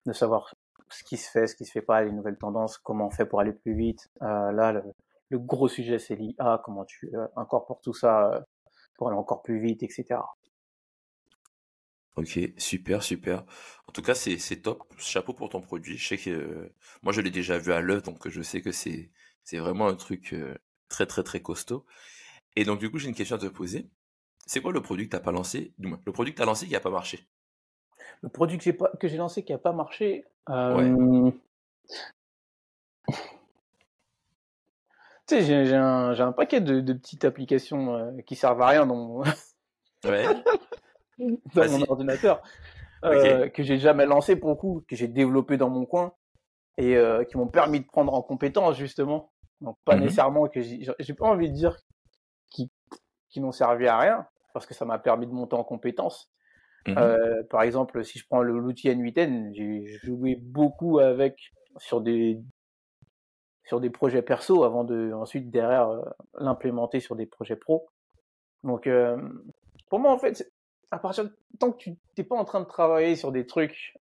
de 0.05 0.13
savoir 0.13 0.53
ce 0.89 1.03
qui 1.03 1.17
se 1.17 1.29
fait, 1.29 1.47
ce 1.47 1.55
qui 1.55 1.65
se 1.65 1.71
fait 1.71 1.81
pas, 1.81 2.03
les 2.03 2.11
nouvelles 2.11 2.37
tendances, 2.37 2.77
comment 2.77 3.07
on 3.07 3.11
fait 3.11 3.25
pour 3.25 3.39
aller 3.39 3.53
plus 3.53 3.75
vite. 3.75 4.09
Euh, 4.21 4.51
là, 4.51 4.71
le, 4.71 5.39
gros 5.39 5.67
sujet 5.67 5.97
c'est 5.97 6.15
l'IA, 6.15 6.61
comment 6.63 6.85
tu 6.85 7.09
euh, 7.15 7.27
incorpores 7.35 7.81
tout 7.81 7.93
ça 7.93 8.33
euh, 8.33 8.39
pour 8.97 9.07
aller 9.07 9.17
encore 9.17 9.41
plus 9.41 9.59
vite, 9.59 9.81
etc. 9.83 10.19
Ok, 12.15 12.39
super, 12.57 13.01
super. 13.01 13.43
En 13.87 13.91
tout 13.91 14.03
cas, 14.03 14.13
c'est 14.13 14.61
top. 14.61 14.83
Chapeau 14.99 15.33
pour 15.33 15.49
ton 15.49 15.61
produit. 15.61 15.97
Je 15.97 16.09
sais 16.09 16.17
que 16.17 16.71
moi, 17.01 17.11
je 17.11 17.21
l'ai 17.21 17.31
déjà 17.31 17.57
vu 17.57 17.73
à 17.73 17.81
l'œuvre, 17.81 18.03
donc 18.03 18.27
je 18.29 18.41
sais 18.43 18.61
que 18.61 18.71
c'est 18.71 19.09
vraiment 19.51 19.87
un 19.87 19.95
truc 19.95 20.35
très, 20.89 21.07
très, 21.07 21.23
très 21.23 21.41
costaud. 21.41 21.87
Et 22.55 22.65
donc, 22.65 22.79
du 22.79 22.91
coup, 22.91 22.99
j'ai 22.99 23.09
une 23.09 23.15
question 23.15 23.35
à 23.37 23.39
te 23.39 23.47
poser. 23.47 23.89
C'est 24.45 24.61
quoi 24.61 24.71
le 24.71 24.81
produit 24.81 25.05
que 25.05 25.11
tu 25.11 25.15
n'as 25.15 25.23
pas 25.23 25.31
lancé? 25.31 25.73
Du 25.77 25.87
moins, 25.87 25.99
le 26.05 26.11
produit 26.11 26.33
que 26.33 26.37
tu 26.37 26.43
as 26.43 26.45
lancé 26.45 26.67
qui 26.67 26.73
n'a 26.73 26.79
pas 26.79 26.89
marché? 26.89 27.27
Le 28.21 28.29
produit 28.29 28.57
que 28.57 28.63
j'ai 28.63 28.77
que 28.99 29.07
j'ai 29.07 29.17
lancé 29.17 29.43
qui 29.43 29.51
n'a 29.51 29.57
pas 29.57 29.73
marché. 29.73 30.25
Tu 35.25 35.41
sais, 35.41 35.41
j'ai 35.65 35.75
un, 35.75 36.19
un, 36.19 36.31
paquet 36.33 36.59
de, 36.59 36.81
de, 36.81 36.93
petites 36.93 37.23
applications 37.23 38.13
qui 38.25 38.35
servent 38.35 38.61
à 38.61 38.67
rien 38.67 38.85
dans 38.85 38.95
mon, 38.95 39.23
ouais. 40.03 40.25
dans 41.17 41.71
mon 41.71 41.83
ordinateur. 41.89 42.41
Euh, 43.05 43.49
que 43.49 43.63
j'ai 43.63 43.79
jamais 43.79 44.05
lancé 44.05 44.37
pour 44.37 44.49
le 44.49 44.55
coup, 44.55 44.83
que 44.87 44.95
j'ai 44.95 45.09
développé 45.09 45.57
dans 45.57 45.69
mon 45.69 45.85
coin 45.85 46.13
et 46.77 46.95
euh, 46.95 47.25
qui 47.25 47.35
m'ont 47.35 47.47
permis 47.47 47.81
de 47.81 47.85
prendre 47.85 48.13
en 48.13 48.21
compétence 48.21 48.77
justement. 48.77 49.31
Donc 49.59 49.77
pas 49.83 49.95
mhm. 49.95 50.03
nécessairement 50.03 50.47
que 50.47 50.61
j'ai 50.61 51.13
pas 51.13 51.25
envie 51.25 51.49
de 51.49 51.53
dire 51.53 51.77
qui 52.49 52.71
qui 53.29 53.41
n'ont 53.41 53.51
servi 53.51 53.87
à 53.87 53.97
rien 53.97 54.27
parce 54.53 54.65
que 54.65 54.73
ça 54.73 54.85
m'a 54.85 54.99
permis 54.99 55.27
de 55.27 55.31
monter 55.31 55.55
en 55.55 55.63
compétence. 55.63 56.31
Mhm. 56.87 56.97
Euh, 56.97 57.43
par 57.49 57.63
exemple, 57.63 58.03
si 58.03 58.19
je 58.19 58.25
prends 58.27 58.41
l'outil 58.41 58.89
N8N, 58.89 59.53
j'ai 59.53 59.85
joué 60.03 60.35
beaucoup 60.35 60.99
avec 60.99 61.51
sur 61.77 62.01
des 62.01 62.39
sur 63.65 63.79
des 63.79 63.89
projets 63.89 64.21
perso 64.21 64.65
avant 64.65 64.83
de 64.83 65.13
ensuite 65.13 65.49
derrière 65.49 65.89
euh, 65.89 66.01
l'implémenter 66.37 66.99
sur 66.99 67.15
des 67.15 67.25
projets 67.25 67.55
pro. 67.55 67.87
Donc 68.63 68.87
euh, 68.87 69.17
pour 69.89 69.99
moi 69.99 70.11
en 70.11 70.17
fait 70.17 70.51
à 70.91 70.99
partir 70.99 71.23
de 71.23 71.31
tant 71.59 71.71
que 71.71 71.77
tu 71.77 71.95
n'es 72.17 72.23
pas 72.23 72.35
en 72.35 72.43
train 72.45 72.59
de 72.59 72.65
travailler 72.65 73.15
sur 73.15 73.31
des 73.31 73.45
trucs 73.47 73.93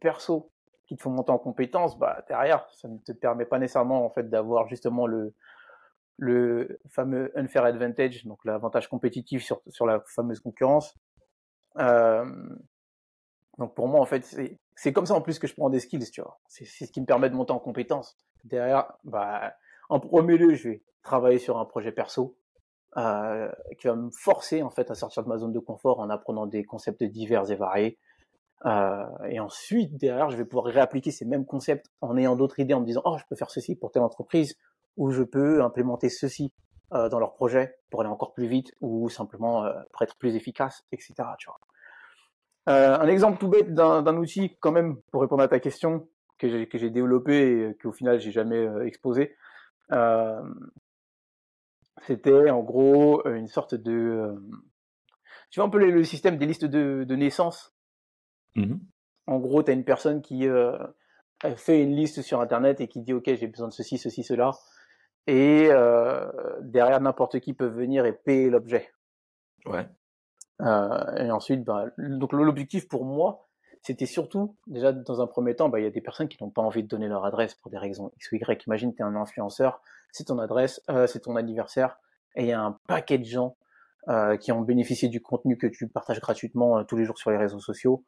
perso 0.00 0.50
qui 0.86 0.96
te 0.96 1.02
font 1.02 1.10
monter 1.10 1.30
en 1.30 1.38
compétence, 1.38 1.98
bah 1.98 2.24
derrière, 2.28 2.66
ça 2.72 2.88
ne 2.88 2.98
te 2.98 3.12
permet 3.12 3.44
pas 3.44 3.58
nécessairement 3.58 4.04
en 4.04 4.10
fait 4.10 4.28
d'avoir 4.28 4.68
justement 4.68 5.06
le 5.06 5.34
le 6.18 6.80
fameux 6.90 7.32
unfair 7.38 7.64
advantage, 7.64 8.26
donc 8.26 8.44
l'avantage 8.44 8.88
compétitif 8.88 9.42
sur 9.42 9.62
sur 9.68 9.86
la 9.86 10.00
fameuse 10.06 10.40
concurrence. 10.40 10.94
Euh, 11.78 12.26
donc 13.56 13.74
pour 13.74 13.88
moi 13.88 14.00
en 14.00 14.06
fait 14.06 14.24
c'est 14.74 14.92
comme 14.92 15.06
ça 15.06 15.14
en 15.14 15.20
plus 15.20 15.38
que 15.38 15.46
je 15.46 15.54
prends 15.54 15.70
des 15.70 15.80
skills, 15.80 16.10
tu 16.10 16.20
vois. 16.20 16.38
C'est 16.48 16.64
ce 16.64 16.90
qui 16.92 17.00
me 17.00 17.06
permet 17.06 17.30
de 17.30 17.34
monter 17.34 17.52
en 17.52 17.58
compétence. 17.58 18.16
Derrière, 18.44 18.92
bah 19.04 19.54
en 19.88 20.00
premier 20.00 20.36
lieu, 20.36 20.54
je 20.54 20.68
vais 20.68 20.82
travailler 21.02 21.38
sur 21.38 21.58
un 21.58 21.64
projet 21.64 21.92
perso 21.92 22.36
euh, 22.96 23.50
qui 23.80 23.86
va 23.86 23.94
me 23.94 24.10
forcer 24.10 24.62
en 24.62 24.70
fait 24.70 24.90
à 24.90 24.94
sortir 24.94 25.22
de 25.22 25.28
ma 25.28 25.38
zone 25.38 25.52
de 25.52 25.58
confort 25.58 26.00
en 26.00 26.10
apprenant 26.10 26.46
des 26.46 26.64
concepts 26.64 27.02
divers 27.04 27.50
et 27.50 27.56
variés. 27.56 27.98
Euh, 28.66 29.04
et 29.28 29.38
ensuite, 29.38 29.96
derrière, 29.96 30.30
je 30.30 30.36
vais 30.36 30.44
pouvoir 30.44 30.66
réappliquer 30.66 31.12
ces 31.12 31.24
mêmes 31.24 31.46
concepts 31.46 31.86
en 32.00 32.16
ayant 32.16 32.34
d'autres 32.34 32.58
idées, 32.58 32.74
en 32.74 32.80
me 32.80 32.86
disant 32.86 33.02
oh 33.04 33.16
je 33.18 33.24
peux 33.28 33.36
faire 33.36 33.50
ceci 33.50 33.76
pour 33.76 33.92
telle 33.92 34.02
entreprise 34.02 34.56
ou 34.98 35.10
je 35.10 35.22
peux 35.22 35.62
implémenter 35.62 36.10
ceci 36.10 36.52
euh, 36.92 37.08
dans 37.08 37.18
leur 37.18 37.34
projet 37.34 37.76
pour 37.90 38.00
aller 38.00 38.10
encore 38.10 38.34
plus 38.34 38.46
vite 38.46 38.74
ou 38.80 39.08
simplement 39.08 39.64
euh, 39.64 39.72
pour 39.92 40.02
être 40.02 40.16
plus 40.16 40.34
efficace, 40.36 40.84
etc. 40.92 41.14
Tu 41.38 41.46
vois. 41.46 41.60
Euh, 42.68 42.98
un 42.98 43.06
exemple 43.06 43.38
tout 43.38 43.48
bête 43.48 43.72
d'un 43.72 44.16
outil 44.16 44.56
quand 44.60 44.72
même 44.72 44.96
pour 45.10 45.22
répondre 45.22 45.42
à 45.42 45.48
ta 45.48 45.60
question 45.60 46.08
que 46.38 46.48
j'ai 46.48 46.90
développé 46.90 47.70
et 47.70 47.74
qu'au 47.76 47.92
final 47.92 48.20
j'ai 48.20 48.30
jamais 48.30 48.66
exposé. 48.84 49.36
C'était 52.06 52.50
en 52.50 52.62
gros 52.62 53.26
une 53.26 53.48
sorte 53.48 53.74
de... 53.74 54.34
Tu 55.50 55.60
vois 55.60 55.66
un 55.66 55.70
peu 55.70 55.78
le, 55.78 56.04
système 56.04 56.36
des 56.36 56.46
listes 56.46 56.64
de, 56.64 57.04
de 57.04 57.16
naissance. 57.16 57.74
Mmh 58.54 58.76
en 59.26 59.40
gros, 59.40 59.62
tu 59.62 59.70
as 59.70 59.74
une 59.74 59.84
personne 59.84 60.22
qui 60.22 60.48
fait 61.56 61.82
une 61.82 61.94
liste 61.94 62.22
sur 62.22 62.40
Internet 62.40 62.80
et 62.80 62.88
qui 62.88 63.02
dit, 63.02 63.12
OK, 63.12 63.26
j'ai 63.26 63.46
besoin 63.46 63.68
de 63.68 63.74
ceci, 63.74 63.98
ceci, 63.98 64.24
cela. 64.24 64.52
Et 65.26 65.68
euh, 65.70 66.30
derrière, 66.62 67.00
n'importe 67.00 67.40
qui 67.40 67.52
peut 67.52 67.66
venir 67.66 68.06
et 68.06 68.12
payer 68.12 68.48
l'objet. 68.48 68.90
Ouais. 69.66 69.86
Euh, 70.62 71.16
et 71.16 71.30
ensuite, 71.30 71.64
bah, 71.64 71.86
donc 71.98 72.32
l'objectif 72.32 72.88
pour 72.88 73.04
moi, 73.04 73.48
c'était 73.82 74.06
surtout, 74.06 74.56
déjà 74.66 74.92
dans 74.92 75.20
un 75.20 75.26
premier 75.26 75.54
temps, 75.54 75.68
bah, 75.68 75.80
il 75.80 75.84
y 75.84 75.86
a 75.86 75.90
des 75.90 76.00
personnes 76.00 76.28
qui 76.28 76.42
n'ont 76.42 76.50
pas 76.50 76.62
envie 76.62 76.82
de 76.82 76.88
donner 76.88 77.08
leur 77.08 77.24
adresse 77.24 77.54
pour 77.54 77.70
des 77.70 77.78
raisons 77.78 78.10
X 78.16 78.32
ou 78.32 78.36
Y. 78.36 78.66
Imagine, 78.66 78.94
tu 78.94 79.02
es 79.02 79.04
un 79.04 79.14
influenceur, 79.14 79.80
c'est 80.12 80.24
ton 80.24 80.38
adresse, 80.38 80.82
euh, 80.90 81.06
c'est 81.06 81.20
ton 81.20 81.36
anniversaire, 81.36 81.98
et 82.34 82.42
il 82.42 82.48
y 82.48 82.52
a 82.52 82.60
un 82.60 82.78
paquet 82.86 83.18
de 83.18 83.24
gens 83.24 83.56
euh, 84.08 84.36
qui 84.36 84.52
ont 84.52 84.62
bénéficié 84.62 85.08
du 85.08 85.20
contenu 85.20 85.56
que 85.58 85.66
tu 85.66 85.86
partages 85.88 86.20
gratuitement 86.20 86.78
euh, 86.78 86.84
tous 86.84 86.96
les 86.96 87.04
jours 87.04 87.18
sur 87.18 87.30
les 87.30 87.36
réseaux 87.36 87.60
sociaux. 87.60 88.04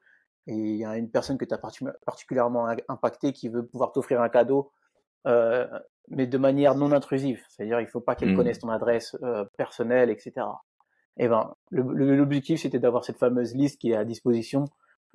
Et 0.47 0.55
il 0.55 0.77
y 0.77 0.85
a 0.85 0.97
une 0.97 1.11
personne 1.11 1.37
que 1.39 1.45
tu 1.45 1.55
as 1.55 1.59
particulièrement 2.07 2.67
impacté 2.89 3.33
qui 3.33 3.49
veut 3.49 3.65
pouvoir 3.65 3.93
t'offrir 3.93 4.23
un 4.23 4.29
cadeau, 4.29 4.73
euh, 5.27 5.67
mais 6.09 6.27
de 6.27 6.39
manière 6.39 6.75
non 6.75 6.93
intrusive. 6.93 7.43
C'est-à-dire, 7.49 7.81
il 7.81 7.87
faut 7.87 8.01
pas 8.01 8.15
qu'elle 8.15 8.33
mmh. 8.33 8.37
connaisse 8.37 8.59
ton 8.59 8.69
adresse 8.69 9.17
euh, 9.23 9.45
personnelle, 9.57 10.11
etc. 10.11 10.47
Et 11.17 11.29
ben, 11.29 11.55
l'objectif, 11.71 12.63
c'était 12.63 12.79
d'avoir 12.79 13.05
cette 13.05 13.19
fameuse 13.19 13.55
liste 13.55 13.81
qui 13.81 13.91
est 13.91 13.97
à 13.97 14.05
disposition 14.05 14.65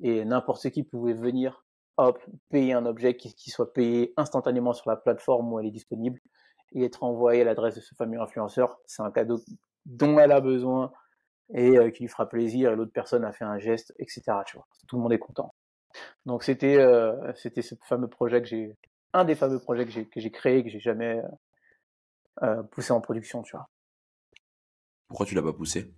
et 0.00 0.24
n'importe 0.24 0.70
qui 0.70 0.82
pouvait 0.82 1.14
venir, 1.14 1.64
hop, 1.96 2.18
payer 2.50 2.74
un 2.74 2.86
objet 2.86 3.16
qui, 3.16 3.34
qui 3.34 3.50
soit 3.50 3.72
payé 3.72 4.12
instantanément 4.16 4.72
sur 4.72 4.88
la 4.88 4.96
plateforme 4.96 5.52
où 5.52 5.58
elle 5.58 5.66
est 5.66 5.70
disponible 5.70 6.20
et 6.72 6.84
être 6.84 7.02
envoyé 7.02 7.42
à 7.42 7.44
l'adresse 7.44 7.76
de 7.76 7.80
ce 7.80 7.94
fameux 7.94 8.20
influenceur. 8.20 8.78
C'est 8.86 9.02
un 9.02 9.10
cadeau 9.10 9.40
dont 9.86 10.18
elle 10.18 10.32
a 10.32 10.40
besoin 10.40 10.92
et 11.54 11.78
euh, 11.78 11.90
qui 11.90 12.02
lui 12.02 12.08
fera 12.08 12.28
plaisir 12.28 12.72
et 12.72 12.76
l'autre 12.76 12.92
personne 12.92 13.24
a 13.24 13.32
fait 13.32 13.44
un 13.44 13.58
geste, 13.58 13.94
etc. 13.98 14.22
Tu 14.46 14.56
vois, 14.56 14.66
tout 14.88 14.96
le 14.96 15.02
monde 15.02 15.12
est 15.12 15.18
content. 15.18 15.54
Donc 16.26 16.42
c'était 16.42 16.76
euh, 16.76 17.32
c'était 17.34 17.62
ce 17.62 17.74
fameux 17.84 18.08
projet 18.08 18.42
que 18.42 18.48
j'ai 18.48 18.76
un 19.16 19.24
des 19.24 19.34
fameux 19.34 19.58
projets 19.58 19.86
que 19.86 20.20
j'ai 20.20 20.30
créé 20.30 20.62
que 20.62 20.70
j'ai 20.70 20.80
jamais 20.80 21.22
euh, 22.42 22.62
poussé 22.64 22.92
en 22.92 23.00
production, 23.00 23.42
tu 23.42 23.56
vois. 23.56 23.68
Pourquoi 25.08 25.26
tu 25.26 25.34
l'as 25.34 25.42
pas 25.42 25.52
poussé? 25.52 25.94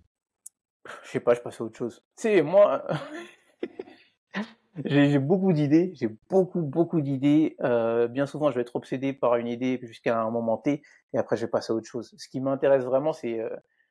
Je 1.03 1.09
sais 1.09 1.19
pas, 1.19 1.33
je 1.33 1.41
passais 1.41 1.61
à 1.61 1.65
autre 1.65 1.77
chose. 1.77 2.03
Tu 2.15 2.23
sais, 2.23 2.41
moi 2.41 2.85
J'ai 4.85 5.19
beaucoup 5.19 5.51
d'idées, 5.51 5.91
j'ai 5.95 6.07
beaucoup, 6.29 6.61
beaucoup 6.61 7.01
d'idées. 7.01 7.57
Euh, 7.61 8.07
bien 8.07 8.25
souvent, 8.25 8.49
je 8.49 8.55
vais 8.55 8.61
être 8.61 8.77
obsédé 8.77 9.11
par 9.11 9.35
une 9.35 9.47
idée 9.47 9.79
jusqu'à 9.83 10.21
un 10.21 10.29
moment 10.29 10.57
T, 10.57 10.81
et 11.13 11.17
après, 11.17 11.35
je 11.35 11.45
vais 11.45 11.51
passer 11.51 11.73
à 11.73 11.75
autre 11.75 11.87
chose. 11.87 12.15
Ce 12.17 12.29
qui 12.29 12.39
m'intéresse 12.39 12.83
vraiment, 12.83 13.11
c'est, 13.11 13.39
euh, 13.41 13.49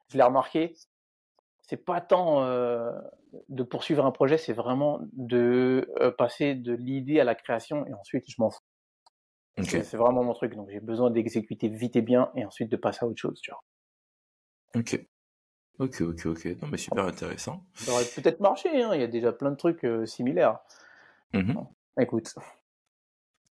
je 0.09 0.17
l'ai 0.17 0.23
remarqué, 0.23 0.75
c'est 1.61 1.85
pas 1.85 2.01
tant 2.01 2.43
euh, 2.45 2.91
de 3.51 3.62
poursuivre 3.62 4.07
un 4.07 4.11
projet, 4.11 4.38
c'est 4.38 4.55
vraiment 4.55 5.01
de 5.12 5.93
euh, 6.01 6.11
passer 6.11 6.55
de 6.55 6.73
l'idée 6.73 7.21
à 7.21 7.25
la 7.25 7.35
création, 7.35 7.87
et 7.87 7.93
ensuite, 7.93 8.25
je 8.27 8.37
m'en. 8.38 8.51
Okay. 9.59 9.83
C'est 9.83 9.97
vraiment 9.97 10.23
mon 10.23 10.35
truc, 10.35 10.55
donc 10.55 10.68
j'ai 10.71 10.81
besoin 10.81 11.11
d'exécuter 11.11 11.68
vite 11.68 11.97
et 11.97 12.03
bien, 12.03 12.31
et 12.35 12.44
ensuite 12.44 12.71
de 12.71 12.77
passer 12.77 13.05
à 13.05 13.09
autre 13.09 13.18
chose, 13.18 13.40
tu 13.40 13.51
vois. 13.51 13.64
Ok. 14.77 15.05
Ok, 15.79 16.01
ok, 16.01 16.27
ok. 16.27 16.44
Non, 16.61 16.68
mais 16.68 16.77
super 16.77 17.05
intéressant. 17.05 17.64
Ça 17.75 17.92
aurait 17.92 18.05
peut-être 18.05 18.40
marché, 18.40 18.68
hein. 18.83 18.94
il 18.94 19.01
y 19.01 19.05
a 19.05 19.09
déjà 19.09 19.33
plein 19.33 19.51
de 19.51 19.57
trucs 19.57 19.85
euh, 19.85 20.07
similaires. 20.07 20.59
Mmh 21.33 21.55
écoute. 22.01 22.33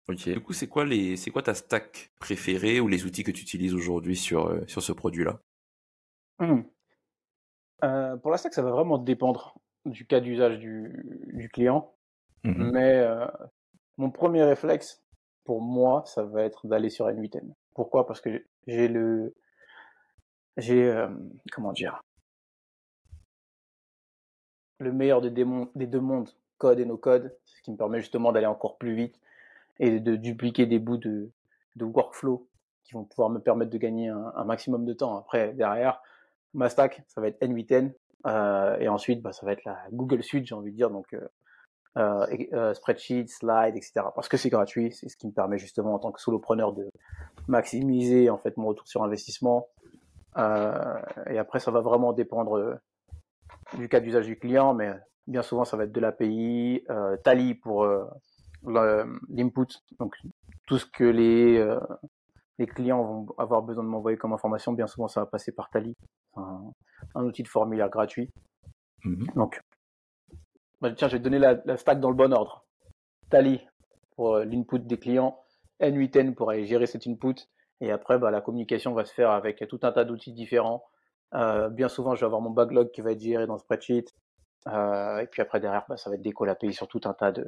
Ok. 0.09 0.29
Du 0.29 0.41
coup, 0.41 0.53
c'est 0.53 0.67
quoi 0.67 0.85
les, 0.85 1.15
quoi 1.33 1.43
ta 1.43 1.55
stack 1.55 2.13
préférée 2.19 2.81
ou 2.81 2.89
les 2.89 3.05
outils 3.05 3.23
que 3.23 3.31
tu 3.31 3.43
utilises 3.43 3.75
aujourd'hui 3.75 4.17
sur 4.17 4.47
euh, 4.47 4.65
sur 4.67 4.83
ce 4.83 4.93
produit-là? 4.93 5.41
Mmh. 6.41 6.63
euh, 7.85 8.17
Pour 8.17 8.33
la 8.33 8.39
stack, 8.39 8.53
ça 8.55 8.63
va 8.63 8.73
vraiment 8.73 8.99
dépendre 8.99 9.59
du 9.85 10.07
cas 10.07 10.21
d'usage 10.21 10.59
du, 10.59 11.31
du 11.33 11.49
client. 11.49 11.95
mmh 12.43 12.71
Mais 12.73 13.07
mon 13.97 14.11
premier 14.11 14.43
réflexe, 14.43 15.05
pour 15.45 15.61
moi, 15.61 16.05
ça 16.07 16.23
va 16.23 16.43
être 16.43 16.67
d'aller 16.67 16.91
sur 16.91 17.07
N8N. 17.09 17.53
Pourquoi? 17.75 18.07
Parce 18.07 18.21
que 18.21 18.45
j'ai 18.67 18.89
le, 18.89 19.35
j'ai 20.57 20.85
euh, 20.85 21.09
comment 21.53 21.73
dire? 21.73 22.03
Le 24.79 24.93
meilleur 24.93 25.21
des, 25.21 25.31
deux 25.31 26.01
mondes, 26.01 26.31
code 26.59 26.81
et 26.81 26.85
no 26.85 26.97
code, 26.97 27.37
ce 27.45 27.63
qui 27.63 27.71
me 27.71 27.77
permet 27.77 28.01
justement 28.01 28.33
d'aller 28.33 28.47
encore 28.47 28.79
plus 28.79 28.95
vite 28.95 29.15
et 29.79 30.01
de 30.01 30.17
dupliquer 30.17 30.67
des 30.67 30.81
bouts 30.81 30.97
de, 30.97 31.31
workflow 31.81 32.49
qui 32.83 32.95
vont 32.95 33.05
pouvoir 33.05 33.31
me 33.31 33.39
permettre 33.39 33.71
de 33.71 33.79
gagner 33.79 34.09
un, 34.09 34.33
un 34.35 34.45
maximum 34.45 34.85
de 34.85 34.93
temps. 34.93 35.17
Après, 35.17 35.53
derrière, 35.53 36.03
ma 36.55 36.69
stack, 36.69 37.03
ça 37.07 37.21
va 37.21 37.29
être 37.29 37.41
N8N, 37.41 37.93
euh, 38.27 38.79
et 38.79 38.89
ensuite, 38.89 39.23
bah, 39.23 39.33
ça 39.33 39.45
va 39.47 39.53
être 39.53 39.65
la 39.65 39.79
Google 39.93 40.23
Suite, 40.23 40.47
j'ai 40.47 40.55
envie 40.55 40.71
de 40.71 40.77
dire, 40.77 40.91
donc 40.91 41.13
euh, 41.15 41.27
euh, 41.99 42.27
euh, 42.53 42.75
spreadsheet, 42.75 43.27
slide, 43.29 43.77
etc. 43.77 44.07
Parce 44.15 44.29
que 44.29 44.37
c'est 44.37 44.51
gratuit, 44.51 44.93
c'est 44.93 45.09
ce 45.09 45.17
qui 45.17 45.27
me 45.27 45.33
permet 45.33 45.59
justement 45.59 45.95
en 45.95 45.99
tant 45.99 46.13
que 46.13 46.21
solopreneur 46.21 46.73
de 46.73 46.91
maximiser 47.49 48.31
en 48.31 48.39
fait 48.39 48.57
mon 48.57 48.69
retour 48.69 48.89
sur 48.89 49.03
investissement. 49.03 49.69
Euh, 50.39 50.99
et 51.29 51.39
après, 51.39 51.61
ça 51.61 51.71
va 51.71 51.81
vraiment 51.81 52.13
dépendre 52.13 52.79
du 53.75 53.89
cas 53.89 54.01
d'usage 54.01 54.27
du 54.27 54.39
client, 54.39 54.75
mais 54.75 54.93
bien 55.27 55.43
souvent 55.43 55.65
ça 55.65 55.77
va 55.77 55.85
être 55.85 55.93
de 55.93 56.01
l'API, 56.01 56.85
euh, 56.91 57.17
Tally 57.19 57.55
pour 57.55 57.85
euh, 57.85 58.05
l'input, 58.65 59.67
donc 59.99 60.17
tout 60.67 60.79
ce 60.79 60.87
que 60.87 61.05
les, 61.05 61.59
euh, 61.59 61.81
les 62.59 62.67
clients 62.67 63.03
vont 63.03 63.27
avoir 63.39 63.63
besoin 63.63 63.85
de 63.85 63.89
m'envoyer 63.89 64.17
comme 64.17 64.33
information, 64.33 64.73
bien 64.73 64.87
souvent 64.87 65.09
ça 65.09 65.21
va 65.21 65.27
passer 65.27 65.53
par 65.53 65.71
Tally, 65.71 65.95
un, 66.37 66.73
un 67.15 67.25
outil 67.25 67.43
de 67.43 67.49
formulaire 67.49 67.89
gratuit. 67.89 68.31
Mmh 69.05 69.27
Donc 69.35 69.61
bah, 70.83 70.91
tiens, 70.97 71.07
je 71.07 71.13
vais 71.13 71.23
donner 71.23 71.39
la, 71.39 71.77
stack 71.77 72.01
dans 72.01 72.11
le 72.11 72.17
bon 72.17 72.33
ordre. 72.33 72.65
Tally 73.31 73.65
pour 74.17 74.35
euh, 74.35 74.45
l'input 74.45 74.81
des 74.81 74.99
clients, 74.99 75.41
N8N 75.81 76.35
pour 76.35 76.51
aller 76.51 76.67
gérer 76.67 76.87
cet 76.87 77.07
input, 77.07 77.37
et 77.81 77.93
après, 77.93 78.19
bah, 78.19 78.33
la 78.33 78.41
communication 78.41 78.93
va 78.93 79.05
se 79.05 79.15
faire 79.15 79.31
avec 79.31 79.65
tout 79.69 79.79
un 79.85 79.93
tas 79.93 80.05
d'outils 80.05 80.33
différents. 80.33 80.85
Euh, 81.35 81.69
bien 81.69 81.89
souvent, 81.89 82.17
je 82.17 82.21
vais 82.21 82.27
avoir 82.27 82.41
mon 82.41 82.51
backlog 82.51 82.91
qui 82.91 83.01
va 83.01 83.13
être 83.13 83.21
géré 83.21 83.47
dans 83.47 83.59
spreadsheet, 83.59 84.07
euh, 84.67 85.19
et 85.21 85.27
puis 85.29 85.41
après 85.41 85.61
derrière, 85.61 85.85
bah, 85.89 85.97
ça 85.97 86.11
va 86.11 86.17
être 86.17 86.49
API 86.49 86.73
sur 86.73 86.89
tout 86.89 87.01
un 87.05 87.15
tas 87.15 87.33
de 87.33 87.47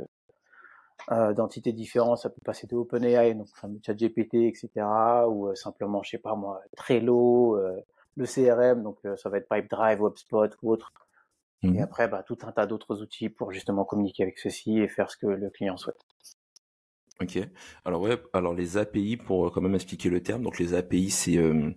d'entités 1.35 1.73
différentes. 1.73 2.19
Ça 2.19 2.31
peut 2.31 2.41
passer 2.45 2.69
de 2.69 2.77
OpenAI, 2.77 3.35
donc 3.35 3.49
enfin, 3.53 3.69
ChatGPT, 3.85 4.35
etc., 4.47 4.69
ou 5.29 5.53
simplement, 5.57 6.05
je 6.05 6.11
sais 6.11 6.19
pas 6.19 6.37
moi, 6.37 6.61
Trello, 6.77 7.59
le 8.17 8.27
CRM, 8.27 8.85
donc 8.85 9.01
ça 9.17 9.29
va 9.29 9.39
être 9.39 9.49
Pipedrive, 9.49 10.01
HubSpot 10.01 10.49
ou 10.63 10.71
autre. 10.71 10.93
Et 11.65 11.69
mmh 11.69 11.83
après, 11.83 12.09
bah, 12.09 12.23
tout 12.23 12.39
un 12.43 12.53
tas 12.53 12.67
d'autres 12.67 13.01
outils 13.03 13.31
pour 13.31 13.53
justement 13.53 13.85
communiquer 13.85 14.23
avec 14.23 14.39
ceci 14.39 14.79
et 14.79 14.89
faire 14.89 15.11
ce 15.11 15.17
que 15.17 15.27
le 15.27 15.51
client 15.51 15.77
souhaite. 15.77 16.05
Ok. 17.21 17.39
Alors 17.85 18.03
ouais, 18.03 18.21
alors 18.33 18.55
les 18.55 18.77
API 18.77 19.17
pour 19.17 19.47
euh, 19.47 19.51
quand 19.51 19.61
même 19.61 19.75
expliquer 19.75 20.11
le 20.11 20.23
terme. 20.23 20.43
Donc 20.43 20.59
les 20.59 20.75
API, 20.75 21.11
c'est 21.11 21.39
euh, 21.39 21.71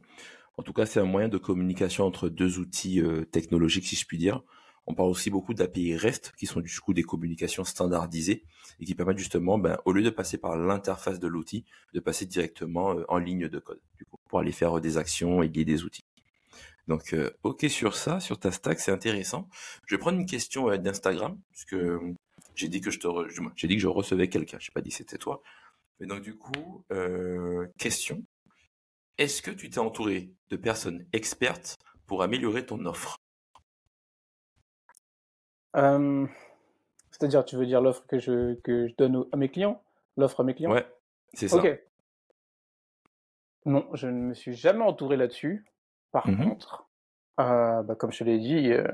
en 0.57 0.63
tout 0.63 0.73
cas 0.73 0.85
c'est 0.85 0.99
un 0.99 1.05
moyen 1.05 1.29
de 1.29 1.37
communication 1.37 2.05
entre 2.05 2.27
deux 2.27 2.59
outils 2.59 3.01
euh, 3.01 3.23
technologiques, 3.25 3.85
si 3.85 3.95
je 3.95 4.05
puis 4.05 4.17
dire. 4.17 4.41
On 4.87 4.95
parle 4.95 5.09
aussi 5.09 5.29
beaucoup 5.29 5.53
d'API 5.53 5.97
REST, 5.97 6.33
qui 6.37 6.45
sont 6.45 6.61
du 6.61 6.79
coup 6.79 6.93
des 6.93 7.03
communications 7.03 7.65
standardisées 7.65 8.45
et 8.79 8.85
qui 8.85 8.95
permettent 8.95 9.17
justement, 9.17 9.57
ben, 9.57 9.77
au 9.85 9.91
lieu 9.91 10.01
de 10.01 10.09
passer 10.09 10.37
par 10.37 10.57
l'interface 10.57 11.19
de 11.19 11.27
l'outil, 11.27 11.65
de 11.93 11.99
passer 11.99 12.25
directement 12.25 12.95
en 13.09 13.17
ligne 13.17 13.49
de 13.49 13.59
code, 13.59 13.81
du 13.97 14.05
coup, 14.05 14.17
pour 14.29 14.39
aller 14.39 14.53
faire 14.53 14.79
des 14.79 14.97
actions 14.97 15.43
et 15.43 15.49
lier 15.49 15.65
des 15.65 15.83
outils. 15.83 16.06
Donc, 16.87 17.13
euh, 17.13 17.31
ok 17.43 17.65
sur 17.69 17.95
ça, 17.95 18.19
sur 18.19 18.39
ta 18.39 18.51
stack, 18.51 18.79
c'est 18.79 18.91
intéressant. 18.91 19.49
Je 19.85 19.95
vais 19.95 19.99
prendre 19.99 20.19
une 20.19 20.25
question 20.25 20.69
euh, 20.69 20.77
d'Instagram, 20.77 21.37
puisque 21.51 21.73
euh, 21.73 22.15
j'ai 22.55 22.69
dit 22.69 22.79
que 22.81 22.91
je 22.91 22.99
te, 22.99 23.07
j'ai 23.55 23.67
dit 23.67 23.75
que 23.75 23.81
je 23.81 23.87
recevais 23.87 24.29
quelqu'un. 24.29 24.57
Je 24.59 24.69
n'ai 24.69 24.73
pas 24.73 24.81
dit 24.81 24.91
c'était 24.91 25.17
toi. 25.17 25.41
Mais 25.99 26.07
donc 26.07 26.21
du 26.21 26.37
coup, 26.37 26.85
question. 27.77 28.23
Est-ce 29.17 29.41
que 29.41 29.49
tu 29.49 29.71
t'es 29.71 29.79
entouré 29.79 30.31
de 30.49 30.55
personnes 30.55 31.07
expertes 31.11 31.79
pour 32.05 32.21
améliorer 32.21 32.65
ton 32.65 32.85
offre? 32.85 33.17
C'est-à-dire, 35.73 37.43
tu 37.45 37.55
veux 37.55 37.65
dire 37.65 37.81
l'offre 37.81 38.05
que 38.05 38.19
je, 38.19 38.53
que 38.61 38.87
je 38.87 38.93
donne 38.95 39.25
à 39.31 39.37
mes 39.37 39.49
clients? 39.49 39.83
L'offre 40.17 40.41
à 40.41 40.43
mes 40.43 40.53
clients? 40.53 40.71
Ouais, 40.71 40.85
c'est 41.33 41.47
ça. 41.47 41.57
Ok. 41.57 41.79
Non, 43.65 43.89
je 43.93 44.07
ne 44.07 44.21
me 44.21 44.33
suis 44.35 44.53
jamais 44.53 44.83
entouré 44.83 45.17
là-dessus. 45.17 45.65
Par 46.11 46.27
mmh 46.27 46.37
contre, 46.37 46.87
euh, 47.39 47.83
bah, 47.83 47.95
comme 47.95 48.11
je 48.11 48.19
te 48.19 48.23
l'ai 48.23 48.39
dit, 48.39 48.71
euh, 48.71 48.87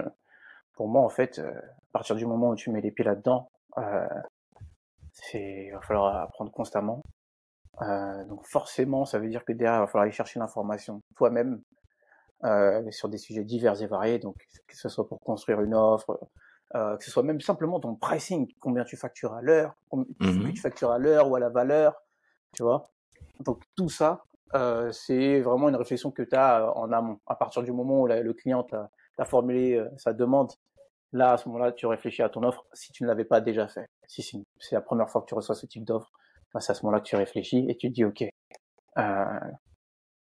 pour 0.73 0.87
moi, 0.87 1.01
en 1.01 1.09
fait, 1.09 1.39
euh, 1.39 1.51
à 1.51 1.91
partir 1.91 2.15
du 2.15 2.25
moment 2.25 2.49
où 2.49 2.55
tu 2.55 2.71
mets 2.71 2.81
les 2.81 2.91
pieds 2.91 3.05
là-dedans, 3.05 3.49
il 5.33 5.71
va 5.71 5.81
falloir 5.81 6.15
apprendre 6.17 6.51
constamment. 6.51 7.01
donc 8.27 8.45
forcément, 8.45 9.05
ça 9.05 9.19
veut 9.19 9.29
dire 9.29 9.45
que 9.45 9.53
derrière, 9.53 9.77
il 9.77 9.81
va 9.81 9.87
falloir 9.87 10.03
aller 10.03 10.11
chercher 10.11 10.39
l'information 10.39 11.01
toi-même 11.15 11.61
sur 12.91 13.09
des 13.09 13.17
sujets 13.17 13.43
divers 13.43 13.81
et 13.81 13.87
variés. 13.87 14.19
Donc 14.19 14.35
que 14.67 14.75
ce 14.75 14.89
soit 14.89 15.07
pour 15.07 15.19
construire 15.19 15.61
une 15.61 15.73
offre, 15.73 16.19
que 16.73 17.03
ce 17.03 17.09
soit 17.09 17.23
même 17.23 17.41
simplement 17.41 17.79
ton 17.79 17.95
pricing, 17.95 18.51
combien 18.59 18.83
tu 18.83 18.97
factures 18.97 19.33
à 19.33 19.41
l'heure, 19.41 19.75
combien 19.89 20.05
mmh 20.19 20.53
tu 20.53 20.61
factures 20.61 20.91
à 20.91 20.99
l'heure 20.99 21.29
ou 21.29 21.35
à 21.35 21.39
la 21.39 21.49
valeur, 21.49 21.95
tu 22.55 22.63
vois. 22.63 22.89
Donc 23.39 23.63
tout 23.75 23.89
ça, 23.89 24.23
euh, 24.55 24.91
c'est 24.91 25.41
vraiment 25.41 25.69
une 25.69 25.75
réflexion 25.75 26.11
que 26.11 26.21
tu 26.21 26.35
as 26.35 26.61
euh, 26.61 26.71
en 26.75 26.91
amont. 26.91 27.19
À 27.25 27.35
partir 27.35 27.63
du 27.63 27.71
moment 27.71 28.01
où 28.01 28.07
le 28.07 28.33
client 28.33 28.63
t'a 28.63 29.25
formulé 29.25 29.73
euh, 29.75 29.89
sa 29.97 30.13
demande, 30.13 30.51
là, 31.11 31.33
à 31.33 31.37
ce 31.37 31.47
moment-là, 31.49 31.71
tu 31.71 31.87
réfléchis 31.87 32.21
à 32.21 32.29
ton 32.29 32.43
offre 32.43 32.65
si 32.73 32.91
tu 32.91 33.03
ne 33.03 33.07
l'avais 33.07 33.25
pas 33.25 33.41
déjà 33.41 33.67
fait. 33.67 33.87
Si 34.07 34.21
c'est 34.59 34.75
la 34.75 34.81
première 34.81 35.09
fois 35.09 35.21
que 35.21 35.27
tu 35.27 35.33
reçois 35.33 35.55
ce 35.55 35.65
type 35.65 35.85
d'offre, 35.85 36.11
bah, 36.53 36.59
c'est 36.59 36.71
à 36.71 36.75
ce 36.75 36.85
moment-là 36.85 37.01
que 37.01 37.07
tu 37.07 37.15
réfléchis 37.15 37.65
et 37.67 37.75
tu 37.77 37.89
te 37.89 37.93
dis, 37.93 38.05
OK, 38.05 38.23
euh, 38.97 39.39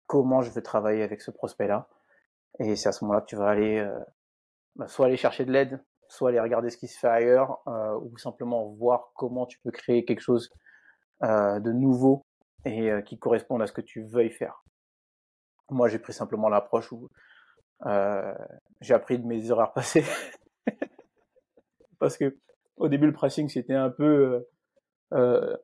comment 0.07 0.41
je 0.41 0.51
veux 0.51 0.63
travailler 0.63 1.03
avec 1.03 1.21
ce 1.21 1.31
prospect-là? 1.31 1.89
Et 2.59 2.75
c'est 2.75 2.89
à 2.89 2.91
ce 2.93 3.03
moment-là 3.03 3.21
que 3.21 3.27
tu 3.27 3.35
vas 3.35 3.49
aller 3.49 3.79
euh, 3.79 3.99
bah, 4.75 4.87
soit 4.87 5.07
aller 5.07 5.17
chercher 5.17 5.43
de 5.43 5.51
l'aide, 5.51 5.83
soit 6.07 6.29
aller 6.29 6.39
regarder 6.39 6.69
ce 6.69 6.77
qui 6.77 6.87
se 6.87 6.97
fait 6.97 7.07
ailleurs, 7.07 7.61
ou 8.03 8.17
simplement 8.17 8.67
voir 8.73 9.11
comment 9.15 9.47
tu 9.47 9.59
peux 9.59 9.71
créer 9.71 10.05
quelque 10.05 10.19
chose 10.21 10.49
de 11.21 11.71
nouveau 11.71 12.23
et 12.65 12.91
euh, 12.91 13.01
qui 13.01 13.17
correspondent 13.17 13.61
à 13.61 13.67
ce 13.67 13.73
que 13.73 13.81
tu 13.81 14.03
veuilles 14.03 14.31
faire. 14.31 14.63
Moi, 15.69 15.87
j'ai 15.87 15.99
pris 15.99 16.13
simplement 16.13 16.49
l'approche 16.49 16.91
où 16.91 17.09
euh, 17.85 18.33
j'ai 18.81 18.93
appris 18.93 19.19
de 19.19 19.25
mes 19.25 19.49
erreurs 19.49 19.73
passées. 19.73 20.05
Parce 21.99 22.17
que 22.17 22.37
au 22.77 22.87
début, 22.87 23.07
le 23.07 23.13
pricing, 23.13 23.49
c'était 23.49 23.73
un 23.73 23.89
peu... 23.89 24.45
Euh, 25.13 25.55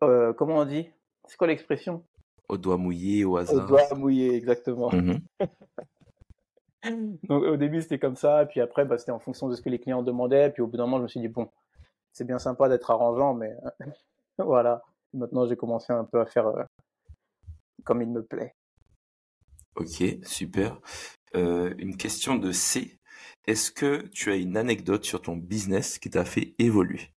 comment 0.00 0.56
on 0.56 0.64
dit? 0.64 0.90
C'est 1.26 1.36
quoi 1.36 1.46
l'expression? 1.46 2.04
Au 2.48 2.56
doigt 2.56 2.78
mouillé, 2.78 3.24
au 3.24 3.36
hasard. 3.36 3.64
Au 3.64 3.68
doigt 3.68 3.94
mouillé, 3.94 4.34
exactement. 4.34 4.90
Mmh 4.92 5.18
Donc 7.24 7.42
au 7.42 7.56
début, 7.56 7.82
c'était 7.82 7.98
comme 7.98 8.16
ça, 8.16 8.46
puis 8.46 8.60
après, 8.60 8.84
bah, 8.84 8.96
c'était 8.98 9.10
en 9.10 9.18
fonction 9.18 9.48
de 9.48 9.54
ce 9.54 9.62
que 9.62 9.68
les 9.68 9.80
clients 9.80 10.02
demandaient, 10.02 10.50
puis 10.50 10.62
au 10.62 10.68
bout 10.68 10.76
d'un 10.76 10.84
moment, 10.84 10.98
je 10.98 11.02
me 11.02 11.08
suis 11.08 11.20
dit, 11.20 11.28
bon, 11.28 11.50
c'est 12.12 12.24
bien 12.24 12.38
sympa 12.38 12.68
d'être 12.68 12.90
arrangeant, 12.90 13.34
mais 13.34 13.54
voilà. 14.44 14.82
Maintenant, 15.14 15.46
j'ai 15.46 15.56
commencé 15.56 15.92
un 15.92 16.04
peu 16.04 16.20
à 16.20 16.26
faire 16.26 16.46
euh, 16.46 16.62
comme 17.84 18.02
il 18.02 18.08
me 18.08 18.22
plaît. 18.22 18.54
Ok, 19.76 20.02
super. 20.22 20.80
Euh, 21.34 21.74
une 21.78 21.96
question 21.96 22.36
de 22.36 22.52
C. 22.52 22.98
Est-ce 23.46 23.70
que 23.70 24.06
tu 24.08 24.30
as 24.30 24.36
une 24.36 24.56
anecdote 24.56 25.04
sur 25.04 25.22
ton 25.22 25.36
business 25.36 25.98
qui 25.98 26.10
t'a 26.10 26.24
fait 26.24 26.54
évoluer? 26.58 27.10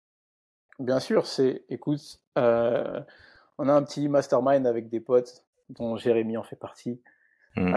Bien 0.80 1.00
sûr, 1.00 1.28
c'est, 1.28 1.66
écoute, 1.70 2.22
euh, 2.38 3.02
on 3.58 3.68
a 3.68 3.74
un 3.74 3.84
petit 3.84 4.08
mastermind 4.08 4.66
avec 4.66 4.90
des 4.90 5.00
potes 5.00 5.46
dont 5.70 5.98
Jérémy 5.98 6.38
en 6.38 6.44
fait 6.44 6.56
partie. 6.56 7.02
Mmh. 7.58 7.76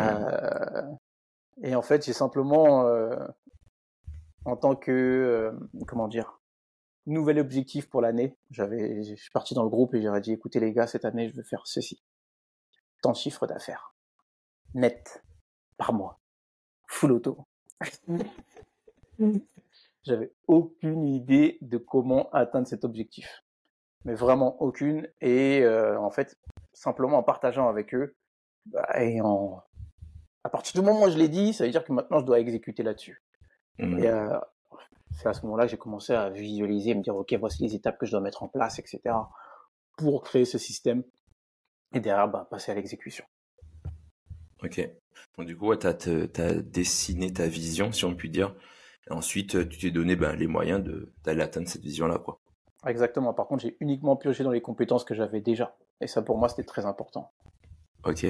et 1.65 1.75
en 1.75 1.83
fait, 1.83 2.05
j'ai 2.05 2.13
simplement, 2.13 2.89
en 4.45 4.57
tant 4.57 4.77
que, 4.77 5.53
comment 5.89 6.07
dire, 6.07 6.39
nouvel 7.07 7.39
objectif 7.39 7.89
pour 7.89 8.01
l'année. 8.01 8.37
J'avais, 8.51 9.03
je 9.03 9.15
suis 9.15 9.31
parti 9.31 9.55
dans 9.55 9.63
le 9.63 9.69
groupe 9.69 9.95
et 9.95 10.03
j'aurais 10.03 10.21
dit, 10.21 10.33
écoutez 10.33 10.61
les 10.61 10.73
gars, 10.73 10.87
cette 10.87 11.05
année, 11.05 11.29
je 11.29 11.35
veux 11.35 11.43
faire 11.43 11.67
ceci. 11.67 12.03
Tant 13.03 13.13
de 13.13 13.17
chiffre 13.17 13.47
d'affaires. 13.47 13.95
Net. 14.75 15.23
Par 15.77 15.93
mois. 15.93 16.19
Full 16.89 17.13
auto. 17.13 17.39
J'avais 20.03 20.33
aucune 20.47 21.05
idée 21.05 21.59
de 21.61 21.79
comment 21.79 22.31
atteindre 22.31 22.67
cet 22.67 22.85
objectif. 22.85 23.43
Mais 24.05 24.15
vraiment 24.15 24.61
aucune. 24.61 25.09
Et 25.21 25.63
euh, 25.63 25.99
en 25.99 26.11
fait, 26.11 26.39
simplement 26.73 27.19
en 27.19 27.23
partageant 27.23 27.69
avec 27.69 27.95
eux, 27.95 28.15
bah, 28.67 28.87
et 29.03 29.21
en... 29.21 29.63
à 30.43 30.51
partir 30.51 30.81
du 30.81 30.87
moment 30.87 31.05
où 31.05 31.11
je 31.11 31.17
l'ai 31.19 31.29
dit, 31.29 31.53
ça 31.53 31.65
veut 31.65 31.71
dire 31.71 31.85
que 31.85 31.93
maintenant 31.93 32.19
je 32.21 32.25
dois 32.25 32.39
exécuter 32.39 32.83
là-dessus. 32.83 33.23
Mmh. 33.79 33.99
Et 33.99 34.07
euh, 34.09 34.39
c'est 35.15 35.29
à 35.29 35.33
ce 35.33 35.43
moment-là 35.43 35.65
que 35.65 35.71
j'ai 35.71 35.77
commencé 35.77 36.13
à 36.13 36.31
visualiser, 36.31 36.95
me 36.95 37.03
dire, 37.03 37.17
OK, 37.17 37.33
voici 37.35 37.63
les 37.63 37.75
étapes 37.75 37.99
que 37.99 38.07
je 38.07 38.11
dois 38.11 38.21
mettre 38.21 38.43
en 38.43 38.49
place, 38.49 38.79
etc., 38.79 39.01
pour 39.97 40.23
créer 40.23 40.45
ce 40.45 40.59
système. 40.59 41.05
Et 41.93 42.01
derrière, 42.01 42.29
bah, 42.29 42.49
passer 42.51 42.73
à 42.73 42.75
l'exécution. 42.75 43.25
Ok. 44.63 44.89
Donc, 45.39 45.47
du 45.47 45.57
coup, 45.57 45.75
tu 45.77 45.87
as, 45.87 46.53
dessiné 46.63 47.33
ta 47.33 47.47
vision, 47.47 47.93
si 47.93 48.05
on 48.05 48.15
peut 48.15 48.29
dire. 48.29 48.55
Et 49.09 49.13
ensuite, 49.13 49.69
tu 49.69 49.79
t'es 49.79 49.91
donné 49.91 50.17
ben, 50.17 50.35
les 50.35 50.49
moyens 50.49 50.85
d'aller 51.23 51.43
atteindre 51.43 51.69
cette 51.69 51.83
vision-là. 51.83 52.19
quoi. 52.19 52.41
Exactement. 52.87 53.35
Par 53.35 53.47
contre, 53.47 53.63
j'ai 53.63 53.77
uniquement 53.81 54.17
pioché 54.17 54.43
dans 54.43 54.51
les 54.51 54.63
compétences 54.63 55.05
que 55.05 55.15
j'avais 55.15 55.41
déjà. 55.41 55.77
Et 56.01 56.07
ça, 56.07 56.23
pour 56.23 56.39
moi, 56.39 56.49
c'était 56.49 56.65
très 56.65 56.87
important. 56.87 57.33
Ok. 58.05 58.27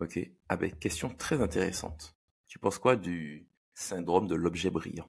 Ok. 0.00 0.18
Ah 0.48 0.56
ben, 0.56 0.70
question 0.72 1.08
très 1.08 1.40
intéressante. 1.40 2.14
Tu 2.46 2.58
penses 2.58 2.78
quoi 2.78 2.96
du 2.96 3.48
syndrome 3.74 4.26
de 4.26 4.34
l'objet 4.34 4.70
brillant? 4.70 5.08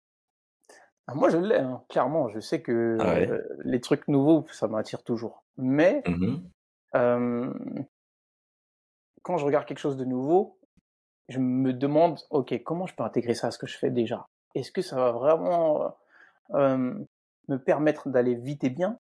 Moi, 1.15 1.29
je 1.29 1.37
l'ai, 1.37 1.57
hein, 1.57 1.83
clairement. 1.89 2.27
Je 2.29 2.39
sais 2.39 2.61
que 2.61 2.97
ah 2.99 3.15
euh, 3.15 3.41
les 3.63 3.81
trucs 3.81 4.07
nouveaux, 4.07 4.45
ça 4.51 4.67
m'attire 4.67 5.03
toujours. 5.03 5.43
Mais 5.57 6.03
mmh 6.05 6.37
quand 9.21 9.37
je 9.37 9.45
regarde 9.45 9.65
quelque 9.65 9.79
chose 9.79 9.97
de 9.97 10.05
nouveau, 10.05 10.57
je 11.27 11.39
me 11.39 11.73
demande, 11.73 12.19
ok, 12.31 12.63
comment 12.63 12.87
je 12.87 12.95
peux 12.95 13.03
intégrer 13.03 13.35
ça 13.35 13.47
à 13.47 13.51
ce 13.51 13.59
que 13.59 13.67
je 13.67 13.77
fais 13.77 13.91
déjà? 13.91 14.27
Est-ce 14.55 14.71
que 14.71 14.81
ça 14.81 14.95
va 14.95 15.11
vraiment 15.11 15.95
me 16.51 17.57
permettre 17.57 18.09
d'aller 18.09 18.35
vite 18.35 18.63
et 18.63 18.69
bien 18.69 18.97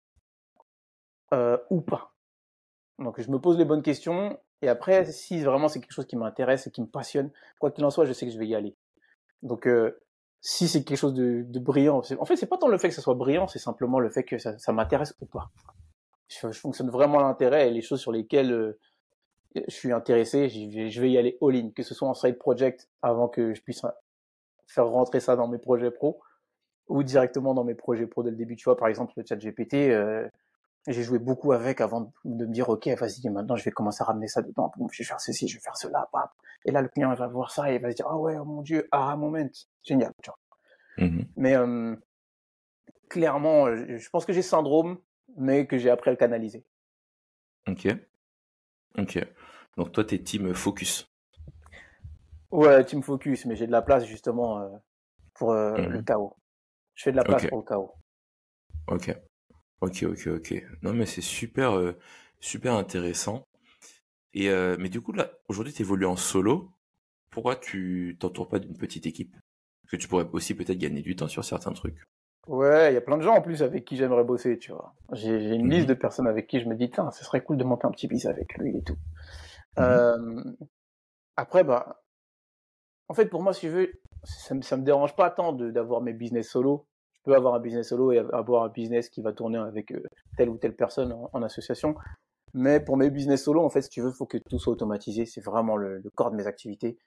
euh, 1.35 1.59
ou 1.71 1.81
pas? 1.81 2.15
Donc, 2.99 3.21
je 3.21 3.31
me 3.31 3.41
pose 3.41 3.59
les 3.59 3.65
bonnes 3.65 3.83
questions. 3.83 4.39
Et 4.61 4.69
après, 4.69 5.05
si 5.07 5.43
vraiment 5.43 5.67
c'est 5.67 5.81
quelque 5.81 5.93
chose 5.93 6.07
qui 6.07 6.17
m'intéresse 6.17 6.67
et 6.67 6.71
qui 6.71 6.83
me 6.83 6.87
passionne, 6.87 7.31
quoi 7.59 7.73
qu'il 7.73 7.85
en 7.85 7.91
soit, 7.91 8.05
je 8.05 8.13
sais 8.13 8.27
que 8.27 8.33
je 8.33 8.39
vais 8.39 8.47
y 8.47 8.55
aller. 8.55 8.77
Donc, 9.43 9.67
euh, 9.67 10.01
si 10.45 10.67
c'est 10.67 10.83
quelque 10.83 10.99
chose 10.99 11.15
de, 11.15 11.45
de 11.47 11.59
brillant, 11.61 12.03
en 12.19 12.25
fait, 12.25 12.37
c'est 12.37 12.47
pas 12.47 12.59
tant 12.59 12.67
le 12.67 12.77
fait 12.77 12.89
que 12.89 12.95
ça 12.95 13.01
soit 13.01 13.15
brillant, 13.15 13.47
c'est 13.47 13.61
simplement 13.61 14.01
le 14.01 14.11
fait 14.11 14.25
que 14.25 14.39
ça, 14.39 14.59
ça 14.59 14.73
m'intéresse 14.73 15.15
ou 15.21 15.27
pas. 15.27 15.51
Je, 16.27 16.49
fonctionne 16.51 16.91
vraiment 16.91 17.21
à 17.21 17.23
l'intérêt 17.23 17.69
et 17.69 17.71
les 17.71 17.81
choses 17.81 18.01
sur 18.01 18.11
lesquelles 18.11 18.53
euh, 18.53 18.79
je 19.55 19.73
suis 19.73 19.93
intéressé, 19.93 20.49
je 20.49 21.01
vais 21.01 21.11
y 21.11 21.17
aller 21.17 21.39
all-in, 21.41 21.71
que 21.71 21.85
ce 21.85 21.95
soit 21.95 22.09
en 22.09 22.15
side 22.15 22.39
project 22.39 22.89
avant 23.03 23.29
que 23.29 23.55
je 23.55 23.63
puisse 23.63 23.83
faire 24.67 24.87
rentrer 24.89 25.21
ça 25.21 25.37
dans 25.37 25.47
mes 25.47 25.59
projets 25.59 25.93
pro. 25.93 26.21
ou 26.89 27.05
directement 27.05 27.55
dans 27.55 27.65
mes 27.65 27.77
projets 27.77 28.09
pro 28.09 28.25
dès 28.25 28.31
le 28.31 28.37
début. 28.37 28.57
Tu 28.57 28.65
vois, 28.65 28.77
par 28.77 28.89
exemple, 28.89 29.13
le 29.17 29.25
chat 29.25 29.37
GPT, 29.37 29.75
euh, 29.75 30.29
j'ai 30.87 31.03
joué 31.03 31.19
beaucoup 31.19 31.53
avec 31.53 31.81
avant 31.81 32.13
de 32.25 32.47
me 32.47 32.53
dire, 32.53 32.69
OK, 32.69 32.89
vas-y, 32.89 33.29
maintenant 33.29 33.57
je 33.57 33.65
vais 33.65 33.71
commencer 33.71 34.03
à 34.03 34.07
ramener 34.07 34.29
ça 34.29 34.43
dedans. 34.43 34.73
je 34.91 34.99
vais 34.99 35.05
faire 35.05 35.21
ceci, 35.21 35.47
je 35.47 35.57
vais 35.57 35.61
faire 35.61 35.77
cela. 35.77 36.09
Et 36.65 36.73
là, 36.73 36.83
le 36.83 36.89
client 36.89 37.13
il 37.13 37.19
va 37.19 37.29
voir 37.29 37.51
ça 37.51 37.71
et 37.71 37.77
il 37.77 37.81
va 37.81 37.91
se 37.91 37.97
dire, 37.97 38.07
ah 38.09 38.17
ouais, 38.17 38.37
oh 38.39 38.45
mon 38.45 38.63
Dieu, 38.63 38.89
ah, 38.91 39.15
moment. 39.17 39.49
Génial. 39.83 40.13
Tu 40.23 40.31
vois. 40.31 40.39
Mmh 41.07 41.23
mais 41.37 41.57
euh, 41.57 41.97
clairement, 43.09 43.75
je 43.75 44.09
pense 44.11 44.27
que 44.27 44.33
j'ai 44.33 44.43
syndrome, 44.43 44.99
mais 45.37 45.67
que 45.67 45.79
j'ai 45.79 45.91
appris 45.91 46.11
à 46.11 46.13
le 46.13 46.19
canaliser. 46.19 46.65
Ok. 47.69 47.89
Ok. 48.99 49.27
Donc 49.77 49.93
toi, 49.93 50.05
t'es 50.05 50.19
team 50.19 50.53
focus. 50.55 51.09
Ouais, 52.51 52.85
team 52.85 53.03
focus, 53.03 53.47
mais 53.47 53.57
j'ai 53.57 53.67
de 53.67 53.73
la 53.73 53.83
place 53.83 54.05
justement 54.05 54.61
euh, 54.61 54.69
pour 55.35 55.53
euh, 55.53 55.77
le 55.77 56.01
mmh 56.01 56.05
chaos. 56.05 56.37
Je 56.95 57.05
fais 57.05 57.13
de 57.13 57.17
la 57.17 57.25
place 57.25 57.47
pour 57.47 57.59
le 57.59 57.65
chaos. 57.65 57.95
Ok. 58.89 59.17
Ok, 59.83 60.05
ok, 60.05 60.29
ok. 60.29 60.65
Non, 60.83 60.95
mais 60.95 61.07
c'est 61.07 61.21
super, 61.21 61.73
euh, 61.73 61.99
super 62.41 62.75
intéressant. 62.75 63.45
Et 64.33 64.49
mais 64.79 64.89
du 64.89 65.03
coup, 65.03 65.13
là, 65.13 65.31
aujourd'hui, 65.49 65.75
tu 65.75 65.83
évolues 65.83 66.07
en 66.07 66.17
solo. 66.17 66.71
Pourquoi 67.31 67.57
tu 67.57 68.17
t'entoures 68.19 68.49
pas 68.49 68.59
d'une 68.59 68.77
petite 68.77 69.07
équipe? 69.07 69.33
Parce 69.83 69.91
que 69.91 69.97
tu 69.97 70.09
pourrais 70.09 70.27
aussi 70.33 70.55
peut-être 70.55 70.79
gagner 70.79 71.03
du 71.03 71.17
temps 71.17 71.29
sur 71.29 71.45
certains 71.45 71.73
trucs. 71.73 71.99
Ouais, 72.47 72.93
il 72.93 72.95
y 72.95 72.97
a 72.97 73.01
plein 73.01 73.19
de 73.19 73.23
gens 73.23 73.35
en 73.35 73.43
plus 73.43 73.63
avec 73.63 73.85
qui 73.85 73.97
j'aimerais 73.97 74.25
bosser, 74.25 74.59
tu 74.59 74.73
vois. 74.73 74.95
J'ai 75.13 75.55
une 75.55 75.71
liste 75.71 75.87
mmh 75.87 75.89
de 75.89 75.95
personnes 75.95 76.27
avec 76.27 76.47
qui 76.47 76.61
je 76.61 76.69
me 76.69 76.75
dis, 76.75 76.91
tiens, 76.91 77.11
ce 77.11 77.25
serait 77.25 77.43
cool 77.43 77.57
de 77.57 77.65
monter 77.65 77.87
un 77.87 77.91
petit 77.91 78.09
business 78.09 78.33
avec 78.33 78.55
lui 78.59 78.77
et 78.77 78.83
tout. 78.83 78.97
Mmh 79.77 80.55
après, 81.37 81.65
bah, 81.65 82.03
en 83.09 83.15
fait, 83.15 83.27
pour 83.27 83.43
moi, 83.43 83.53
si 83.53 83.69
je 83.69 83.73
veux, 83.73 83.93
ça, 84.25 84.55
ça 84.63 84.77
me 84.77 84.83
dérange 84.85 85.15
pas 85.17 85.31
tant 85.31 85.53
d'avoir 85.53 86.01
mes 86.01 86.13
business 86.13 86.49
solo. 86.51 86.87
Peux 87.25 87.35
avoir 87.35 87.55
un 87.55 87.61
business 87.61 87.89
solo 87.89 88.13
et 88.13 88.19
avoir 88.19 88.65
un 88.65 88.69
business 88.69 89.09
qui 89.09 89.23
va 89.23 89.33
tourner 89.33 89.59
avec 89.59 89.93
euh, 89.93 90.03
telle 90.37 90.49
ou 90.49 90.57
telle 90.57 90.75
personne 90.75 91.15
en, 91.33 91.43
association. 91.43 91.95
Mais 92.55 92.81
pour 92.81 92.97
mes 92.97 93.11
business 93.11 93.45
solo, 93.45 93.63
en 93.63 93.71
fait, 93.71 93.83
si 93.83 93.91
tu 93.91 94.01
veux, 94.01 94.11
il 94.11 94.15
faut 94.15 94.27
que 94.27 94.39
tout 94.39 94.59
soit 94.59 94.73
automatisé. 94.73 95.25
C'est 95.25 95.41
vraiment 95.41 95.77
le, 95.77 96.03
corps 96.15 96.31
de 96.31 96.37
mes 96.37 96.47
activités 96.47 96.99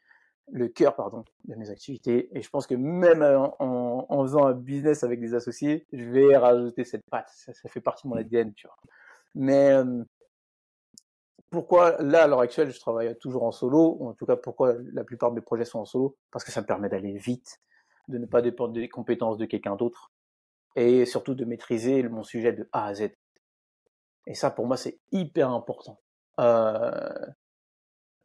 le 0.52 0.68
cœur 0.68 0.96
pardon 0.96 1.26
de 1.46 1.56
mes 1.56 1.72
activités 1.72 2.30
et 2.38 2.44
je 2.44 2.50
pense 2.52 2.68
que 2.68 2.76
même 2.76 3.24
en, 3.24 3.56
en, 4.08 4.22
faisant 4.22 4.46
un 4.46 4.54
business 4.54 5.04
avec 5.04 5.20
des 5.20 5.34
associés 5.34 5.88
je 5.92 6.04
vais 6.04 6.38
rajouter 6.38 6.84
cette 6.84 7.02
patte 7.10 7.32
ça, 7.34 7.52
fait 7.68 7.82
partie 7.82 8.04
de 8.04 8.10
mon 8.10 8.16
ADN 8.16 8.54
tu 8.54 8.68
vois 8.68 8.78
mais 9.34 9.72
euh, 9.72 10.04
pourquoi 11.50 12.02
là 12.02 12.24
à 12.24 12.28
l'heure 12.28 12.42
actuelle 12.42 12.72
je 12.72 12.80
travaille 12.80 13.18
toujours 13.18 13.44
en 13.44 13.52
solo 13.52 13.98
en 14.02 14.14
tout 14.14 14.26
cas 14.26 14.36
pourquoi 14.36 14.76
la 14.92 15.04
plupart 15.04 15.32
de 15.32 15.36
mes 15.36 15.42
projets 15.42 15.66
sont 15.66 15.80
en 15.80 15.86
solo? 15.86 16.18
Parce 16.32 16.44
que 16.44 16.52
ça 16.52 16.62
me 16.62 16.66
permet 16.66 16.90
d'aller 16.90 17.14
vite 17.14 17.62
de 18.08 18.18
ne 18.18 18.26
pas 18.26 18.42
dépendre 18.42 18.74
des 18.74 18.90
compétences 18.90 19.38
de 19.38 19.46
quelqu'un 19.46 19.76
d'autre 19.76 20.12
et 20.76 21.06
surtout 21.06 21.36
de 21.36 21.46
maîtriser 21.46 22.04
mon 22.04 22.24
sujet 22.24 22.54
de 22.54 22.68
A 22.72 22.86
à 22.86 22.94
Z 22.94 23.10
et 24.28 24.34
ça 24.34 24.52
pour 24.52 24.68
moi 24.68 24.78
c'est 24.78 25.00
hyper 25.12 25.50
important 25.52 26.00
euh, 26.40 27.10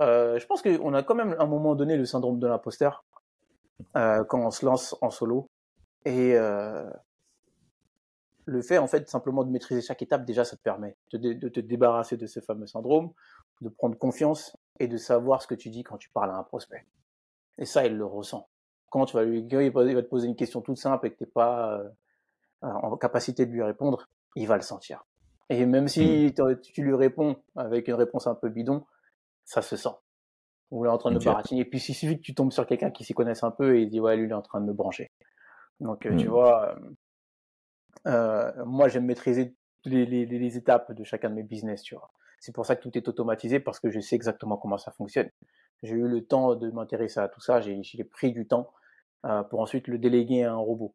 euh, 0.02 0.38
je 0.38 0.46
pense 0.46 0.62
qu'on 0.62 0.94
a 0.94 1.02
quand 1.02 1.14
même 1.14 1.34
à 1.38 1.42
un 1.42 1.46
moment 1.46 1.74
donné 1.74 1.96
le 1.96 2.04
syndrome 2.04 2.38
de 2.38 2.46
l'imposteur 2.46 3.04
euh, 3.96 4.24
quand 4.24 4.40
on 4.40 4.50
se 4.50 4.64
lance 4.64 4.96
en 5.00 5.10
solo. 5.10 5.50
Et 6.04 6.34
le 8.46 8.62
fait, 8.62 8.78
en 8.78 8.88
fait, 8.88 9.08
simplement 9.08 9.44
de 9.44 9.50
maîtriser 9.50 9.80
chaque 9.80 10.02
étape, 10.02 10.24
déjà, 10.24 10.44
ça 10.44 10.56
te 10.56 10.62
permet 10.62 10.96
de, 11.12 11.48
te 11.48 11.60
débarrasser 11.60 12.16
de 12.16 12.26
ce 12.26 12.40
fameux 12.40 12.66
syndrome, 12.66 13.12
de 13.60 13.68
prendre 13.68 13.96
confiance 13.96 14.56
et 14.80 14.88
de 14.88 14.96
savoir 14.96 15.40
ce 15.42 15.46
que 15.46 15.54
tu 15.54 15.68
dis 15.70 15.84
quand 15.84 15.98
tu 15.98 16.08
parles 16.10 16.30
à 16.30 16.36
un 16.36 16.42
prospect. 16.42 16.84
Et 17.58 17.66
ça, 17.66 17.86
il 17.86 17.96
le 17.96 18.06
ressent. 18.06 18.48
Quand 18.90 19.06
tu 19.06 19.16
vas 19.16 19.24
lui, 19.24 19.40
il 19.40 19.70
va 19.70 19.84
te 20.02 20.08
poser 20.08 20.28
une 20.28 20.36
question 20.36 20.60
toute 20.60 20.76
simple 20.76 21.06
et 21.06 21.10
que 21.10 21.16
tu 21.16 21.24
n'es 21.24 21.30
pas 21.30 21.82
en 22.62 22.96
capacité 22.96 23.46
de 23.46 23.52
lui 23.52 23.62
répondre, 23.62 24.08
il 24.36 24.46
va 24.46 24.56
le 24.56 24.62
sentir. 24.62 25.04
Et 25.48 25.66
même 25.66 25.88
si 25.88 26.32
mmh. 26.38 26.60
tu 26.62 26.82
lui 26.82 26.94
réponds 26.94 27.36
avec 27.56 27.88
une 27.88 27.94
réponse 27.94 28.28
un 28.28 28.36
peu 28.36 28.48
bidon, 28.48 28.86
ça 29.44 29.62
se 29.62 29.76
sent. 29.76 29.94
Ou 30.70 30.84
il 30.84 30.88
est 30.88 30.92
en 30.92 30.98
train 30.98 31.10
de 31.10 31.18
baratiner. 31.18 31.62
Et 31.62 31.64
puis, 31.64 31.80
il 31.80 31.94
suffit 31.94 32.16
que 32.16 32.22
tu 32.22 32.34
tombes 32.34 32.52
sur 32.52 32.66
quelqu'un 32.66 32.92
qui 32.92 33.02
s'y 33.02 33.14
connaisse 33.14 33.42
un 33.42 33.50
peu 33.50 33.76
et 33.76 33.82
il 33.82 33.90
dit, 33.90 33.98
ouais, 33.98 34.16
lui, 34.16 34.26
il 34.26 34.30
est 34.30 34.34
en 34.34 34.42
train 34.42 34.60
de 34.60 34.66
me 34.66 34.72
brancher. 34.72 35.10
Donc, 35.80 36.06
euh, 36.06 36.16
tu 36.16 36.28
hmm. 36.28 36.30
vois, 36.30 36.76
euh, 36.76 36.90
euh, 38.06 38.64
moi, 38.64 38.86
j'aime 38.86 39.06
maîtriser 39.06 39.56
les, 39.84 40.06
les, 40.06 40.24
les, 40.26 40.56
étapes 40.56 40.92
de 40.92 41.02
chacun 41.02 41.30
de 41.30 41.34
mes 41.34 41.42
business, 41.42 41.82
tu 41.82 41.96
vois. 41.96 42.12
C'est 42.38 42.54
pour 42.54 42.64
ça 42.64 42.76
que 42.76 42.82
tout 42.82 42.96
est 42.96 43.08
automatisé 43.08 43.58
parce 43.58 43.80
que 43.80 43.90
je 43.90 43.98
sais 43.98 44.14
exactement 44.14 44.56
comment 44.56 44.78
ça 44.78 44.92
fonctionne. 44.92 45.30
J'ai 45.82 45.94
eu 45.94 46.08
le 46.08 46.24
temps 46.24 46.54
de 46.54 46.70
m'intéresser 46.70 47.20
à 47.20 47.28
tout 47.28 47.40
ça, 47.40 47.60
j'ai 47.60 48.04
pris 48.04 48.32
du 48.32 48.46
temps 48.46 48.72
pour 49.50 49.60
ensuite 49.60 49.88
le 49.88 49.98
déléguer 49.98 50.44
à 50.44 50.52
un 50.52 50.56
robot. 50.56 50.94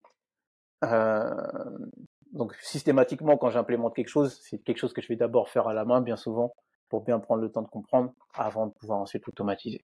donc 2.32 2.54
systématiquement, 2.62 3.38
quand 3.38 3.50
j'implémente 3.50 3.96
quelque 3.96 4.10
chose, 4.10 4.40
c'est 4.42 4.60
quelque 4.60 4.78
chose 4.78 4.94
que 4.94 5.02
je 5.02 5.08
vais 5.08 5.16
d'abord 5.16 5.50
faire 5.50 5.68
à 5.68 5.74
la 5.74 5.86
main, 5.86 6.02
bien 6.02 6.18
souvent, 6.18 6.56
pour 6.90 7.02
bien 7.02 7.20
prendre 7.20 7.42
le 7.42 7.52
temps 7.52 7.62
de 7.62 7.68
comprendre 7.68 8.14
avant 8.34 8.68
de 8.68 8.74
pouvoir 8.74 9.00
ensuite 9.00 9.28
automatiser. 9.28 9.84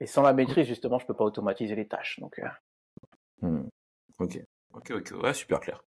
Et 0.00 0.06
sans 0.06 0.22
la 0.22 0.32
maîtrise, 0.32 0.66
justement, 0.66 0.98
je 0.98 1.06
peux 1.06 1.14
pas 1.14 1.24
automatiser 1.24 1.74
les 1.74 1.86
tâches. 1.86 2.18
Donc, 2.20 2.38
euh. 2.38 3.46
mmh. 3.46 3.68
Ok, 4.18 4.38
ok, 4.74 4.90
ok, 4.90 5.22
ouais, 5.22 5.34
super 5.34 5.60
clair. 5.60 5.82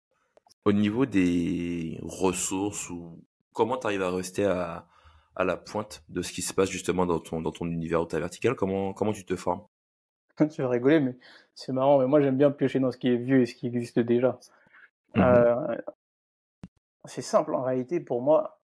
Au 0.64 0.72
niveau 0.72 1.06
des 1.06 1.98
ressources 2.02 2.88
ou 2.90 3.24
comment 3.52 3.78
tu 3.78 3.86
arrives 3.86 4.02
à 4.02 4.10
rester 4.10 4.44
à, 4.44 4.86
à, 5.36 5.44
la 5.44 5.56
pointe 5.56 6.02
de 6.08 6.22
ce 6.22 6.32
qui 6.32 6.42
se 6.42 6.54
passe 6.54 6.70
justement 6.70 7.06
dans 7.06 7.18
ton, 7.18 7.40
dans 7.40 7.52
ton 7.52 7.66
univers 7.66 8.02
ou 8.02 8.06
ta 8.06 8.18
verticale, 8.18 8.54
comment, 8.54 8.92
comment 8.92 9.12
tu 9.12 9.24
te 9.24 9.36
formes? 9.36 9.62
Tu 10.50 10.62
vas 10.62 10.68
rigoler, 10.68 11.00
mais 11.00 11.16
c'est 11.54 11.72
marrant, 11.72 11.98
mais 11.98 12.06
moi 12.06 12.20
j'aime 12.20 12.38
bien 12.38 12.50
piocher 12.50 12.80
dans 12.80 12.90
ce 12.90 12.96
qui 12.96 13.08
est 13.08 13.16
vieux 13.16 13.42
et 13.42 13.46
ce 13.46 13.54
qui 13.54 13.66
existe 13.66 13.98
déjà. 13.98 14.38
Mmh 15.14 15.20
euh, 15.20 15.76
c'est 17.04 17.20
simple 17.20 17.54
en 17.54 17.62
réalité 17.62 17.98
pour 17.98 18.22
moi 18.22 18.62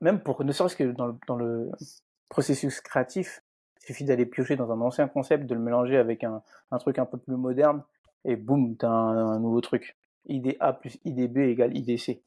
même 0.00 0.20
pour 0.20 0.42
ne 0.44 0.52
serait-ce 0.52 0.76
que 0.76 0.84
dans 0.84 1.06
le, 1.06 1.14
dans 1.26 1.36
le 1.36 1.70
processus 2.28 2.80
créatif, 2.80 3.42
il 3.80 3.86
suffit 3.86 4.04
d'aller 4.04 4.26
piocher 4.26 4.56
dans 4.56 4.70
un 4.70 4.80
ancien 4.80 5.08
concept, 5.08 5.46
de 5.46 5.54
le 5.54 5.60
mélanger 5.60 5.96
avec 5.96 6.24
un, 6.24 6.42
un 6.70 6.78
truc 6.78 6.98
un 6.98 7.06
peu 7.06 7.18
plus 7.18 7.36
moderne, 7.36 7.82
et 8.24 8.36
boum, 8.36 8.76
t'as 8.76 8.88
un, 8.88 9.32
un 9.32 9.38
nouveau 9.38 9.60
truc. 9.60 9.96
IDA 10.28 10.72
plus 10.72 10.98
IDB 11.04 11.38
égale 11.50 11.76
IDC. 11.76 12.20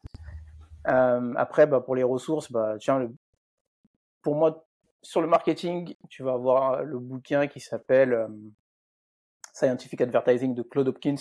Euh, 0.88 1.34
après, 1.36 1.68
bah, 1.68 1.82
pour 1.82 1.96
les 1.96 2.04
ressources, 2.04 2.52
bah, 2.52 2.78
tiens, 2.80 3.00
le, 3.00 3.14
pour 4.22 4.36
moi, 4.36 4.66
sur 5.02 5.22
le 5.22 5.28
marketing, 5.28 5.96
tu 6.10 6.24
vas 6.24 6.34
avoir 6.34 6.84
le 6.84 7.00
bouquin 7.00 7.48
qui 7.48 7.60
s'appelle 7.60 8.14
euh, 8.14 8.28
Scientific 9.54 10.02
Advertising 10.02 10.56
de 10.56 10.62
Claude 10.62 10.88
Hopkins 10.88 11.16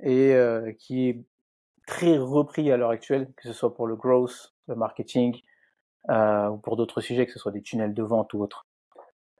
et 0.00 0.34
euh, 0.34 0.72
qui 0.72 1.08
est 1.08 1.24
très 1.86 2.18
repris 2.18 2.70
à 2.70 2.76
l'heure 2.76 2.90
actuelle, 2.90 3.32
que 3.36 3.48
ce 3.48 3.52
soit 3.52 3.74
pour 3.74 3.86
le 3.86 3.96
growth, 3.96 4.54
le 4.68 4.74
marketing, 4.74 5.40
euh, 6.10 6.48
ou 6.48 6.58
pour 6.58 6.76
d'autres 6.76 7.00
sujets, 7.00 7.26
que 7.26 7.32
ce 7.32 7.38
soit 7.38 7.52
des 7.52 7.62
tunnels 7.62 7.94
de 7.94 8.02
vente 8.02 8.32
ou 8.34 8.42
autres. 8.42 8.66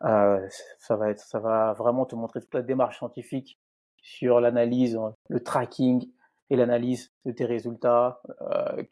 Euh, 0.02 0.46
ça 0.78 0.96
va 0.96 1.10
être, 1.10 1.20
ça 1.20 1.40
va 1.40 1.72
vraiment 1.74 2.06
te 2.06 2.14
montrer 2.14 2.40
toute 2.40 2.54
la 2.54 2.62
démarche 2.62 2.98
scientifique 2.98 3.58
sur 4.00 4.40
l'analyse, 4.40 4.98
le 5.28 5.42
tracking 5.42 6.10
et 6.50 6.56
l'analyse 6.56 7.12
de 7.24 7.32
tes 7.32 7.44
résultats. 7.44 8.22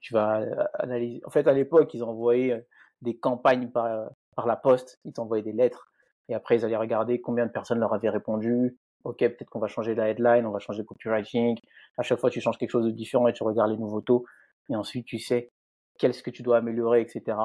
Tu 0.00 0.12
vas 0.12 0.44
analyser. 0.74 1.22
En 1.24 1.30
fait, 1.30 1.46
à 1.46 1.52
l'époque, 1.52 1.94
ils 1.94 2.02
envoyaient 2.02 2.66
des 3.02 3.16
campagnes 3.16 3.70
par, 3.70 4.10
par 4.34 4.46
la 4.46 4.56
poste. 4.56 5.00
Ils 5.04 5.12
t'envoyaient 5.12 5.42
des 5.42 5.52
lettres. 5.52 5.88
Et 6.28 6.34
après, 6.34 6.56
ils 6.56 6.64
allaient 6.64 6.76
regarder 6.76 7.20
combien 7.20 7.46
de 7.46 7.52
personnes 7.52 7.78
leur 7.78 7.94
avaient 7.94 8.10
répondu, 8.10 8.76
ok, 9.04 9.18
peut-être 9.18 9.48
qu'on 9.48 9.60
va 9.60 9.68
changer 9.68 9.94
la 9.94 10.10
headline, 10.10 10.46
on 10.46 10.50
va 10.50 10.58
changer 10.58 10.80
le 10.80 10.84
copywriting. 10.84 11.56
À 11.96 12.02
chaque 12.02 12.18
fois, 12.18 12.30
tu 12.30 12.40
changes 12.40 12.58
quelque 12.58 12.70
chose 12.70 12.86
de 12.86 12.90
différent 12.90 13.28
et 13.28 13.32
tu 13.32 13.42
regardes 13.44 13.70
les 13.70 13.78
nouveaux 13.78 14.00
taux. 14.00 14.24
Et 14.68 14.76
ensuite, 14.76 15.06
tu 15.06 15.18
sais 15.18 15.52
qu'est-ce 15.98 16.22
que 16.22 16.30
tu 16.30 16.42
dois 16.42 16.58
améliorer, 16.58 17.00
etc. 17.00 17.38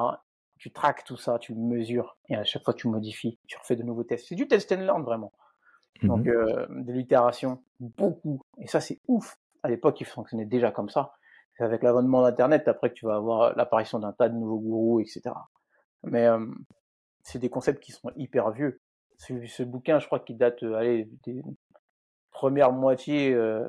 Tu 0.58 0.72
traques 0.72 1.04
tout 1.04 1.16
ça, 1.16 1.38
tu 1.38 1.54
mesures. 1.54 2.16
Et 2.28 2.36
à 2.36 2.44
chaque 2.44 2.64
fois, 2.64 2.74
tu 2.74 2.88
modifies, 2.88 3.38
tu 3.46 3.56
refais 3.58 3.76
de 3.76 3.82
nouveaux 3.82 4.04
tests. 4.04 4.26
C'est 4.28 4.34
du 4.34 4.48
test 4.48 4.70
and 4.72 4.80
learn, 4.80 5.02
vraiment. 5.02 5.32
Mmh 6.02 6.08
Donc, 6.08 6.26
euh, 6.26 6.66
de 6.68 6.92
l'itération, 6.92 7.62
beaucoup. 7.78 8.42
Et 8.58 8.66
ça, 8.66 8.80
c'est 8.80 9.00
ouf. 9.06 9.36
À 9.62 9.68
l'époque, 9.68 10.00
il 10.00 10.06
fonctionnait 10.06 10.46
déjà 10.46 10.72
comme 10.72 10.88
ça. 10.88 11.12
C'est 11.56 11.64
avec 11.64 11.82
l'avènement 11.82 12.22
d'Internet, 12.22 12.66
après 12.68 12.90
que 12.90 12.94
tu 12.94 13.06
vas 13.06 13.16
avoir 13.16 13.54
l'apparition 13.56 13.98
d'un 13.98 14.12
tas 14.12 14.28
de 14.28 14.34
nouveaux 14.34 14.58
gourous, 14.58 15.00
etc. 15.00 15.22
Mais 16.04 16.26
euh, 16.26 16.46
c'est 17.22 17.38
des 17.38 17.50
concepts 17.50 17.82
qui 17.82 17.92
sont 17.92 18.10
hyper 18.16 18.50
vieux 18.50 18.80
ce, 19.46 19.62
bouquin, 19.62 19.98
je 19.98 20.06
crois 20.06 20.20
qu'il 20.20 20.36
date 20.36 20.62
euh, 20.62 21.04
des 21.24 21.42
premières 22.30 22.72
moitiés 22.72 23.32
euh, 23.32 23.64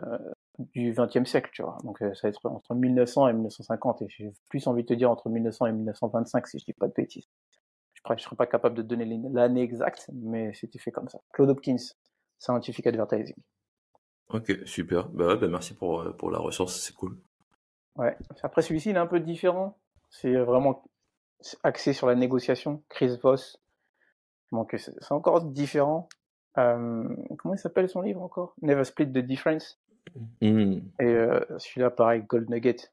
du 0.73 0.93
XXe 0.93 1.29
siècle, 1.29 1.49
tu 1.53 1.61
vois. 1.61 1.77
Donc 1.83 2.01
euh, 2.01 2.13
ça 2.13 2.27
va 2.27 2.29
être 2.29 2.45
entre 2.45 2.73
1900 2.75 3.27
et 3.27 3.33
1950, 3.33 4.01
et 4.01 4.07
j'ai 4.09 4.31
plus 4.49 4.65
envie 4.67 4.83
de 4.83 4.87
te 4.87 4.93
dire 4.93 5.11
entre 5.11 5.29
1900 5.29 5.67
et 5.67 5.71
1925, 5.73 6.47
si 6.47 6.59
je 6.59 6.65
dis 6.65 6.73
pas 6.73 6.87
de 6.87 6.93
bêtises. 6.93 7.27
Je 7.93 8.13
ne 8.13 8.17
serais 8.17 8.35
pas 8.35 8.47
capable 8.47 8.75
de 8.75 8.81
donner 8.81 9.05
l'année 9.31 9.61
exacte, 9.61 10.09
mais 10.13 10.53
c'était 10.53 10.79
fait 10.79 10.91
comme 10.91 11.07
ça. 11.07 11.19
Claude 11.31 11.49
Hopkins, 11.49 11.77
Scientific 12.37 12.85
Advertising. 12.87 13.35
Ok, 14.29 14.51
super. 14.65 15.07
Bah, 15.09 15.35
bah 15.35 15.47
merci 15.47 15.73
pour, 15.73 16.13
pour 16.17 16.29
la 16.29 16.39
ressource, 16.39 16.81
c'est 16.81 16.93
cool. 16.93 17.17
Ouais. 17.95 18.15
Après, 18.41 18.61
celui-ci, 18.61 18.89
il 18.89 18.95
est 18.95 18.99
un 18.99 19.07
peu 19.07 19.19
différent. 19.19 19.77
C'est 20.09 20.35
vraiment 20.35 20.83
axé 21.63 21.93
sur 21.93 22.07
la 22.07 22.15
négociation. 22.15 22.83
Chris 22.89 23.17
Voss, 23.21 23.61
donc 24.51 24.75
c'est 24.77 25.11
encore 25.11 25.43
différent. 25.43 26.07
comment 26.55 27.53
il 27.53 27.57
s'appelle 27.57 27.89
son 27.89 28.01
livre 28.01 28.21
encore? 28.21 28.55
Never 28.61 28.83
Split 28.83 29.07
the 29.07 29.19
Difference. 29.19 29.79
Hmm. 30.41 30.79
Et 30.99 31.15
celui-là, 31.57 31.89
pareil, 31.89 32.23
Gold 32.23 32.49
Nugget. 32.49 32.91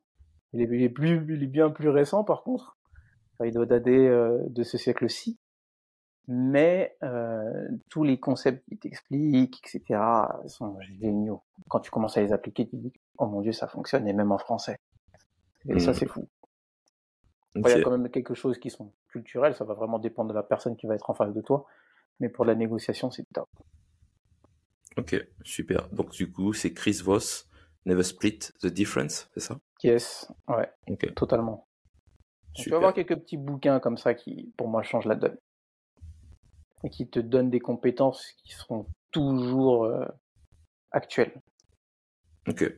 Il 0.53 0.63
est, 0.63 0.89
plus, 0.89 1.25
il 1.29 1.43
est 1.43 1.47
bien 1.47 1.71
plus 1.71 1.91
récent, 1.91 2.25
par 2.25 2.43
contre. 2.43 2.79
il 3.45 3.53
doit 3.53 3.67
dater 3.67 4.09
de 4.09 4.63
ce 4.63 4.79
siècle-ci 4.79 5.39
mais 6.33 6.97
euh, 7.03 7.69
tous 7.89 8.05
les 8.05 8.21
concepts 8.21 8.65
qui 8.69 8.79
t'expliquent, 8.79 9.61
etc., 9.67 10.01
sont 10.47 10.79
géniaux. 10.81 11.43
Quand 11.69 11.81
tu 11.81 11.91
commences 11.91 12.17
à 12.17 12.21
les 12.21 12.33
appliquer, 12.33 12.69
tu 12.69 12.77
dis, 12.77 12.93
oh 13.19 13.27
mon 13.27 13.41
dieu, 13.41 13.51
ça 13.51 13.67
fonctionne, 13.67 14.07
et 14.07 14.13
même 14.13 14.31
en 14.31 14.39
français. 14.39 14.79
Et 15.69 15.79
ça, 15.79 15.91
mmh. 15.91 15.95
c'est 15.95 16.07
fou. 16.07 16.29
Il 17.57 17.63
y 17.63 17.73
a 17.73 17.83
quand 17.83 17.91
même 17.91 18.09
quelque 18.11 18.35
chose 18.35 18.59
qui 18.59 18.71
sont 18.71 18.93
culturels, 19.09 19.55
ça 19.55 19.65
va 19.65 19.75
vraiment 19.75 19.99
dépendre 19.99 20.31
de 20.31 20.35
la 20.35 20.43
personne 20.43 20.77
qui 20.77 20.87
va 20.87 20.95
être 20.95 21.11
en 21.11 21.15
face 21.15 21.35
de 21.35 21.41
toi, 21.41 21.67
mais 22.21 22.29
pour 22.29 22.45
la 22.45 22.55
négociation, 22.55 23.11
c'est 23.11 23.25
top. 23.35 23.49
Ok, 24.97 25.17
super. 25.45 25.89
Donc 25.91 26.11
du 26.13 26.31
coup, 26.31 26.53
c'est 26.53 26.73
Chris 26.73 27.01
Voss, 27.03 27.49
Never 27.87 28.05
Split 28.05 28.39
the 28.61 28.67
Difference, 28.67 29.29
c'est 29.35 29.41
ça? 29.41 29.59
Yes, 29.83 30.31
ouais, 30.49 30.71
totalement. 31.17 31.67
Tu 32.55 32.71
vas 32.71 32.77
avoir 32.77 32.95
quelques 32.95 33.17
petits 33.17 33.37
bouquins 33.37 33.81
comme 33.81 33.97
ça 33.97 34.15
qui, 34.15 34.53
pour 34.57 34.69
moi, 34.69 34.83
changent 34.83 35.07
la 35.07 35.15
donne 35.15 35.37
et 36.83 36.91
qui 36.91 37.09
te 37.09 37.21
donnent 37.21 37.51
des 37.51 37.61
compétences 37.61 38.33
qui 38.39 38.53
seront 38.53 38.87
toujours 39.11 39.85
euh, 39.85 40.05
actuelles. 40.93 41.41
Ok. 42.49 42.73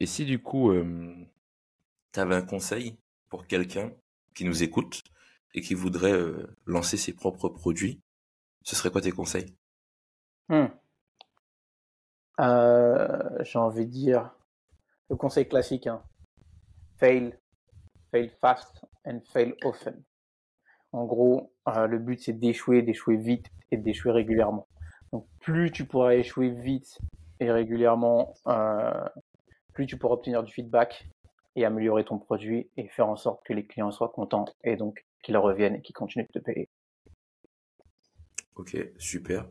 Et 0.00 0.06
si 0.06 0.24
du 0.24 0.42
coup, 0.42 0.72
euh, 0.72 1.14
avais 2.20 2.34
un 2.34 2.42
conseil 2.42 2.96
pour 3.28 3.46
quelqu'un 3.46 3.92
qui 4.34 4.44
nous 4.44 4.62
écoute 4.62 5.02
et 5.54 5.60
qui 5.60 5.74
voudrait 5.74 6.12
euh, 6.12 6.46
lancer 6.66 6.96
ses 6.96 7.14
propres 7.14 7.48
produits, 7.48 8.00
ce 8.62 8.76
serait 8.76 8.90
quoi 8.90 9.00
tes 9.00 9.12
conseils? 9.12 9.56
Hmm. 10.48 10.66
J'ai 12.38 13.58
envie 13.58 13.86
de 13.86 13.90
dire 13.90 14.30
le 15.08 15.16
conseil 15.16 15.48
classique, 15.48 15.86
hein. 15.86 16.02
fail, 16.98 17.38
fail 18.10 18.30
fast 18.40 18.84
and 19.04 19.20
fail 19.32 19.54
often. 19.64 20.02
En 20.92 21.04
gros, 21.04 21.52
euh, 21.68 21.86
le 21.86 21.98
but 21.98 22.20
c'est 22.20 22.32
d'échouer, 22.32 22.82
d'échouer 22.82 23.16
vite 23.16 23.46
et 23.70 23.76
d'échouer 23.76 24.12
régulièrement. 24.12 24.66
Donc 25.12 25.26
plus 25.40 25.70
tu 25.70 25.84
pourras 25.86 26.14
échouer 26.14 26.50
vite 26.50 26.98
et 27.40 27.50
régulièrement, 27.50 28.34
euh, 28.46 29.08
plus 29.72 29.86
tu 29.86 29.98
pourras 29.98 30.14
obtenir 30.14 30.42
du 30.42 30.52
feedback 30.52 31.08
et 31.56 31.64
améliorer 31.64 32.04
ton 32.04 32.18
produit 32.18 32.70
et 32.76 32.86
faire 32.88 33.08
en 33.08 33.16
sorte 33.16 33.44
que 33.44 33.52
les 33.52 33.66
clients 33.66 33.90
soient 33.90 34.10
contents 34.10 34.44
et 34.62 34.76
donc 34.76 35.04
qu'ils 35.22 35.36
reviennent 35.36 35.76
et 35.76 35.82
qu'ils 35.82 35.94
continuent 35.94 36.26
de 36.32 36.38
te 36.38 36.44
payer. 36.44 36.68
Ok, 38.54 38.76
super. 38.98 39.46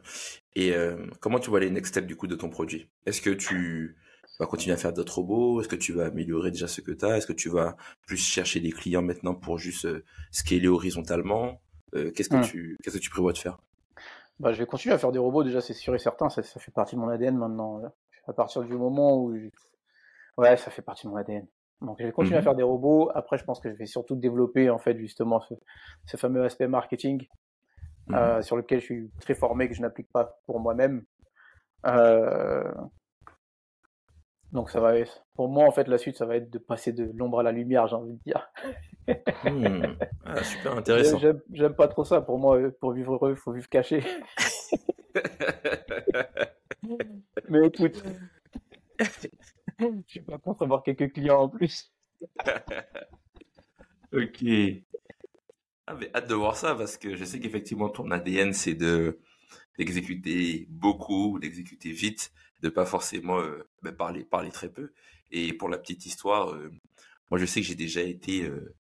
Et 0.56 0.74
euh, 0.74 1.06
comment 1.20 1.40
tu 1.40 1.50
vois 1.50 1.60
les 1.60 1.70
next 1.70 1.94
steps 1.94 2.08
du 2.08 2.16
coup 2.16 2.28
de 2.28 2.36
ton 2.36 2.50
produit? 2.50 2.90
Est-ce 3.06 3.22
que 3.22 3.30
tu 3.30 3.98
vas 4.40 4.48
continuer 4.48 4.74
à 4.74 4.78
faire 4.78 4.94
d'autres 4.94 5.16
robots? 5.16 5.62
Est-ce 5.62 5.68
que 5.68 5.76
tu 5.76 5.94
vas 5.94 6.06
améliorer 6.06 6.50
déjà 6.52 6.68
ce 6.68 6.82
que 6.82 6.92
tu 6.92 7.06
as 7.06 7.18
Est-ce 7.18 7.28
que 7.28 7.34
tu 7.34 7.50
vas 7.50 7.76
plus 8.08 8.18
chercher 8.18 8.60
des 8.62 8.72
clients 8.72 9.04
maintenant 9.04 9.36
pour 9.36 9.58
juste 9.60 9.88
scaler 10.32 10.68
horizontalement? 10.68 11.62
Euh, 11.94 12.12
qu'est-ce 12.12 12.30
que, 12.30 12.38
hmm. 12.38 12.42
tu, 12.42 12.78
qu'est-ce 12.84 12.98
que 12.98 13.02
tu 13.02 13.10
prévois 13.10 13.34
de 13.34 13.38
faire? 13.38 13.60
Bah, 14.40 14.54
Je 14.54 14.60
vais 14.60 14.66
continuer 14.66 14.96
à 14.96 14.98
faire 14.98 15.12
des 15.12 15.20
robots, 15.20 15.44
déjà, 15.44 15.62
c'est 15.62 15.74
sûr 15.74 15.94
et 15.96 16.00
certain, 16.00 16.30
ça, 16.30 16.42
ça 16.44 16.60
fait 16.60 16.72
partie 16.72 16.96
de 16.96 17.00
mon 17.00 17.10
ADN 17.10 17.38
maintenant. 17.38 17.82
À 18.28 18.34
partir 18.34 18.64
du 18.64 18.74
moment 18.74 19.18
où. 19.18 19.38
Ouais, 20.38 20.58
ça 20.58 20.72
fait 20.72 20.82
partie 20.82 21.06
de 21.06 21.12
mon 21.12 21.18
ADN. 21.18 21.46
Donc, 21.82 21.98
je 22.00 22.06
vais 22.06 22.12
continuer 22.12 22.38
à 22.38 22.40
mhm. 22.40 22.46
faire 22.46 22.56
des 22.56 22.64
robots. 22.64 23.12
Après, 23.14 23.38
je 23.38 23.44
pense 23.44 23.60
que 23.60 23.70
je 23.72 23.76
vais 23.76 23.86
surtout 23.86 24.16
développer, 24.16 24.70
en 24.70 24.80
fait, 24.80 24.98
justement, 24.98 25.42
ce, 26.06 26.18
fameux 26.18 26.44
aspect 26.44 26.68
marketing 26.68 27.28
euh, 28.12 28.38
mhm. 28.38 28.42
sur 28.42 28.58
lequel 28.58 28.80
je 28.80 28.86
suis 28.86 29.12
très 29.22 29.36
formé, 29.36 29.68
que 29.68 29.76
je 29.76 29.82
n'applique 29.82 30.12
pas 30.12 30.40
pour 30.46 30.60
moi-même. 30.60 31.04
Euh, 31.86 32.72
donc 34.52 34.70
ça 34.72 34.80
va 34.80 34.94
pour 35.36 35.50
moi 35.50 35.66
en 35.68 35.72
fait 35.72 35.88
la 35.88 35.98
suite 35.98 36.16
ça 36.18 36.26
va 36.26 36.38
être 36.38 36.50
de 36.50 36.58
passer 36.58 36.94
de 36.94 37.12
l'ombre 37.16 37.42
à 37.42 37.44
la 37.44 37.52
lumière 37.52 37.88
j'ai 37.88 37.96
envie 37.96 38.14
de 38.14 38.20
dire. 38.26 38.50
Hmm. 39.44 39.98
Ah, 40.24 40.42
super 40.44 40.78
intéressant. 40.78 41.20
J'aime 41.52 41.76
pas 41.76 41.90
trop 41.90 42.06
ça 42.06 42.22
pour 42.22 42.40
moi 42.40 42.58
euh, 42.58 42.72
pour 42.80 42.94
vivre 42.94 43.16
heureux 43.16 43.32
il 43.32 43.36
faut 43.36 43.52
vivre 43.52 43.68
caché. 43.68 44.02
Mais 47.50 47.68
écoute, 47.68 48.04
je 49.80 49.86
suis 50.08 50.22
pas 50.22 50.38
contre 50.38 50.64
avoir 50.64 50.84
quelques 50.84 51.14
clients 51.14 51.42
en 51.42 51.50
plus. 51.50 51.92
ok. 54.14 54.46
Ah, 55.88 55.94
mais 55.96 56.10
hâte 56.16 56.28
de 56.28 56.34
voir 56.34 56.58
ça 56.58 56.74
parce 56.76 56.98
que 56.98 57.16
je 57.16 57.24
sais 57.26 57.40
qu'effectivement 57.40 57.90
ton 57.90 58.10
ADN 58.10 58.54
c'est 58.54 58.74
de 58.74 59.20
d'exécuter 59.78 60.66
beaucoup, 60.70 61.38
d'exécuter 61.40 61.92
vite 61.92 62.32
de 62.62 62.70
pas 62.70 62.86
forcément 62.86 63.40
euh, 63.40 63.68
ben, 63.84 63.94
parler 63.94 64.24
parler 64.24 64.50
très 64.50 64.70
peu. 64.70 64.94
Et 65.32 65.54
pour 65.54 65.70
la 65.70 65.78
petite 65.78 66.06
histoire, 66.06 66.54
euh, 66.54 66.72
moi 67.30 67.40
je 67.40 67.46
sais 67.46 67.62
que 67.62 67.68
j'ai 67.68 67.76
déjà 67.76 68.02
été 68.02 68.44
euh, 68.46 68.76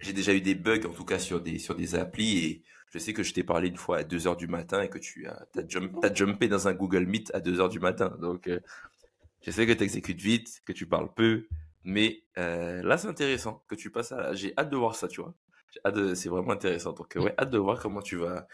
j'ai 0.00 0.12
déjà 0.12 0.34
eu 0.34 0.40
des 0.40 0.54
bugs 0.54 0.86
en 0.86 0.92
tout 0.92 1.04
cas 1.04 1.18
sur 1.18 1.40
des 1.40 1.58
sur 1.58 1.74
des 1.74 1.94
applis 1.94 2.38
et 2.38 2.62
je 2.92 2.98
sais 2.98 3.14
que 3.14 3.22
je 3.22 3.32
t'ai 3.32 3.42
parlé 3.42 3.68
une 3.68 3.76
fois 3.76 3.98
à 3.98 4.04
2 4.04 4.26
heures 4.26 4.36
du 4.36 4.48
matin 4.48 4.82
et 4.82 4.90
que 4.90 4.98
tu 4.98 5.26
as 5.26 5.46
as, 5.56 5.66
jump, 5.66 5.96
jumpé 6.14 6.48
dans 6.48 6.68
un 6.68 6.74
Google 6.74 7.06
Meet 7.06 7.34
à 7.34 7.40
2 7.40 7.60
heures 7.60 7.68
du 7.70 7.80
matin. 7.80 8.16
Donc 8.20 8.48
je 9.42 9.50
sais 9.50 9.66
que 9.66 9.72
tu 9.72 9.84
exécutes 9.84 10.20
vite, 10.20 10.62
que 10.64 10.72
tu 10.72 10.86
parles 10.86 11.12
peu, 11.14 11.46
mais 11.84 12.22
là 12.36 12.96
c'est 12.96 13.08
intéressant 13.08 13.62
que 13.68 13.74
tu 13.74 13.90
passes 13.90 14.12
à 14.12 14.34
j'ai 14.34 14.54
hâte 14.56 14.70
de 14.70 14.76
voir 14.76 14.94
ça, 14.94 15.08
tu 15.08 15.20
vois. 15.20 15.34
C'est 16.14 16.28
vraiment 16.28 16.52
intéressant. 16.52 16.92
Donc 16.92 17.12
ouais, 17.16 17.34
hâte 17.38 17.50
de 17.50 17.58
voir 17.58 17.80
comment 17.80 18.02
tu 18.02 18.16
vas 18.16 18.46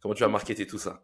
comment 0.00 0.14
tu 0.14 0.22
vas 0.22 0.28
marketer 0.28 0.66
tout 0.66 0.78
ça. 0.78 1.02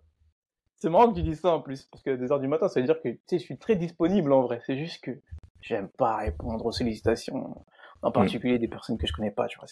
C'est 0.82 0.90
marrant 0.90 1.12
que 1.12 1.14
tu 1.14 1.22
dises 1.22 1.38
ça 1.38 1.54
en 1.54 1.60
plus, 1.60 1.84
parce 1.92 2.02
que 2.02 2.10
des 2.16 2.32
heures 2.32 2.40
du 2.40 2.48
matin, 2.48 2.66
ça 2.66 2.80
veut 2.80 2.86
dire 2.86 3.00
que 3.00 3.10
je 3.30 3.36
suis 3.36 3.56
très 3.56 3.76
disponible 3.76 4.32
en 4.32 4.42
vrai. 4.42 4.60
C'est 4.66 4.76
juste 4.76 5.00
que 5.04 5.12
j'aime 5.60 5.88
pas 5.88 6.16
répondre 6.16 6.66
aux 6.66 6.72
sollicitations, 6.72 7.64
en 8.02 8.10
mm. 8.10 8.12
particulier 8.12 8.58
des 8.58 8.66
personnes 8.66 8.98
que 8.98 9.06
je 9.06 9.12
connais 9.12 9.30
pas, 9.30 9.46
tu 9.46 9.60
vois. 9.60 9.68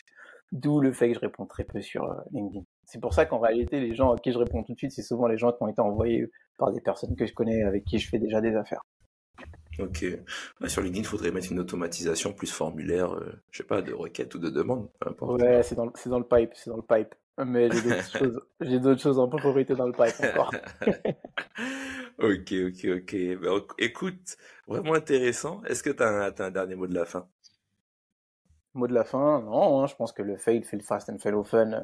D'où 0.53 0.81
le 0.81 0.93
fait 0.93 1.09
que 1.09 1.15
je 1.15 1.19
réponds 1.19 1.47
très 1.47 1.65
peu 1.65 1.81
sur 1.81 2.05
euh, 2.05 2.15
LinkedIn. 2.31 2.65
C'est 2.85 3.01
pour 3.01 3.13
ça 3.13 3.27
qu'en 3.27 3.41
réalité, 3.41 3.81
les 3.81 3.93
gens 3.93 4.13
à 4.13 4.19
qui 4.19 4.31
je 4.31 4.39
réponds 4.39 4.63
tout 4.63 4.73
de 4.73 4.79
suite, 4.79 4.93
c'est 4.93 5.03
souvent 5.03 5.27
les 5.27 5.37
gens 5.37 5.51
qui 5.51 5.61
ont 5.65 5.69
été 5.69 5.81
envoyés 5.81 6.31
par 6.57 6.71
des 6.71 6.81
personnes 6.81 7.17
que 7.17 7.27
je 7.27 7.35
connais, 7.35 7.65
avec 7.65 7.85
qui 7.85 7.99
je 7.99 8.09
fais 8.09 8.21
déjà 8.21 8.41
des 8.41 8.55
affaires. 8.55 8.85
Ok. 9.83 10.05
Bah, 10.61 10.69
sur 10.69 10.83
LinkedIn, 10.83 11.03
il 11.03 11.07
faudrait 11.07 11.31
mettre 11.31 11.51
une 11.51 11.61
automatisation 11.61 12.33
plus 12.33 12.51
formulaire, 12.51 13.15
euh, 13.15 13.33
je 13.51 13.59
sais 13.59 13.65
pas, 13.65 13.83
de 13.83 13.93
requête 13.93 14.35
ou 14.35 14.39
de 14.39 14.51
demande, 14.51 14.89
peu 14.99 15.11
importe. 15.11 15.41
Ouais, 15.41 15.63
c'est 15.63 15.75
dans, 15.75 15.93
dans, 16.07 16.19
le 16.19 16.25
pipe, 16.25 16.51
c'est 16.55 16.71
dans 16.71 16.77
le 16.77 16.83
pipe. 16.83 17.15
Mais 17.45 17.69
j'ai 18.61 18.79
d'autres 18.81 19.01
choses, 19.03 19.19
en 19.19 19.29
priorité 19.29 19.75
dans 19.75 19.87
le 19.87 19.93
pipe 19.93 20.15
encore. 20.25 20.53
ok, 22.19 22.53
ok, 22.69 22.87
ok. 22.97 23.15
Ben, 23.41 23.61
écoute, 23.79 24.37
vraiment 24.67 24.95
intéressant. 24.95 25.63
Est-ce 25.65 25.83
que 25.83 25.91
tu 25.91 26.03
as, 26.03 26.33
un 26.39 26.51
dernier 26.51 26.75
mot 26.75 26.87
de 26.87 26.95
la 26.95 27.05
fin? 27.05 27.27
Mot 28.75 28.87
de 28.87 28.95
la 28.95 29.05
fin? 29.05 29.41
Non, 29.43 29.83
hein, 29.83 29.87
je 29.87 29.95
pense 29.95 30.13
que 30.13 30.23
le 30.23 30.37
fail, 30.37 30.63
fail 30.63 30.81
fast 30.83 31.09
and 31.09 31.19
fail 31.19 31.35
often, 31.35 31.75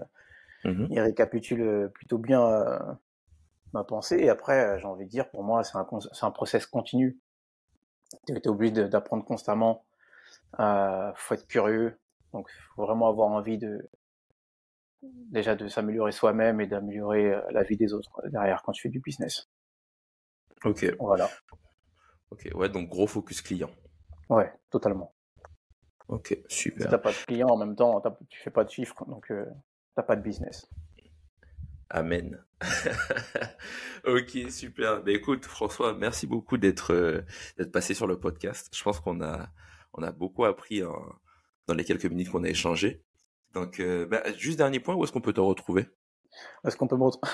euh, 0.65 0.69
mm-hmm. 0.69 0.89
il 0.91 1.01
récapitule 1.01 1.63
euh, 1.63 1.89
plutôt 1.89 2.19
bien 2.19 2.47
euh, 2.47 2.79
ma 3.73 3.83
pensée. 3.83 4.19
Et 4.19 4.29
après, 4.29 4.79
j'ai 4.79 4.87
envie 4.87 5.07
de 5.07 5.11
dire, 5.11 5.31
pour 5.31 5.43
moi, 5.43 5.65
c'est 5.65 5.77
un, 5.77 5.87
un 6.23 6.31
process 6.31 6.67
continu. 6.67 7.19
Tu 8.27 8.33
es 8.33 8.49
obligé 8.49 8.89
d'apprendre 8.89 9.25
constamment. 9.25 9.85
Il 10.59 11.13
faut 11.17 11.35
être 11.35 11.47
curieux. 11.47 11.99
Donc, 12.33 12.49
il 12.51 12.63
faut 12.75 12.83
vraiment 12.83 13.09
avoir 13.09 13.29
envie 13.29 13.59
de, 13.59 13.89
déjà 15.03 15.55
de 15.55 15.69
s'améliorer 15.69 16.13
soi-même 16.13 16.61
et 16.61 16.67
d'améliorer 16.67 17.33
euh, 17.33 17.41
la 17.51 17.63
vie 17.63 17.77
des 17.77 17.93
autres 17.93 18.23
derrière 18.29 18.63
quand 18.63 18.73
tu 18.73 18.83
fais 18.83 18.89
du 18.89 19.01
business. 19.01 19.49
Ok. 20.65 20.87
Voilà. 20.99 21.29
Ok, 22.31 22.49
ouais, 22.55 22.69
donc 22.69 22.89
gros 22.89 23.07
focus 23.07 23.41
client. 23.41 23.71
Ouais, 24.29 24.53
totalement. 24.71 25.15
Ok, 26.09 26.37
super. 26.49 26.83
Si 26.83 26.89
t'as 26.89 26.99
pas 26.99 27.13
de 27.13 27.25
client 27.27 27.49
en 27.49 27.57
même 27.57 27.77
temps, 27.77 28.03
tu 28.29 28.41
fais 28.41 28.51
pas 28.51 28.65
de 28.65 28.71
chiffres, 28.71 29.05
donc 29.07 29.31
euh, 29.31 29.45
t'as 29.95 30.03
pas 30.03 30.17
de 30.17 30.23
business. 30.23 30.69
Amen. 31.91 32.43
ok, 34.07 34.51
super. 34.51 35.03
Mais 35.05 35.15
écoute, 35.15 35.45
François, 35.45 35.95
merci 35.95 36.27
beaucoup 36.27 36.57
d'être 36.57 36.93
euh, 36.93 37.23
d'être 37.59 37.73
passé 37.73 37.95
sur 37.95 38.07
le 38.07 38.19
podcast. 38.19 38.69
Je 38.75 38.83
pense 38.83 39.01
qu'on 39.01 39.23
a 39.23 39.49
on 39.93 40.03
a 40.03 40.13
beaucoup 40.13 40.45
appris 40.45 40.83
dans 41.67 41.75
les 41.75 41.85
quelques 41.85 42.07
minutes 42.07 42.31
qu'on 42.31 42.45
a 42.45 42.49
échangé. 42.49 43.03
Donc, 43.55 43.81
euh, 43.81 44.07
bah, 44.07 44.23
juste 44.37 44.59
dernier 44.59 44.81
point, 44.81 44.95
où 44.95 45.03
est-ce 45.03 45.13
qu'on 45.13 45.23
peut 45.23 45.33
te 45.33 45.41
retrouver? 45.41 45.89
Est-ce 46.65 46.77
qu'on 46.77 46.87
peut 46.87 46.97
me 46.97 47.05
retrouver? 47.05 47.33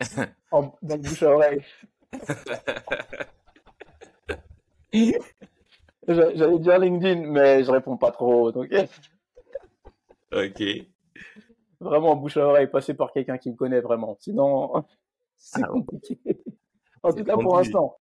Dans 0.52 0.76
le 0.82 0.96
bouche 0.98 1.22
à 1.22 1.30
oreille. 1.30 1.64
J'allais 6.06 6.58
dire 6.58 6.78
LinkedIn, 6.78 7.30
mais 7.30 7.64
je 7.64 7.70
réponds 7.70 7.96
pas 7.96 8.10
trop, 8.10 8.52
donc. 8.52 8.70
ok. 10.32 10.62
Vraiment, 11.80 12.16
bouche 12.16 12.36
à 12.36 12.46
oreille, 12.46 12.66
passer 12.66 12.94
par 12.94 13.12
quelqu'un 13.12 13.38
qui 13.38 13.50
me 13.50 13.56
connaît 13.56 13.80
vraiment. 13.80 14.16
Sinon, 14.20 14.84
c'est 15.36 15.62
ah 15.62 15.68
compliqué. 15.68 16.18
En 17.04 17.12
tout 17.12 17.22
cas, 17.22 17.34
pour 17.34 17.56
l'instant. 17.56 17.96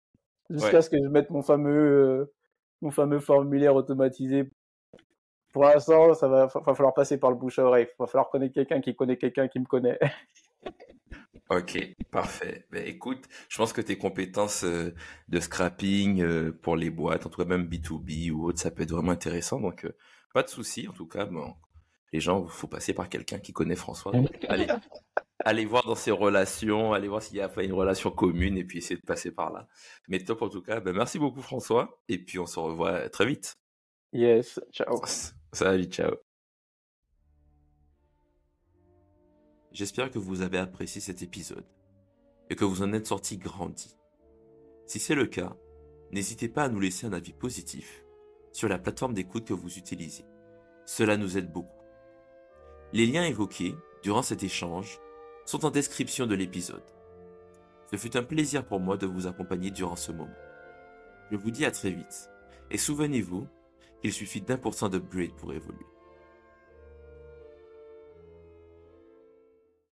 Jusqu'à 0.48 0.80
ce 0.82 0.88
que 0.88 0.96
je 0.96 1.08
mette 1.08 1.30
mon 1.30 1.42
fameux, 1.42 1.72
euh, 1.72 2.32
mon 2.80 2.92
fameux 2.92 3.18
formulaire 3.18 3.74
automatisé 3.74 4.48
pour 5.54 5.62
l'instant, 5.62 6.14
ça 6.14 6.26
va, 6.26 6.48
falloir 6.48 6.92
passer 6.94 7.16
par 7.16 7.30
le 7.30 7.36
bouche 7.36 7.60
à 7.60 7.64
oreille. 7.64 7.86
Il 7.88 7.94
va 7.96 8.08
falloir 8.08 8.28
connaître 8.28 8.54
quelqu'un 8.54 8.80
qui 8.80 8.96
connaît 8.96 9.16
quelqu'un 9.16 9.46
qui 9.48 9.60
me 9.60 9.64
connaît. 9.64 9.98
Ok, 11.50 11.78
parfait. 12.10 12.64
Ben, 12.72 12.82
écoute, 12.86 13.28
je 13.50 13.58
pense 13.58 13.74
que 13.74 13.82
tes 13.82 13.98
compétences 13.98 14.64
euh, 14.64 14.94
de 15.28 15.40
scrapping 15.40 16.22
euh, 16.22 16.50
pour 16.50 16.74
les 16.74 16.88
boîtes, 16.88 17.26
en 17.26 17.28
tout 17.28 17.36
cas 17.36 17.46
même 17.46 17.68
B2B 17.68 18.30
ou 18.30 18.46
autre, 18.46 18.58
ça 18.58 18.70
peut 18.70 18.82
être 18.82 18.92
vraiment 18.92 19.12
intéressant. 19.12 19.60
Donc, 19.60 19.86
pas 20.32 20.42
de 20.42 20.48
souci. 20.48 20.88
En 20.88 20.94
tout 20.94 21.06
cas, 21.06 21.26
bon, 21.26 21.54
les 22.14 22.20
gens, 22.20 22.44
il 22.44 22.48
faut 22.48 22.68
passer 22.68 22.94
par 22.94 23.08
quelqu'un 23.08 23.40
qui 23.40 23.52
connaît 23.52 23.74
François. 23.74 24.12
Allez, 24.48 24.68
allez 25.44 25.64
voir 25.64 25.84
dans 25.84 25.96
ses 25.96 26.12
relations, 26.12 26.92
allez 26.92 27.08
voir 27.08 27.20
s'il 27.20 27.38
y 27.38 27.40
a 27.40 27.48
pas 27.48 27.64
une 27.64 27.72
relation 27.72 28.12
commune 28.12 28.56
et 28.56 28.62
puis 28.62 28.78
essayer 28.78 28.94
de 28.94 29.04
passer 29.04 29.32
par 29.32 29.52
là. 29.52 29.66
Mais 30.06 30.20
top 30.20 30.42
en 30.42 30.48
tout 30.48 30.62
cas. 30.62 30.78
Ben, 30.78 30.94
merci 30.94 31.18
beaucoup 31.18 31.42
François. 31.42 32.00
Et 32.08 32.18
puis 32.18 32.38
on 32.38 32.46
se 32.46 32.60
revoit 32.60 33.08
très 33.08 33.26
vite. 33.26 33.56
Yes, 34.12 34.60
ciao. 34.70 35.02
Salut, 35.52 35.86
ciao. 35.86 36.12
J'espère 39.72 40.08
que 40.08 40.20
vous 40.20 40.42
avez 40.42 40.58
apprécié 40.58 41.00
cet 41.00 41.20
épisode 41.20 41.66
et 42.48 42.54
que 42.54 42.64
vous 42.64 42.82
en 42.82 42.92
êtes 42.92 43.08
sorti 43.08 43.38
grandi. 43.38 43.96
Si 44.86 45.00
c'est 45.00 45.16
le 45.16 45.26
cas, 45.26 45.56
n'hésitez 46.12 46.48
pas 46.48 46.62
à 46.62 46.68
nous 46.68 46.78
laisser 46.78 47.08
un 47.08 47.12
avis 47.12 47.32
positif 47.32 48.04
sur 48.52 48.68
la 48.68 48.78
plateforme 48.78 49.14
d'écoute 49.14 49.48
que 49.48 49.52
vous 49.52 49.78
utilisez. 49.78 50.24
Cela 50.86 51.16
nous 51.16 51.36
aide 51.36 51.50
beaucoup. 51.50 51.83
Les 52.94 53.06
liens 53.06 53.24
évoqués 53.24 53.74
durant 54.04 54.22
cet 54.22 54.44
échange 54.44 55.00
sont 55.46 55.64
en 55.64 55.70
description 55.72 56.28
de 56.28 56.36
l'épisode. 56.36 56.84
Ce 57.90 57.96
fut 57.96 58.16
un 58.16 58.22
plaisir 58.22 58.64
pour 58.64 58.78
moi 58.78 58.96
de 58.96 59.04
vous 59.04 59.26
accompagner 59.26 59.72
durant 59.72 59.96
ce 59.96 60.12
moment. 60.12 60.30
Je 61.32 61.36
vous 61.36 61.50
dis 61.50 61.64
à 61.64 61.72
très 61.72 61.90
vite 61.90 62.30
et 62.70 62.78
souvenez-vous 62.78 63.48
qu'il 64.00 64.12
suffit 64.12 64.42
d'un 64.42 64.58
pour 64.58 64.74
cent 64.74 64.88
d'upgrade 64.88 65.32
pour 65.32 65.52
évoluer. 65.52 65.84